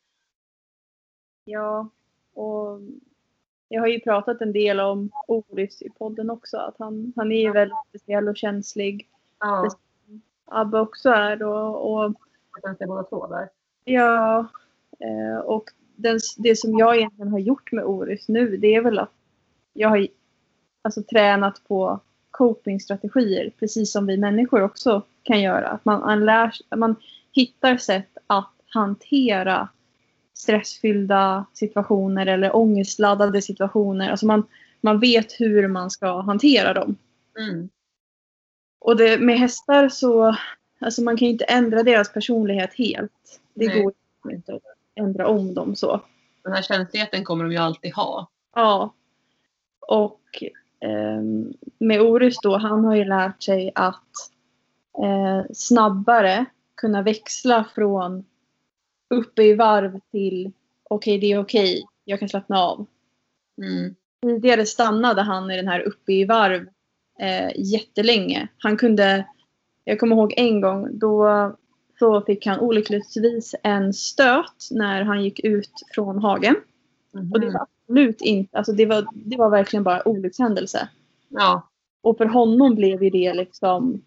Ja. 1.45 1.89
och 2.33 2.79
jag 3.67 3.81
har 3.81 3.87
ju 3.87 3.99
pratat 3.99 4.41
en 4.41 4.53
del 4.53 4.79
om 4.79 5.11
Oris 5.27 5.81
i 5.81 5.89
podden 5.89 6.29
också. 6.29 6.57
Att 6.57 6.75
han, 6.79 7.13
han 7.15 7.31
är 7.31 7.41
ju 7.41 7.51
väldigt 7.51 7.77
speciell 7.89 8.27
och 8.29 8.37
känslig. 8.37 9.07
Ja, 9.39 9.69
Abbe 10.45 10.79
också 10.79 11.09
är. 11.09 11.43
Och, 11.43 11.93
och 11.93 12.13
jag 12.61 12.79
kan 12.79 12.87
båda 12.87 13.03
två 13.03 13.27
där. 13.27 13.49
Ja, 13.83 14.47
och 15.45 15.69
den, 15.95 16.19
det 16.37 16.55
som 16.55 16.77
jag 16.77 16.97
egentligen 16.97 17.31
har 17.31 17.39
gjort 17.39 17.71
med 17.71 17.83
Oris 17.83 18.27
nu 18.27 18.57
det 18.57 18.75
är 18.75 18.81
väl 18.81 18.99
att 18.99 19.11
jag 19.73 19.89
har 19.89 20.07
alltså, 20.81 21.03
tränat 21.03 21.61
på 21.67 21.99
copingstrategier 22.31 23.51
precis 23.59 23.91
som 23.91 24.07
vi 24.07 24.17
människor 24.17 24.61
också 24.61 25.01
kan 25.23 25.41
göra. 25.41 25.67
Att 25.67 25.85
man, 25.85 25.99
man, 25.99 26.25
lär, 26.25 26.51
man 26.75 26.95
hittar 27.31 27.77
sätt 27.77 28.17
att 28.27 28.53
hantera 28.65 29.69
stressfyllda 30.33 31.45
situationer 31.53 32.25
eller 32.25 32.55
ångestladdade 32.55 33.41
situationer. 33.41 34.09
Alltså 34.09 34.25
man, 34.25 34.43
man 34.81 34.99
vet 34.99 35.39
hur 35.39 35.67
man 35.67 35.91
ska 35.91 36.21
hantera 36.21 36.73
dem. 36.73 36.95
Mm. 37.39 37.69
Och 38.79 38.97
det, 38.97 39.19
med 39.19 39.39
hästar 39.39 39.89
så, 39.89 40.35
alltså 40.79 41.01
man 41.01 41.17
kan 41.17 41.25
ju 41.25 41.31
inte 41.31 41.45
ändra 41.45 41.83
deras 41.83 42.13
personlighet 42.13 42.73
helt. 42.73 43.41
Det 43.53 43.67
Nej. 43.67 43.81
går 43.81 43.93
inte 44.31 44.59
ändra 44.95 45.27
om 45.27 45.53
dem 45.53 45.75
så. 45.75 46.01
Den 46.43 46.53
här 46.53 46.61
känsligheten 46.61 47.23
kommer 47.23 47.43
de 47.43 47.51
ju 47.51 47.57
alltid 47.57 47.93
ha. 47.93 48.27
Ja. 48.55 48.93
Och 49.87 50.43
ehm, 50.81 51.53
med 51.77 52.01
Orus 52.01 52.37
då, 52.43 52.57
han 52.57 52.85
har 52.85 52.95
ju 52.95 53.05
lärt 53.05 53.43
sig 53.43 53.71
att 53.75 54.09
eh, 55.03 55.51
snabbare 55.53 56.45
kunna 56.75 57.01
växla 57.01 57.65
från 57.75 58.25
uppe 59.09 59.43
i 59.43 59.53
varv 59.53 59.99
till 60.11 60.51
okej, 60.83 61.17
det 61.19 61.31
är 61.31 61.39
okej, 61.39 61.85
jag 62.05 62.19
kan 62.19 62.29
slappna 62.29 62.59
av. 62.59 62.85
Mm. 63.57 63.95
Tidigare 64.21 64.65
stannade 64.65 65.21
han 65.21 65.51
i 65.51 65.55
den 65.55 65.67
här 65.67 65.79
uppe 65.79 66.13
i 66.13 66.25
varv 66.25 66.67
eh, 67.19 67.51
jättelänge. 67.55 68.47
Han 68.57 68.77
kunde, 68.77 69.25
jag 69.83 69.99
kommer 69.99 70.15
ihåg 70.15 70.33
en 70.37 70.61
gång, 70.61 70.99
då 70.99 71.27
så 71.99 72.21
fick 72.21 72.45
han 72.45 72.59
olyckligtvis 72.59 73.55
en 73.63 73.93
stöt 73.93 74.67
när 74.71 75.03
han 75.03 75.23
gick 75.23 75.39
ut 75.39 75.71
från 75.95 76.17
hagen. 76.21 76.55
Och 77.33 77.39
det 77.39 77.45
Mhm. 77.45 77.53
var 77.53 77.67
absolut 77.85 78.21
inte, 78.21 78.57
alltså 78.57 78.71
det 78.73 78.85
var, 78.85 79.07
det 79.13 79.37
var 79.37 79.49
verkligen 79.49 79.83
bara 79.83 80.07
olyckshändelse. 80.07 80.89
Ja, 81.29 81.67
Och 82.01 82.17
för 82.17 82.25
honom 82.25 82.75
blev 82.75 83.03
ju 83.03 83.09
det 83.09 83.33
liksom, 83.33 84.01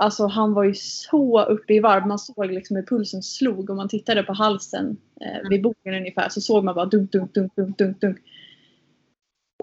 alltså 0.00 0.26
han 0.26 0.54
var 0.54 0.64
ju 0.64 0.74
så 0.74 1.42
uppe 1.44 1.74
i 1.74 1.80
varv. 1.80 2.06
Man 2.06 2.18
såg 2.18 2.46
liksom 2.46 2.76
hur 2.76 2.82
pulsen 2.86 3.22
slog 3.22 3.70
och 3.70 3.76
man 3.76 3.88
tittade 3.88 4.22
på 4.22 4.32
halsen 4.32 4.96
eh, 5.20 5.48
vid 5.50 5.62
boken 5.62 5.94
ungefär 5.94 6.28
så 6.28 6.40
såg 6.40 6.64
man 6.64 6.74
bara 6.74 6.86
dunk, 6.86 7.12
dunk, 7.12 7.34
dunk, 7.34 7.52
dunk, 7.56 7.78
dunk, 7.78 8.00
dunk. 8.00 8.18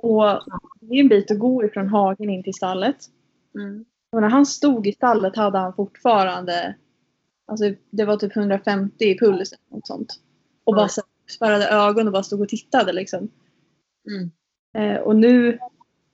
Och 0.02 0.24
det 0.82 0.96
är 0.96 1.00
en 1.00 1.08
bit 1.08 1.32
att 1.32 1.40
gå 1.40 1.66
ifrån 1.66 1.88
hagen 1.88 2.30
in 2.30 2.44
till 2.44 2.54
stallet. 2.54 2.96
mm. 3.56 3.86
Och 4.12 4.22
när 4.22 4.30
han 4.30 4.46
stod 4.46 4.88
i 4.88 4.92
stallet 4.94 5.36
hade 5.36 5.58
han 5.58 5.74
fortfarande, 5.74 6.76
alltså 7.46 7.74
det 7.90 8.06
var 8.06 8.18
typ 8.18 8.36
150 8.38 9.06
i 9.06 9.20
puls 9.20 9.52
eller 9.52 9.76
något 9.78 9.88
sånt. 9.88 10.20
Och 10.64 10.76
bara 10.76 10.88
så 10.88 11.02
spärrade 11.30 11.68
ögon 11.68 12.08
och 12.08 12.14
bara 12.14 12.24
stod 12.24 12.42
och 12.42 12.50
tittade 12.50 12.94
liksom. 12.94 13.30
Mm. 14.08 14.32
Eh, 14.78 15.02
och 15.02 15.16
nu 15.16 15.60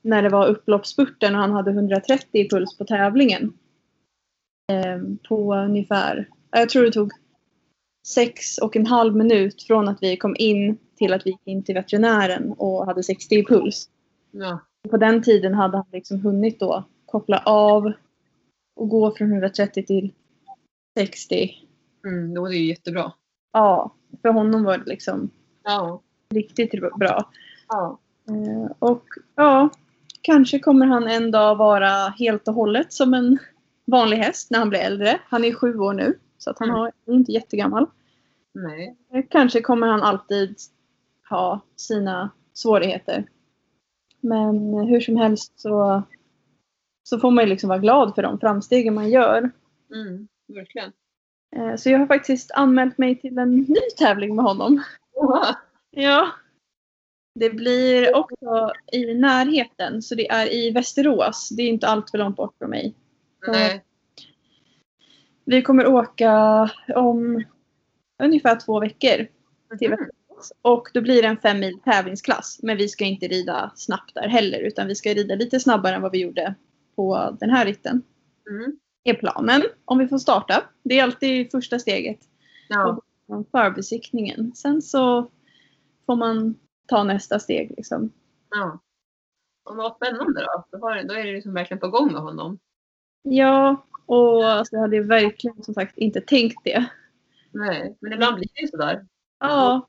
när 0.01 0.21
det 0.21 0.29
var 0.29 0.47
upploppsspurten 0.47 1.36
och 1.36 1.41
han 1.41 1.51
hade 1.51 1.71
130 1.71 2.27
i 2.32 2.49
puls 2.49 2.77
på 2.77 2.86
tävlingen. 2.86 3.53
Eh, 4.71 5.01
på 5.29 5.55
ungefär, 5.55 6.29
jag 6.51 6.69
tror 6.69 6.84
det 6.84 6.91
tog 6.91 7.11
sex 8.07 8.57
och 8.57 8.75
en 8.75 8.86
halv 8.86 9.15
minut 9.15 9.63
från 9.63 9.88
att 9.88 9.97
vi 10.01 10.17
kom 10.17 10.36
in 10.39 10.77
till 10.95 11.13
att 11.13 11.25
vi 11.25 11.29
gick 11.29 11.47
in 11.47 11.63
till 11.63 11.75
veterinären 11.75 12.51
och 12.57 12.86
hade 12.86 13.03
60 13.03 13.36
i 13.36 13.45
puls. 13.45 13.89
ja. 14.32 14.59
På 14.89 14.97
den 14.97 15.23
tiden 15.23 15.53
hade 15.53 15.77
han 15.77 15.86
liksom 15.91 16.19
hunnit 16.21 16.59
då 16.59 16.84
koppla 17.05 17.38
av 17.45 17.93
och 18.75 18.89
gå 18.89 19.15
från 19.15 19.32
130 19.32 19.86
till 19.86 20.13
60. 20.97 21.51
Mm. 22.05 22.33
Då 22.33 22.45
är 22.45 22.49
det 22.49 22.55
ju 22.55 22.65
jättebra. 22.67 23.11
Ja, 23.53 23.95
för 24.21 24.29
honom 24.29 24.63
var 24.63 24.77
det 24.77 24.85
liksom 24.89 25.29
Ja. 25.63 26.01
riktigt 26.33 26.71
bra. 26.99 27.29
ja. 27.69 27.99
Eh, 28.29 28.71
Och 28.79 29.03
ja, 29.35 29.69
kanske 30.21 30.59
kommer 30.59 30.85
han 30.85 31.07
en 31.07 31.31
dag 31.31 31.55
vara 31.55 31.87
helt 32.09 32.47
och 32.47 32.53
hållet 32.53 32.93
som 32.93 33.13
en 33.13 33.37
vanlig 33.85 34.17
häst 34.17 34.51
när 34.51 34.59
han 34.59 34.69
blir 34.69 34.79
äldre. 34.79 35.19
Han 35.27 35.43
är 35.43 35.53
sju 35.53 35.77
år 35.79 35.93
nu, 35.93 36.19
så 36.37 36.49
att 36.49 36.59
han 36.59 36.69
Mm. 36.69 36.79
har, 36.81 36.91
är 37.05 37.13
inte 37.13 37.31
jättegammal. 37.31 37.85
Nej. 38.53 38.97
Eh, 39.13 39.25
Kanske 39.29 39.61
kommer 39.61 39.87
han 39.87 40.01
alltid 40.01 40.55
ha 41.29 41.59
sina 41.75 42.29
svårigheter. 42.53 43.25
Men 44.21 44.73
hur 44.73 45.01
som 45.01 45.15
helst 45.17 45.59
så, 45.59 46.03
så 47.03 47.19
får 47.19 47.31
man 47.31 47.43
ju 47.43 47.49
liksom 47.49 47.67
vara 47.69 47.79
glad 47.79 48.15
för 48.15 48.21
de 48.23 48.39
framstegen 48.39 48.93
man 48.93 49.09
gör. 49.09 49.51
Mm. 49.95 50.27
Verkligen. 50.47 50.91
Eh, 51.55 51.75
Så 51.75 51.89
jag 51.89 51.99
har 51.99 52.07
faktiskt 52.07 52.51
anmält 52.51 52.97
mig 52.97 53.15
till 53.21 53.37
en 53.37 53.55
ny 53.55 53.81
tävling 53.97 54.35
med 54.35 54.45
honom. 54.45 54.83
Oha. 55.13 55.55
Ja. 55.93 56.31
Det 57.39 57.49
blir 57.49 58.15
också 58.15 58.71
i 58.91 59.13
närheten, 59.13 60.01
så 60.01 60.15
det 60.15 60.29
är 60.29 60.53
i 60.53 60.71
Västerås. 60.71 61.49
Det 61.49 61.63
är 61.63 61.67
inte 61.67 61.87
allt 61.87 62.11
för 62.11 62.17
långt 62.17 62.35
bort 62.35 62.55
från 62.57 62.69
mig. 62.69 62.95
Nej. 63.47 63.83
Vi 65.45 65.61
kommer 65.61 65.87
åka 65.87 66.33
om 66.95 67.43
ungefär 68.23 68.59
två 68.59 68.79
veckor 68.79 69.27
till 69.79 69.89
Mhm. 69.89 69.99
Västerås. 69.99 70.51
Och 70.61 70.87
då 70.93 71.01
blir 71.01 71.21
det 71.21 71.27
en 71.27 71.37
fem 71.37 71.59
mil 71.59 71.79
tävlingsklass. 71.79 72.59
Men 72.63 72.77
vi 72.77 72.87
ska 72.89 73.05
inte 73.05 73.27
rida 73.27 73.71
snabbt 73.75 74.13
där 74.13 74.27
heller, 74.27 74.59
utan 74.59 74.87
vi 74.87 74.95
ska 74.95 75.13
rida 75.13 75.35
lite 75.35 75.59
snabbare 75.59 75.95
än 75.95 76.01
vad 76.01 76.11
vi 76.11 76.21
gjorde 76.21 76.55
på 76.95 77.37
den 77.39 77.49
här 77.49 77.65
ritten. 77.65 78.01
Mm. 78.49 78.79
Är 79.04 79.14
planen, 79.14 79.62
om 79.86 79.97
vi 79.97 80.08
får 80.08 80.18
starta. 80.18 80.64
Det 80.84 80.99
är 80.99 81.04
alltid 81.04 81.52
första 81.52 81.80
steget. 81.80 82.20
Ja. 82.70 83.02
förbesiktningen. 83.52 84.56
Sen 84.56 84.82
så 84.82 85.32
får 86.06 86.16
man 86.16 86.56
ta 86.88 87.04
nästa 87.04 87.39
steg. 87.39 87.74
Liksom. 87.78 88.12
ja. 88.49 88.80
Och 89.64 89.76
vad 89.76 89.95
spännande 89.95 90.41
då. 90.41 90.78
Då 90.80 91.14
är 91.14 91.26
det 91.26 91.34
liksom 91.34 91.54
verkligen 91.54 91.80
på 91.80 91.89
gång 91.89 92.12
med 92.12 92.22
honom. 92.22 92.60
Ja, 93.22 93.86
och 94.06 94.45
alltså, 94.45 94.76
jag 94.76 94.82
hade 94.82 95.02
verkligen 95.02 95.64
som 95.64 95.74
sagt 95.74 95.97
inte 95.97 96.22
tänkt 96.22 96.64
det. 96.64 96.86
Nej. 97.52 97.97
Men 97.99 98.14
ibland 98.14 98.36
blir 98.36 98.49
det 98.54 98.62
ju 98.62 98.68
sådär. 98.68 99.08
Ja, 99.39 99.88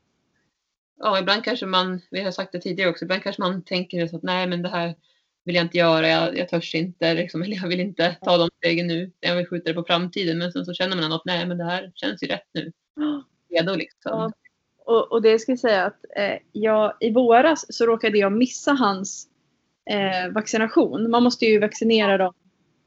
Ja, 1.05 1.19
ibland 1.19 1.45
kanske 1.45 1.67
man, 1.67 2.01
vi 2.11 2.23
har 2.23 2.31
sagt 2.31 2.53
det 2.53 2.61
tidigare 2.61 2.91
också, 2.91 3.05
ibland 3.05 3.23
kanske 3.23 3.43
man 3.43 3.63
tänker 3.63 4.07
så 4.07 4.17
att 4.17 4.23
nej 4.23 4.47
men 4.47 4.63
det 4.63 4.69
här 4.69 4.95
vill 5.45 5.55
jag 5.55 5.65
inte 5.65 5.79
göra, 5.79 6.09
jag, 6.09 6.39
jag 6.39 6.49
törs 6.49 6.75
inte, 6.75 7.15
liksom, 7.15 7.43
eller 7.43 7.57
jag 7.57 7.69
vill 7.69 7.81
inte 7.81 8.17
ta 8.23 8.37
de 8.37 8.49
stegen 8.59 8.87
nu, 8.87 9.11
jag 9.21 9.37
vill 9.37 9.47
skjuta 9.47 9.71
det 9.71 9.75
på 9.75 9.85
framtiden. 9.85 10.39
Men 10.39 10.53
sen 10.53 10.65
så 10.65 10.75
känner 10.75 10.97
man 10.97 11.13
att 11.13 11.25
nej 11.25 11.47
men 11.47 11.59
det 11.59 11.65
här 11.65 11.93
känns 11.95 12.23
ju 12.23 12.27
rätt 12.27 12.49
nu. 12.55 12.73
Redo 13.51 13.75
liksom. 13.75 14.13
Ja. 14.13 14.33
och, 14.85 15.13
och 15.13 15.23
det 15.23 15.39
ska 15.39 15.53
jag 15.53 15.59
säga 15.59 15.85
att 15.85 16.05
eh, 16.17 16.39
jag, 16.53 16.93
i 17.01 17.11
våras 17.11 17.67
så 17.69 17.87
råkade 17.87 18.19
jag 18.19 18.33
missa 18.33 18.73
hans 18.73 19.29
eh, 19.91 20.33
vaccination. 20.33 21.11
Man 21.11 21.23
måste 21.23 21.47
ju 21.47 21.59
vaccinera 21.59 22.19
dem 22.19 22.35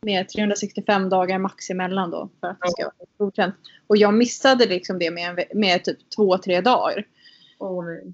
med 0.02 0.30
365 0.30 1.10
dagar 1.10 1.40
max 1.40 1.70
emellan 1.70 2.12
då 2.12 2.30
för 2.40 2.48
att 2.48 2.58
det 2.62 2.72
ska 2.72 2.84
vara 2.84 3.08
godkänt. 3.18 3.56
Och 3.88 3.98
jag 3.98 4.14
missade 4.14 4.66
liksom 4.66 5.00
det 5.00 5.12
med, 5.12 5.40
en 5.40 5.60
med 5.60 5.84
typ 5.84 5.98
två, 6.16 6.38
tre 6.38 6.62
dagar. 6.62 7.06
Nej. 7.84 8.14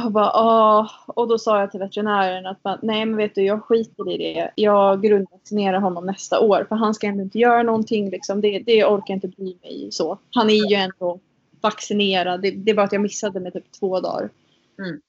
Och, 0.04 0.12
bara, 0.12 0.32
Åh. 0.34 0.90
och 1.06 1.28
då 1.28 1.38
sa 1.38 1.60
jag 1.60 1.70
till 1.70 1.80
veterinären 1.80 2.46
att 2.46 2.62
bara, 2.62 2.78
nej 2.82 3.06
men 3.06 3.16
vet 3.16 3.34
du 3.34 3.42
jag 3.42 3.62
skiter 3.62 4.10
i 4.12 4.18
det. 4.18 4.50
Jag 4.54 5.02
grundvaccinerar 5.02 5.80
honom 5.80 6.06
nästa 6.06 6.40
år 6.40 6.66
för 6.68 6.76
han 6.76 6.94
ska 6.94 7.06
ändå 7.06 7.22
inte 7.22 7.38
göra 7.38 7.62
någonting. 7.62 8.10
Liksom. 8.10 8.40
Det, 8.40 8.58
det 8.58 8.84
orkar 8.84 9.14
jag 9.14 9.16
inte 9.16 9.28
bry 9.28 9.56
mig 9.62 9.88
så. 9.92 10.18
Han 10.30 10.50
är 10.50 10.70
ju 10.70 10.76
ändå 10.76 11.20
vaccinerad. 11.60 12.42
Det, 12.42 12.50
det 12.50 12.70
är 12.70 12.74
bara 12.74 12.86
att 12.86 12.92
jag 12.92 13.02
missade 13.02 13.40
med 13.40 13.52
typ 13.52 13.72
två 13.72 14.00
dagar. 14.00 14.30
Mm. 14.78 15.00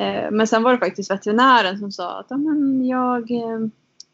Eh, 0.00 0.30
men 0.30 0.46
sen 0.46 0.62
var 0.62 0.72
det 0.72 0.78
faktiskt 0.78 1.10
veterinären 1.10 1.78
som 1.78 1.92
sa 1.92 2.20
att 2.20 2.26
ja, 2.28 2.36
men 2.36 2.86
jag, 2.86 3.30
eh, 3.30 3.60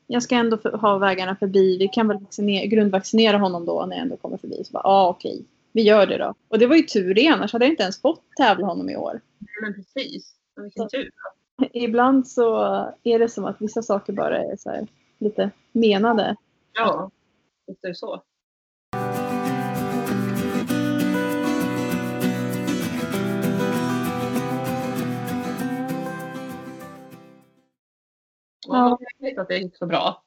jag 0.06 0.22
ska 0.22 0.34
ändå 0.34 0.56
ha 0.56 0.98
vägarna 0.98 1.36
förbi. 1.36 1.78
Vi 1.78 1.88
kan 1.88 2.08
väl 2.08 2.18
vaccinera, 2.18 2.66
grundvaccinera 2.66 3.38
honom 3.38 3.66
då 3.66 3.86
när 3.86 3.96
jag 3.96 4.02
ändå 4.02 4.16
kommer 4.16 4.36
förbi. 4.36 4.64
Så 4.64 4.72
bara, 4.72 4.82
ja 4.84 5.08
okej, 5.08 5.44
vi 5.74 5.82
gör 5.82 6.06
det 6.06 6.18
då. 6.18 6.34
Och 6.48 6.58
det 6.58 6.66
var 6.66 6.76
ju 6.76 6.82
tur 6.82 7.14
det, 7.14 7.26
annars 7.26 7.52
hade 7.52 7.64
jag 7.64 7.72
inte 7.72 7.82
ens 7.82 8.00
fått 8.00 8.22
tävla 8.36 8.66
honom 8.66 8.90
i 8.90 8.96
år. 8.96 9.20
Men 9.62 9.74
precis. 9.74 10.34
Vilken 10.56 10.88
tur. 10.88 11.10
Ibland 11.72 12.28
så 12.28 12.56
är 13.02 13.18
det 13.18 13.28
som 13.28 13.44
att 13.44 13.56
vissa 13.60 13.82
saker 13.82 14.12
bara 14.12 14.38
är 14.38 14.56
så 14.56 14.86
lite 15.18 15.50
menade. 15.72 16.36
Ja, 16.72 17.10
visst 17.66 17.84
är 17.84 17.88
det 17.88 17.94
så. 17.94 18.22
Ja, 28.66 28.76
Ja. 28.76 28.88
vad 28.90 28.98
trevligt 29.18 29.38
att 29.38 29.48
det 29.48 29.58
gick 29.58 29.76
så 29.76 29.86
bra. 29.86 30.22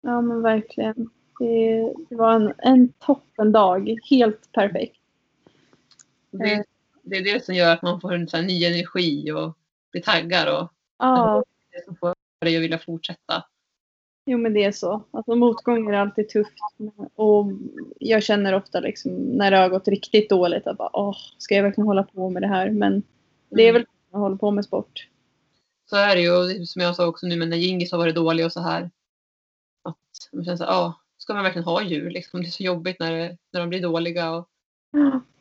Ja 0.00 0.20
men 0.20 0.42
verkligen. 0.42 1.10
Det, 1.38 1.92
det 2.08 2.16
var 2.16 2.32
en, 2.32 2.52
en 2.58 2.92
toppen 2.98 3.52
dag. 3.52 3.98
Helt 4.10 4.52
perfekt. 4.52 4.96
Det, 6.30 6.64
det 7.02 7.16
är 7.16 7.34
det 7.34 7.44
som 7.44 7.54
gör 7.54 7.72
att 7.72 7.82
man 7.82 8.00
får 8.00 8.14
en 8.14 8.28
här 8.32 8.42
ny 8.42 8.64
energi 8.64 9.32
och 9.32 9.56
blir 9.90 10.02
taggad 10.02 10.48
och 10.62 10.68
Ja, 10.98 11.44
det 11.72 11.84
som 11.84 11.96
får 11.96 12.14
dig 12.40 12.56
att 12.56 12.62
vilja 12.62 12.78
fortsätta. 12.78 13.44
jo 14.26 14.38
men 14.38 14.54
det 14.54 14.64
är 14.64 14.72
så. 14.72 15.02
Alltså 15.10 15.34
motgångar 15.36 15.92
är 15.92 15.98
alltid 15.98 16.28
tufft. 16.28 16.52
Och 17.14 17.46
jag 18.00 18.22
känner 18.22 18.54
ofta 18.54 18.80
liksom 18.80 19.12
när 19.12 19.50
det 19.50 19.56
har 19.56 19.68
gått 19.68 19.88
riktigt 19.88 20.30
dåligt 20.30 20.66
att 20.66 20.78
bara 20.78 20.90
åh, 20.92 21.16
ska 21.38 21.54
jag 21.54 21.62
verkligen 21.62 21.86
hålla 21.86 22.02
på 22.02 22.30
med 22.30 22.42
det 22.42 22.48
här? 22.48 22.70
Men 22.70 23.02
det 23.48 23.62
är 23.62 23.68
Mm. 23.70 23.74
väl 23.74 23.82
att 23.82 24.12
man 24.12 24.20
håller 24.22 24.36
på 24.36 24.50
med 24.50 24.64
sport. 24.64 25.08
Så 25.90 25.96
är 25.96 26.16
det 26.16 26.22
ju. 26.22 26.36
Och 26.36 26.48
det- 26.48 26.66
som 26.66 26.82
jag 26.82 26.96
sa 26.96 27.06
också 27.06 27.26
nu 27.26 27.36
men 27.36 27.50
när 27.50 27.56
Gingis 27.56 27.92
har 27.92 27.98
varit 27.98 28.14
dålig 28.14 28.46
och 28.46 28.52
så 28.52 28.60
här. 28.60 28.90
Att 29.82 29.96
man 30.32 30.44
känner 30.44 30.56
så 30.56 30.64
här, 30.64 30.70
ja, 30.72 30.94
ska 31.22 31.34
man 31.34 31.44
verkligen 31.44 31.64
ha 31.64 31.82
djur 31.82 32.10
liksom? 32.10 32.40
Det 32.40 32.46
är 32.46 32.50
så 32.50 32.62
jobbigt 32.62 33.00
när, 33.00 33.12
det, 33.12 33.38
när 33.52 33.60
de 33.60 33.68
blir 33.68 33.82
dåliga 33.82 34.30
och 34.30 34.48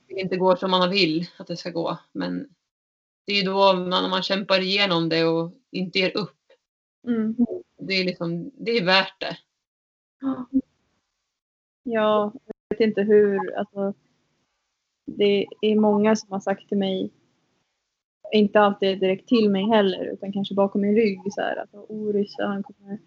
det 0.08 0.22
inte 0.22 0.38
går 0.38 0.56
som 0.56 0.72
man 0.72 0.90
vill 0.90 1.28
att 1.38 1.48
det 1.48 1.58
ska 1.58 1.70
gå. 1.70 1.98
Men 2.12 2.50
det 3.26 3.34
är 3.34 3.38
ju 3.38 3.44
då 3.44 3.74
man, 3.74 4.10
man 4.10 4.22
kämpar 4.22 4.62
igenom 4.62 5.10
det 5.10 5.26
och 5.26 5.54
inte 5.72 6.00
ger 6.00 6.18
upp. 6.18 6.38
Mm. 7.08 7.36
Det 7.78 7.94
är 7.94 8.04
liksom, 8.04 8.52
det 8.54 8.72
är 8.72 8.86
värt 8.86 9.20
det. 9.20 9.38
Ja, 11.84 12.34
jag 12.44 12.78
vet 12.78 12.88
inte 12.88 13.02
hur. 13.02 13.56
Alltså, 13.56 13.94
det 15.06 15.48
är 15.62 15.76
många 15.76 16.16
som 16.16 16.32
har 16.32 16.40
sagt 16.40 16.70
till 16.70 16.78
mig, 16.78 17.12
inte 18.34 18.60
alltid 18.60 19.00
direkt 19.00 19.28
till 19.28 19.50
mig 19.50 19.64
heller, 19.64 20.06
utan 20.06 20.34
kanske 20.34 20.56
bakom 20.56 20.82
min 20.82 20.96
rygg 20.96 21.20
så 21.30 21.42
här 21.42 21.58
att 21.58 21.70
Oris, 21.74 22.36
han 22.38 22.64
kommer... 22.64 23.00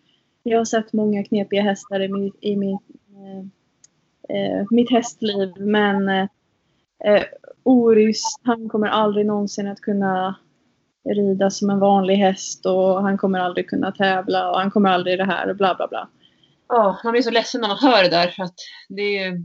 Jag 0.46 0.58
har 0.58 0.64
sett 0.64 0.92
många 0.92 1.24
knepiga 1.24 1.62
hästar 1.62 2.00
i, 2.00 2.08
mitt, 2.08 2.34
i 2.40 2.56
mitt, 2.56 2.80
eh, 3.16 4.36
eh, 4.36 4.66
mitt 4.70 4.90
hästliv, 4.90 5.52
men 5.56 6.08
eh, 7.04 7.24
Oris, 7.62 8.22
han 8.42 8.68
kommer 8.68 8.86
aldrig 8.86 9.26
någonsin 9.26 9.68
att 9.68 9.80
kunna 9.80 10.34
rida 11.08 11.50
som 11.50 11.70
en 11.70 11.78
vanlig 11.78 12.16
häst 12.16 12.66
och 12.66 13.02
han 13.02 13.18
kommer 13.18 13.38
aldrig 13.38 13.68
kunna 13.68 13.92
tävla 13.92 14.50
och 14.50 14.58
han 14.58 14.70
kommer 14.70 14.90
aldrig 14.90 15.18
det 15.18 15.24
här 15.24 15.50
och 15.50 15.56
bla 15.56 15.74
bla 15.74 15.88
bla. 15.88 16.08
Ja, 16.68 17.00
man 17.04 17.12
blir 17.12 17.22
så 17.22 17.30
ledsen 17.30 17.60
när 17.60 17.68
man 17.68 17.78
hör 17.78 18.02
det 18.02 18.10
där 18.10 18.28
för 18.28 18.42
att 18.42 18.56
det 18.88 19.18
är, 19.18 19.44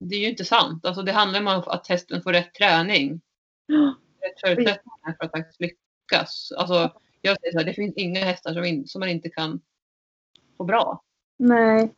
det 0.00 0.14
är 0.14 0.20
ju 0.20 0.28
inte 0.28 0.44
sant. 0.44 0.86
Alltså 0.86 1.02
det 1.02 1.12
handlar 1.12 1.40
om 1.40 1.62
att 1.66 1.88
hästen 1.88 2.22
får 2.22 2.32
rätt 2.32 2.54
träning. 2.54 3.20
Rätt 4.22 4.40
förutsättningar 4.40 5.16
för 5.18 5.24
att 5.24 5.30
faktiskt 5.30 5.60
lyckas. 5.60 6.52
Alltså, 6.56 6.92
jag 7.20 7.40
säger 7.40 7.52
så 7.52 7.58
här, 7.58 7.64
det 7.64 7.74
finns 7.74 7.94
inga 7.96 8.24
hästar 8.24 8.54
som, 8.54 8.64
in, 8.64 8.86
som 8.86 9.00
man 9.00 9.08
inte 9.08 9.28
kan 9.28 9.60
få 10.60 10.64
bra. 10.64 11.02
Nej. 11.38 11.94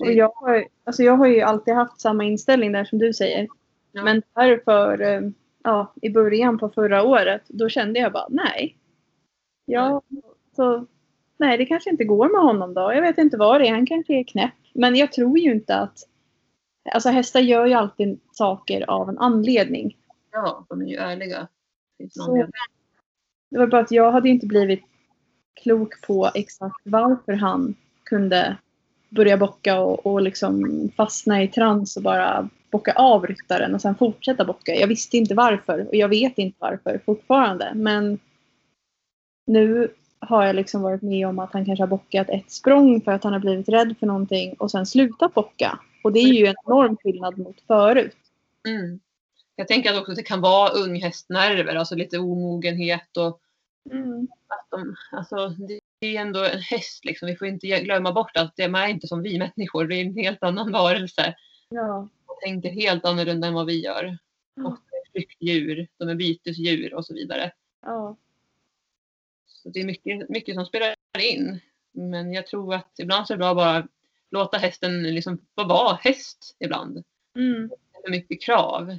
Och 0.00 0.12
jag, 0.12 0.32
har, 0.34 0.64
alltså 0.84 1.02
jag 1.02 1.16
har 1.16 1.26
ju 1.26 1.40
alltid 1.40 1.74
haft 1.74 2.00
samma 2.00 2.24
inställning 2.24 2.72
där 2.72 2.84
som 2.84 2.98
du 2.98 3.12
säger. 3.12 3.48
Ja. 3.92 4.04
Men 4.04 4.22
där 4.34 4.60
för, 4.64 5.00
eh, 5.00 5.20
ja, 5.64 5.92
i 6.02 6.10
början 6.10 6.58
på 6.58 6.68
förra 6.68 7.02
året, 7.02 7.42
då 7.48 7.68
kände 7.68 8.00
jag 8.00 8.12
bara 8.12 8.26
nej. 8.30 8.76
Ja, 9.64 10.02
så, 10.56 10.86
nej, 11.36 11.58
det 11.58 11.66
kanske 11.66 11.90
inte 11.90 12.04
går 12.04 12.28
med 12.28 12.40
honom 12.40 12.74
då. 12.74 12.92
Jag 12.92 13.02
vet 13.02 13.18
inte 13.18 13.36
vad 13.36 13.60
det 13.60 13.68
är. 13.68 13.72
Han 13.72 13.86
kanske 13.86 14.14
är 14.14 14.24
knäpp. 14.24 14.54
Men 14.74 14.96
jag 14.96 15.12
tror 15.12 15.38
ju 15.38 15.52
inte 15.52 15.76
att... 15.76 15.98
Alltså 16.92 17.08
hästar 17.08 17.40
gör 17.40 17.66
ju 17.66 17.74
alltid 17.74 18.20
saker 18.32 18.90
av 18.90 19.08
en 19.08 19.18
anledning. 19.18 19.96
Ja, 20.32 20.66
de 20.68 20.82
är 20.82 20.86
ju 20.86 20.96
ärliga. 20.96 21.48
Det 21.98 22.12
Så-. 22.12 22.46
Det 23.50 23.58
var 23.58 23.66
bara 23.66 23.80
att 23.80 23.90
jag 23.90 24.12
hade 24.12 24.28
inte 24.28 24.46
blivit 24.46 24.89
klok 25.54 26.00
på 26.06 26.30
exakt 26.34 26.80
varför 26.84 27.32
han 27.32 27.74
kunde 28.04 28.56
börja 29.08 29.36
bocka 29.36 29.80
och, 29.80 30.06
och 30.06 30.22
liksom 30.22 30.64
fastna 30.96 31.42
i 31.42 31.48
trans 31.48 31.96
och 31.96 32.02
bara 32.02 32.48
bocka 32.70 32.92
av 32.92 33.26
ryttaren 33.26 33.74
och 33.74 33.80
sen 33.80 33.94
fortsätta 33.94 34.44
bocka. 34.44 34.74
Jag 34.74 34.88
visste 34.88 35.16
inte 35.16 35.34
varför 35.34 35.88
och 35.88 35.94
jag 35.94 36.08
vet 36.08 36.38
inte 36.38 36.56
varför 36.60 37.00
fortfarande. 37.06 37.72
Men 37.74 38.18
nu 39.46 39.88
har 40.18 40.46
jag 40.46 40.56
liksom 40.56 40.82
varit 40.82 41.02
med 41.02 41.28
om 41.28 41.38
att 41.38 41.52
han 41.52 41.64
kanske 41.64 41.82
har 41.82 41.88
bockat 41.88 42.28
ett 42.28 42.50
språng 42.50 43.00
för 43.00 43.12
att 43.12 43.24
han 43.24 43.32
har 43.32 43.40
blivit 43.40 43.68
rädd 43.68 43.94
för 44.00 44.06
någonting 44.06 44.54
och 44.58 44.70
sen 44.70 44.86
slutat 44.86 45.34
bocka. 45.34 45.78
Och 46.04 46.12
det 46.12 46.20
är 46.20 46.32
ju 46.32 46.46
en 46.46 46.54
enorm 46.66 46.96
skillnad 46.96 47.38
mot 47.38 47.60
förut. 47.66 48.16
Mm. 48.68 49.00
Jag 49.56 49.68
tänker 49.68 49.90
att 49.90 50.00
också 50.00 50.12
det 50.12 50.22
kan 50.22 50.40
vara 50.40 50.70
unghästnerver, 50.70 51.74
alltså 51.74 51.94
lite 51.94 52.18
omogenhet 52.18 53.16
och 53.16 53.26
att 53.26 53.40
de, 54.70 54.96
alltså 55.12 55.48
det 55.58 55.80
är 56.00 56.20
ändå 56.20 56.44
en 56.44 56.60
häst 56.60 57.04
liksom. 57.04 57.26
Vi 57.26 57.36
får 57.36 57.48
inte 57.48 57.66
glömma 57.66 58.12
bort 58.12 58.36
att 58.36 58.56
de 58.56 58.74
är 58.74 58.88
inte 58.88 59.06
som 59.06 59.22
vi 59.22 59.38
människor. 59.38 59.86
Det 59.86 59.94
är 59.94 60.04
en 60.04 60.16
helt 60.16 60.42
annan 60.42 60.72
varelse. 60.80 61.34
Ja. 61.68 62.08
Och 62.26 62.40
tänker 62.40 62.70
helt 62.70 63.04
annorlunda 63.04 63.48
än 63.48 63.54
vad 63.54 63.66
vi 63.66 63.84
gör. 63.84 64.18
Ja. 64.54 64.66
Och 64.66 64.78
de 64.90 64.96
är 64.96 65.10
flyktdjur, 65.12 65.88
de 65.98 66.08
är 66.08 66.14
bytesdjur 66.14 66.94
och 66.94 67.06
så 67.06 67.14
vidare. 67.14 67.52
ja. 67.82 68.16
Så 69.46 69.68
det 69.68 69.80
är 69.80 69.84
mycket, 69.84 70.28
mycket 70.28 70.54
som 70.54 70.66
spelar 70.66 70.94
in. 71.20 71.60
Men 71.92 72.32
jag 72.32 72.46
tror 72.46 72.74
att 72.74 72.98
ibland 72.98 73.26
så 73.26 73.32
är 73.32 73.36
det 73.36 73.38
bra 73.38 73.50
att 73.50 73.56
bara 73.56 73.88
låta 74.30 74.58
hästen 74.58 75.02
liksom 75.02 75.38
få 75.54 75.64
vara 75.64 75.96
häst 75.96 76.56
ibland. 76.58 77.04
Mm. 77.38 77.70
för 78.04 78.10
mycket 78.10 78.42
krav. 78.42 78.90
Eh, 78.90 78.98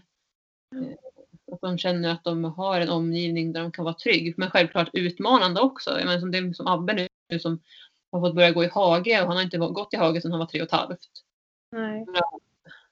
Att 1.52 1.62
de 1.62 1.78
känner 1.78 2.10
att 2.10 2.24
de 2.24 2.44
har 2.44 2.82
en 2.82 2.90
omgivning 2.90 3.54
där 3.54 3.62
de 3.62 3.72
kan 3.72 3.86
vara 3.86 3.96
trygg. 3.96 4.34
Men 4.38 4.52
självklart 4.52 4.90
utmanande 4.94 5.62
också. 5.62 5.90
Jag 5.90 6.06
menar, 6.06 6.20
som, 6.20 6.32
det, 6.32 6.54
som 6.56 6.68
Abbe 6.68 6.94
nu 6.94 7.40
som 7.40 7.60
har 8.12 8.22
fått 8.22 8.36
börja 8.36 8.52
gå 8.52 8.64
i 8.64 8.68
hage 8.68 9.22
och 9.22 9.28
han 9.28 9.36
har 9.36 9.44
inte 9.44 9.58
gått 9.58 9.94
i 9.94 9.98
hage 9.98 10.22
sedan 10.22 10.32
han 10.32 10.40
var 10.40 10.48
tre 10.48 10.62
och 10.62 10.68
ett 10.68 10.72
halvt. 10.72 11.00
Nej. 11.72 12.06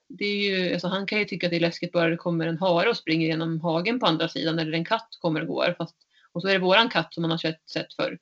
Det 0.08 0.26
är 0.26 0.50
ju, 0.50 0.74
alltså 0.74 0.88
han 0.88 1.06
kan 1.06 1.20
ju 1.20 1.26
tycka 1.26 1.48
att 1.48 1.52
det 1.52 1.58
är 1.58 1.62
läskigt 1.62 1.92
bara 1.92 2.10
det 2.10 2.18
kommer 2.18 2.48
en 2.48 2.58
hare 2.58 2.90
och 2.90 2.98
springer 2.98 3.28
genom 3.28 3.62
hagen 3.62 4.00
på 4.00 4.06
andra 4.06 4.30
sidan 4.30 4.60
eller 4.60 4.74
en 4.74 4.86
katt 4.86 5.18
kommer 5.20 5.42
och 5.42 5.48
går. 5.48 5.76
Fast, 5.78 5.96
och 6.32 6.42
så 6.42 6.48
är 6.48 6.54
det 6.54 6.60
våran 6.60 6.90
katt 6.90 7.14
som 7.14 7.24
han 7.24 7.32
har 7.32 7.38
sett, 7.68 7.94
förr. 7.94 8.20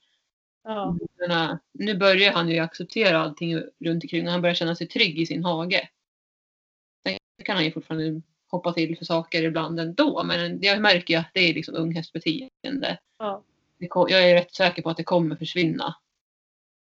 Ja. 0.64 0.98
Menar, 1.20 1.60
nu 1.74 1.98
börjar 1.98 2.34
han 2.34 2.50
ju 2.50 2.60
acceptera 2.60 3.20
allting 3.20 3.56
runt 3.56 4.04
omkring 4.04 4.26
och 4.26 4.32
han 4.32 4.42
börjar 4.42 4.56
känna 4.56 4.76
sig 4.76 4.88
trygg 4.88 5.20
i 5.20 5.26
sin 5.26 5.46
hage. 5.46 5.90
Sen 7.08 7.18
kan 7.46 7.56
han 7.56 7.66
ju 7.66 7.72
fortfarande 7.72 8.22
hoppa 8.48 8.74
till 8.74 8.98
för 8.98 9.06
saker 9.06 9.44
ibland 9.44 9.80
ändå 9.80 10.24
men 10.24 10.62
jag 10.62 10.82
märker 10.82 11.14
ju 11.14 11.20
att 11.20 11.32
det 11.34 11.40
är 11.50 11.54
liksom 11.54 11.76
unghästbeteende. 11.76 13.00
Ja. 13.18 13.44
Jag 13.80 14.12
är 14.12 14.34
rätt 14.34 14.56
säker 14.56 14.82
på 14.82 14.90
att 14.90 14.98
det 14.98 15.04
kommer 15.04 15.36
försvinna. 15.36 15.96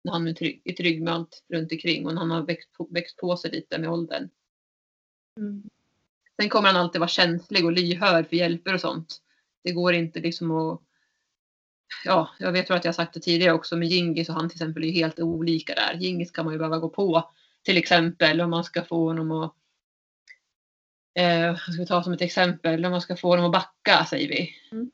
När 0.04 0.12
han 0.12 0.28
är 0.28 0.32
trygg, 0.32 0.62
är 0.64 0.72
trygg 0.72 1.02
med 1.02 1.14
allt 1.14 1.44
runt 1.48 1.72
omkring 1.72 2.06
och 2.06 2.14
när 2.14 2.20
han 2.20 2.30
har 2.30 2.42
växt 2.42 2.72
på, 2.72 2.88
växt 2.90 3.16
på 3.16 3.36
sig 3.36 3.50
lite 3.50 3.78
med 3.78 3.90
åldern. 3.90 4.28
Mm. 5.36 5.62
Sen 6.40 6.48
kommer 6.48 6.68
han 6.68 6.76
alltid 6.76 7.00
vara 7.00 7.08
känslig 7.08 7.64
och 7.64 7.72
lyhörd 7.72 8.28
för 8.28 8.36
hjälper 8.36 8.74
och 8.74 8.80
sånt. 8.80 9.20
Det 9.62 9.72
går 9.72 9.94
inte 9.94 10.20
liksom 10.20 10.50
att... 10.50 10.80
Ja, 12.04 12.30
jag 12.38 12.52
vet 12.52 12.70
att 12.70 12.84
jag 12.84 12.92
har 12.92 12.94
sagt 12.94 13.14
det 13.14 13.20
tidigare 13.20 13.52
också 13.52 13.76
med 13.76 13.88
Gingis 13.88 14.28
och 14.28 14.34
han 14.34 14.48
till 14.48 14.56
exempel 14.56 14.84
är 14.84 14.92
helt 14.92 15.20
olika 15.20 15.74
där. 15.74 15.94
Gingis 16.00 16.30
kan 16.30 16.44
man 16.44 16.54
ju 16.54 16.58
behöva 16.58 16.78
gå 16.78 16.88
på 16.88 17.30
till 17.62 17.76
exempel 17.76 18.40
om 18.40 18.50
man 18.50 18.64
ska 18.64 18.84
få 18.84 19.08
honom 19.08 19.30
att... 19.32 19.54
Eh, 21.14 21.56
ska 21.56 21.72
vi 21.78 21.86
ta 21.86 22.02
som 22.02 22.12
ett 22.12 22.22
exempel? 22.22 22.84
Om 22.84 22.90
man 22.90 23.00
ska 23.00 23.16
få 23.16 23.28
honom 23.28 23.44
att 23.44 23.52
backa 23.52 24.04
säger 24.04 24.28
vi. 24.28 24.50
Mm. 24.72 24.90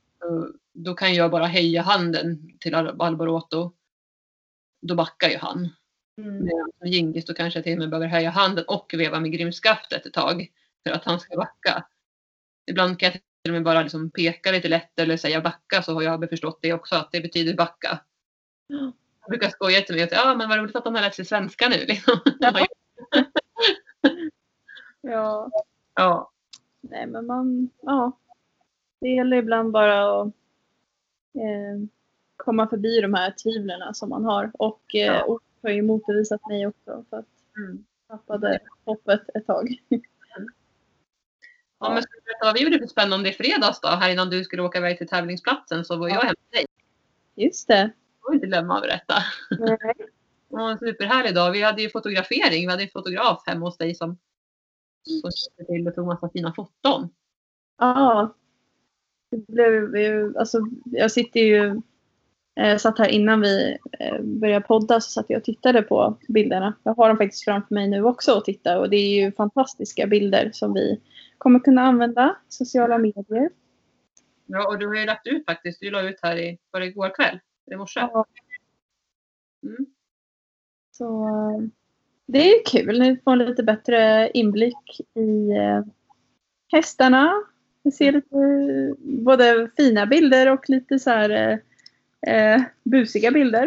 Då, 0.72 0.94
kan 0.94 1.14
jag 1.14 1.30
bara 1.30 1.46
höja 1.46 1.82
handen 1.82 2.58
till 2.58 2.74
Al- 2.74 3.00
Alborotto. 3.02 3.72
Då 4.82 4.94
backar 4.94 5.28
ju 5.28 5.36
han. 5.36 5.68
Mm. 6.18 6.44
Medan 6.44 6.70
som 6.78 6.88
Gingis 6.88 7.24
då 7.24 7.34
kanske 7.34 7.58
jag 7.58 7.64
till 7.64 7.72
och 7.72 7.78
med 7.78 7.90
behöver 7.90 8.06
höja 8.06 8.30
handen 8.30 8.64
och 8.68 8.94
veva 8.94 9.20
med 9.20 9.32
grimskaftet 9.32 10.06
ett 10.06 10.12
tag 10.12 10.52
för 10.86 10.94
att 10.94 11.04
han 11.04 11.20
ska 11.20 11.36
backa. 11.36 11.86
Ibland 12.70 13.00
kan 13.00 13.06
jag 13.06 13.12
till 13.12 13.22
och 13.48 13.52
med 13.52 13.62
bara 13.62 13.82
liksom 13.82 14.10
peka 14.10 14.52
lite 14.52 14.68
lätt 14.68 14.98
eller 14.98 15.16
säga 15.16 15.40
backa 15.40 15.82
så 15.82 15.94
har 15.94 16.02
jag 16.02 16.28
förstått 16.28 16.58
det 16.62 16.72
också 16.72 16.94
att 16.94 17.12
det 17.12 17.20
betyder 17.20 17.54
backa. 17.54 18.00
Ja. 18.66 18.92
Jag 19.20 19.30
brukar 19.30 19.48
skoja 19.48 19.80
till 19.80 19.94
mig 19.94 20.04
att 20.04 20.12
ja 20.12 20.34
men 20.34 20.48
vad 20.48 20.58
roligt 20.58 20.76
att 20.76 20.84
de 20.84 20.94
har 20.94 21.02
lärt 21.02 21.14
sig 21.14 21.24
svenska 21.24 21.68
nu. 21.68 21.84
Liksom. 21.86 22.20
Ja. 22.40 22.66
Ja. 25.02 25.50
Ja. 25.95 26.30
Nej 26.80 27.07
men 27.07 27.26
man, 27.26 27.70
ja. 27.82 28.12
Det 29.01 29.09
gäller 29.09 29.36
ibland 29.36 29.72
bara 29.72 30.20
att 30.22 30.26
eh, 31.34 31.88
komma 32.36 32.68
förbi 32.68 33.01
de 33.01 33.14
här 33.14 33.30
tvivlen 33.43 33.95
som 33.95 34.09
man 34.09 34.24
har. 34.24 34.51
Och 34.55 34.95
eh, 34.95 35.01
Ja. 35.07 35.24
Olof 35.24 35.43
har 35.62 35.70
ju 35.70 35.82
motbevisat 35.82 36.41
mig 36.49 36.66
också 36.66 37.05
för 37.11 37.16
att 37.18 37.26
Mm. 37.57 37.84
tappade 38.09 38.59
hoppet 38.84 39.20
ett 39.34 39.47
tag. 39.47 39.68
Ja, 41.80 41.95
men 41.95 42.03
ska 42.03 42.12
du 42.14 42.20
berätta 42.24 42.45
vad 42.45 42.55
vi 42.55 42.61
gjorde 42.64 42.78
för 42.78 42.86
spännande 42.86 43.28
i 43.28 43.32
fredags 43.32 43.80
då? 43.80 43.88
Här 43.88 44.11
innan 44.12 44.30
du 44.30 44.45
skulle 44.45 44.62
åka 44.62 44.78
iväg 44.78 44.99
till 44.99 45.09
tävlingsplatsen 45.09 45.84
så 45.84 45.97
var 45.97 46.09
jag 46.09 46.16
Ja. 46.16 46.20
hemma 46.20 46.28
hos 46.41 46.51
dig. 46.51 46.64
Just 47.34 47.68
det. 47.68 47.74
Det 47.74 47.93
får 48.26 48.34
inte 48.34 48.47
glömma 48.47 48.74
att 48.76 48.82
berätta. 48.82 49.14
Nej. 49.59 49.78
Det 50.49 50.57
var 50.57 50.70
en 50.70 50.78
superhärlig 50.78 51.34
dag. 51.34 51.53
Vi 51.53 51.62
hade 51.62 51.82
ju 51.82 51.91
fotografering. 51.91 52.66
Vi 52.66 52.70
hade 52.70 52.82
en 52.82 52.88
fotograf 52.88 53.43
hemma 53.47 53.66
hos 53.66 53.76
dig 53.76 53.95
som, 53.95 54.18
som 55.05 55.30
hjälpte 55.30 55.72
till 55.72 55.88
och 55.88 55.94
tog 55.94 56.07
massa 56.07 56.28
fina 56.28 56.55
foton. 56.55 57.09
Ja. 57.78 58.34
Det 59.30 59.46
blev 59.46 59.96
ju, 59.96 60.38
alltså, 60.38 60.61
jag 60.84 61.11
sitter 61.11 61.40
ju, 61.40 61.80
eh, 62.61 62.76
satt 62.78 62.98
här 62.98 63.09
innan 63.09 63.40
vi 63.40 63.78
eh, 63.98 64.22
började 64.22 64.66
podda 64.66 65.01
så 65.01 65.11
satt 65.11 65.26
jag 65.28 65.38
och 65.38 65.44
tittade 65.44 65.82
på 65.82 66.18
bilderna. 66.28 66.74
Jag 66.82 66.94
har 66.94 67.09
dem 67.09 67.16
faktiskt 67.16 67.44
framför 67.44 67.74
mig 67.74 67.88
nu 67.88 68.05
också 68.05 68.32
och 68.32 68.44
titta 68.44 68.78
och 68.78 68.90
det 68.90 68.96
är 68.96 69.24
ju 69.24 69.32
fantastiska 69.32 70.07
bilder 70.07 70.51
som 70.53 70.74
vi 70.74 71.01
kommer 71.38 71.61
kunna 71.61 71.82
använda 71.82 72.36
i 72.48 72.53
sociala 72.53 72.98
medier. 72.98 73.51
Ja, 74.46 74.68
och 74.68 74.78
du 74.78 74.86
har 74.86 74.94
ju 74.94 75.07
lagt 75.07 75.26
ut 75.26 75.46
faktiskt. 75.46 75.80
Du 75.80 75.90
la 75.90 76.03
ut 76.03 76.18
här 76.22 76.36
i, 76.36 76.59
var 76.70 76.80
det 76.80 76.86
igår 76.86 77.14
kväll? 77.14 77.40
I 77.72 77.76
morse? 77.76 78.01
Ja. 78.01 78.24
Mm. 79.62 79.86
Så 80.90 81.28
eh, 81.28 81.68
det 82.33 82.51
är 82.51 82.64
kul. 82.66 83.01
Ni 83.01 83.16
får 83.24 83.37
lite 83.37 83.62
bättre 83.62 84.31
inblick 84.35 85.01
i 85.14 85.51
eh, 85.51 85.83
hästarna. 86.72 87.43
Vi 87.83 87.91
ser 87.91 88.12
lite 88.12 88.37
både 88.99 89.70
fina 89.76 90.07
bilder 90.07 90.53
och 90.53 90.68
lite 90.68 90.99
så 90.99 91.11
här 91.11 91.31
eh, 91.31 92.35
eh, 92.35 92.62
busiga 92.85 93.31
bilder. 93.31 93.66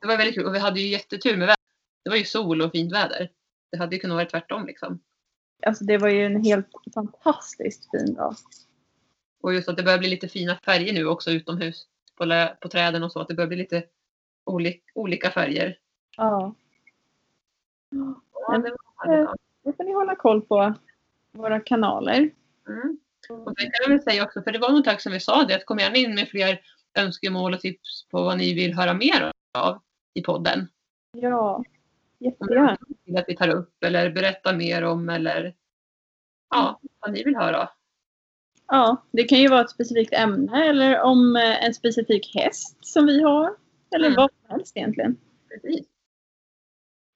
Det 0.00 0.06
var 0.06 0.16
väldigt 0.16 0.34
kul 0.34 0.46
och 0.46 0.54
vi 0.54 0.58
hade 0.58 0.80
ju 0.80 0.88
jättetur 0.88 1.36
med 1.36 1.46
vädret. 1.46 1.58
Det 2.04 2.10
var 2.10 2.16
ju 2.16 2.24
sol 2.24 2.62
och 2.62 2.72
fint 2.72 2.92
väder. 2.92 3.30
Det 3.70 3.78
hade 3.78 3.96
ju 3.96 4.00
kunnat 4.00 4.14
vara 4.14 4.26
tvärtom 4.26 4.66
liksom. 4.66 5.00
Alltså 5.66 5.84
det 5.84 5.98
var 5.98 6.08
ju 6.08 6.24
en 6.24 6.44
helt 6.44 6.68
fantastiskt 6.94 7.90
fin 7.90 8.14
dag. 8.14 8.34
Och 9.42 9.54
just 9.54 9.68
att 9.68 9.76
det 9.76 9.82
börjar 9.82 9.98
bli 9.98 10.08
lite 10.08 10.28
fina 10.28 10.58
färger 10.64 10.92
nu 10.92 11.06
också 11.06 11.30
utomhus. 11.30 11.86
På, 12.16 12.48
på 12.60 12.68
träden 12.68 13.02
och 13.02 13.12
så. 13.12 13.20
Att 13.20 13.28
det 13.28 13.34
börjar 13.34 13.48
bli 13.48 13.56
lite 13.56 13.82
oli- 14.44 14.80
olika 14.94 15.30
färger. 15.30 15.78
Ja. 16.16 16.54
Ja, 17.90 18.58
det 18.58 18.70
var 18.70 19.06
härligt. 19.06 19.30
Det 19.64 19.72
får 19.72 19.84
ni 19.84 19.92
hålla 19.92 20.16
koll 20.16 20.42
på 20.42 20.74
våra 21.32 21.60
kanaler. 21.60 22.30
Mm. 22.68 22.98
Och 23.30 23.54
sen 23.58 23.70
kan 23.70 23.80
jag 23.82 23.88
väl 23.88 24.02
säga 24.02 24.24
också, 24.24 24.42
för 24.42 24.52
det 24.52 24.58
var 24.58 24.70
någon 24.70 24.82
tag 24.82 25.00
som 25.00 25.12
vi 25.12 25.20
sa 25.20 25.44
det, 25.44 25.54
att 25.56 25.66
kom 25.66 25.78
gärna 25.78 25.96
in 25.96 26.14
med 26.14 26.28
fler 26.28 26.60
önskemål 26.98 27.54
och 27.54 27.60
tips 27.60 28.08
på 28.10 28.22
vad 28.22 28.38
ni 28.38 28.54
vill 28.54 28.74
höra 28.74 28.94
mer 28.94 29.32
av 29.58 29.82
i 30.14 30.22
podden. 30.22 30.68
Ja, 31.12 31.64
jättegärna. 32.18 32.76
Vill 33.04 33.16
att 33.16 33.24
vi 33.28 33.36
tar 33.36 33.48
upp 33.48 33.84
eller 33.84 34.10
berättar 34.10 34.54
mer 34.56 34.84
om 34.84 35.08
eller 35.08 35.54
ja, 36.50 36.80
vad 37.00 37.12
ni 37.12 37.24
vill 37.24 37.36
höra. 37.36 37.68
Ja, 38.66 38.96
det 39.10 39.24
kan 39.24 39.38
ju 39.38 39.48
vara 39.48 39.60
ett 39.60 39.70
specifikt 39.70 40.12
ämne 40.12 40.64
eller 40.68 41.00
om 41.00 41.36
eh, 41.36 41.64
en 41.64 41.74
specifik 41.74 42.34
häst 42.34 42.76
som 42.80 43.06
vi 43.06 43.22
har. 43.22 43.56
Eller 43.94 44.06
Mm. 44.06 44.16
vad 44.16 44.30
som 44.30 44.50
helst 44.50 44.76
egentligen. 44.76 45.16
Precis. 45.48 45.86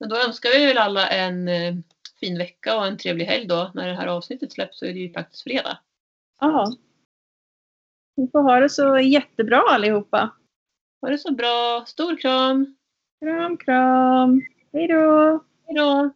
Men 0.03 0.09
då 0.09 0.15
önskar 0.15 0.49
vi 0.49 0.65
väl 0.65 0.77
alla 0.77 1.09
en 1.09 1.47
eh, 1.47 1.75
fin 2.19 2.37
vecka 2.37 2.77
och 2.77 2.85
en 2.85 2.97
trevlig 2.97 3.25
helg 3.25 3.45
då. 3.45 3.71
När 3.73 3.87
det 3.87 3.95
här 3.95 4.07
avsnittet 4.07 4.51
släpps 4.51 4.79
så 4.79 4.85
är 4.85 4.93
det 4.93 4.99
ju 4.99 5.13
faktiskt 5.13 5.43
fredag. 5.43 5.79
Ja. 6.41 6.73
Vi 8.15 8.27
får 8.31 8.41
ha 8.41 8.59
det 8.59 8.69
så 8.69 8.99
jättebra 8.99 9.61
allihopa. 9.69 10.29
Ha 11.01 11.09
det 11.09 11.17
så 11.17 11.33
bra. 11.33 11.83
Stor 11.87 12.17
kram. 12.17 12.75
Kram, 13.21 13.57
kram. 13.57 14.41
Hej 14.73 14.87
då! 14.87 15.43
Hej 15.67 15.75
då. 15.75 16.09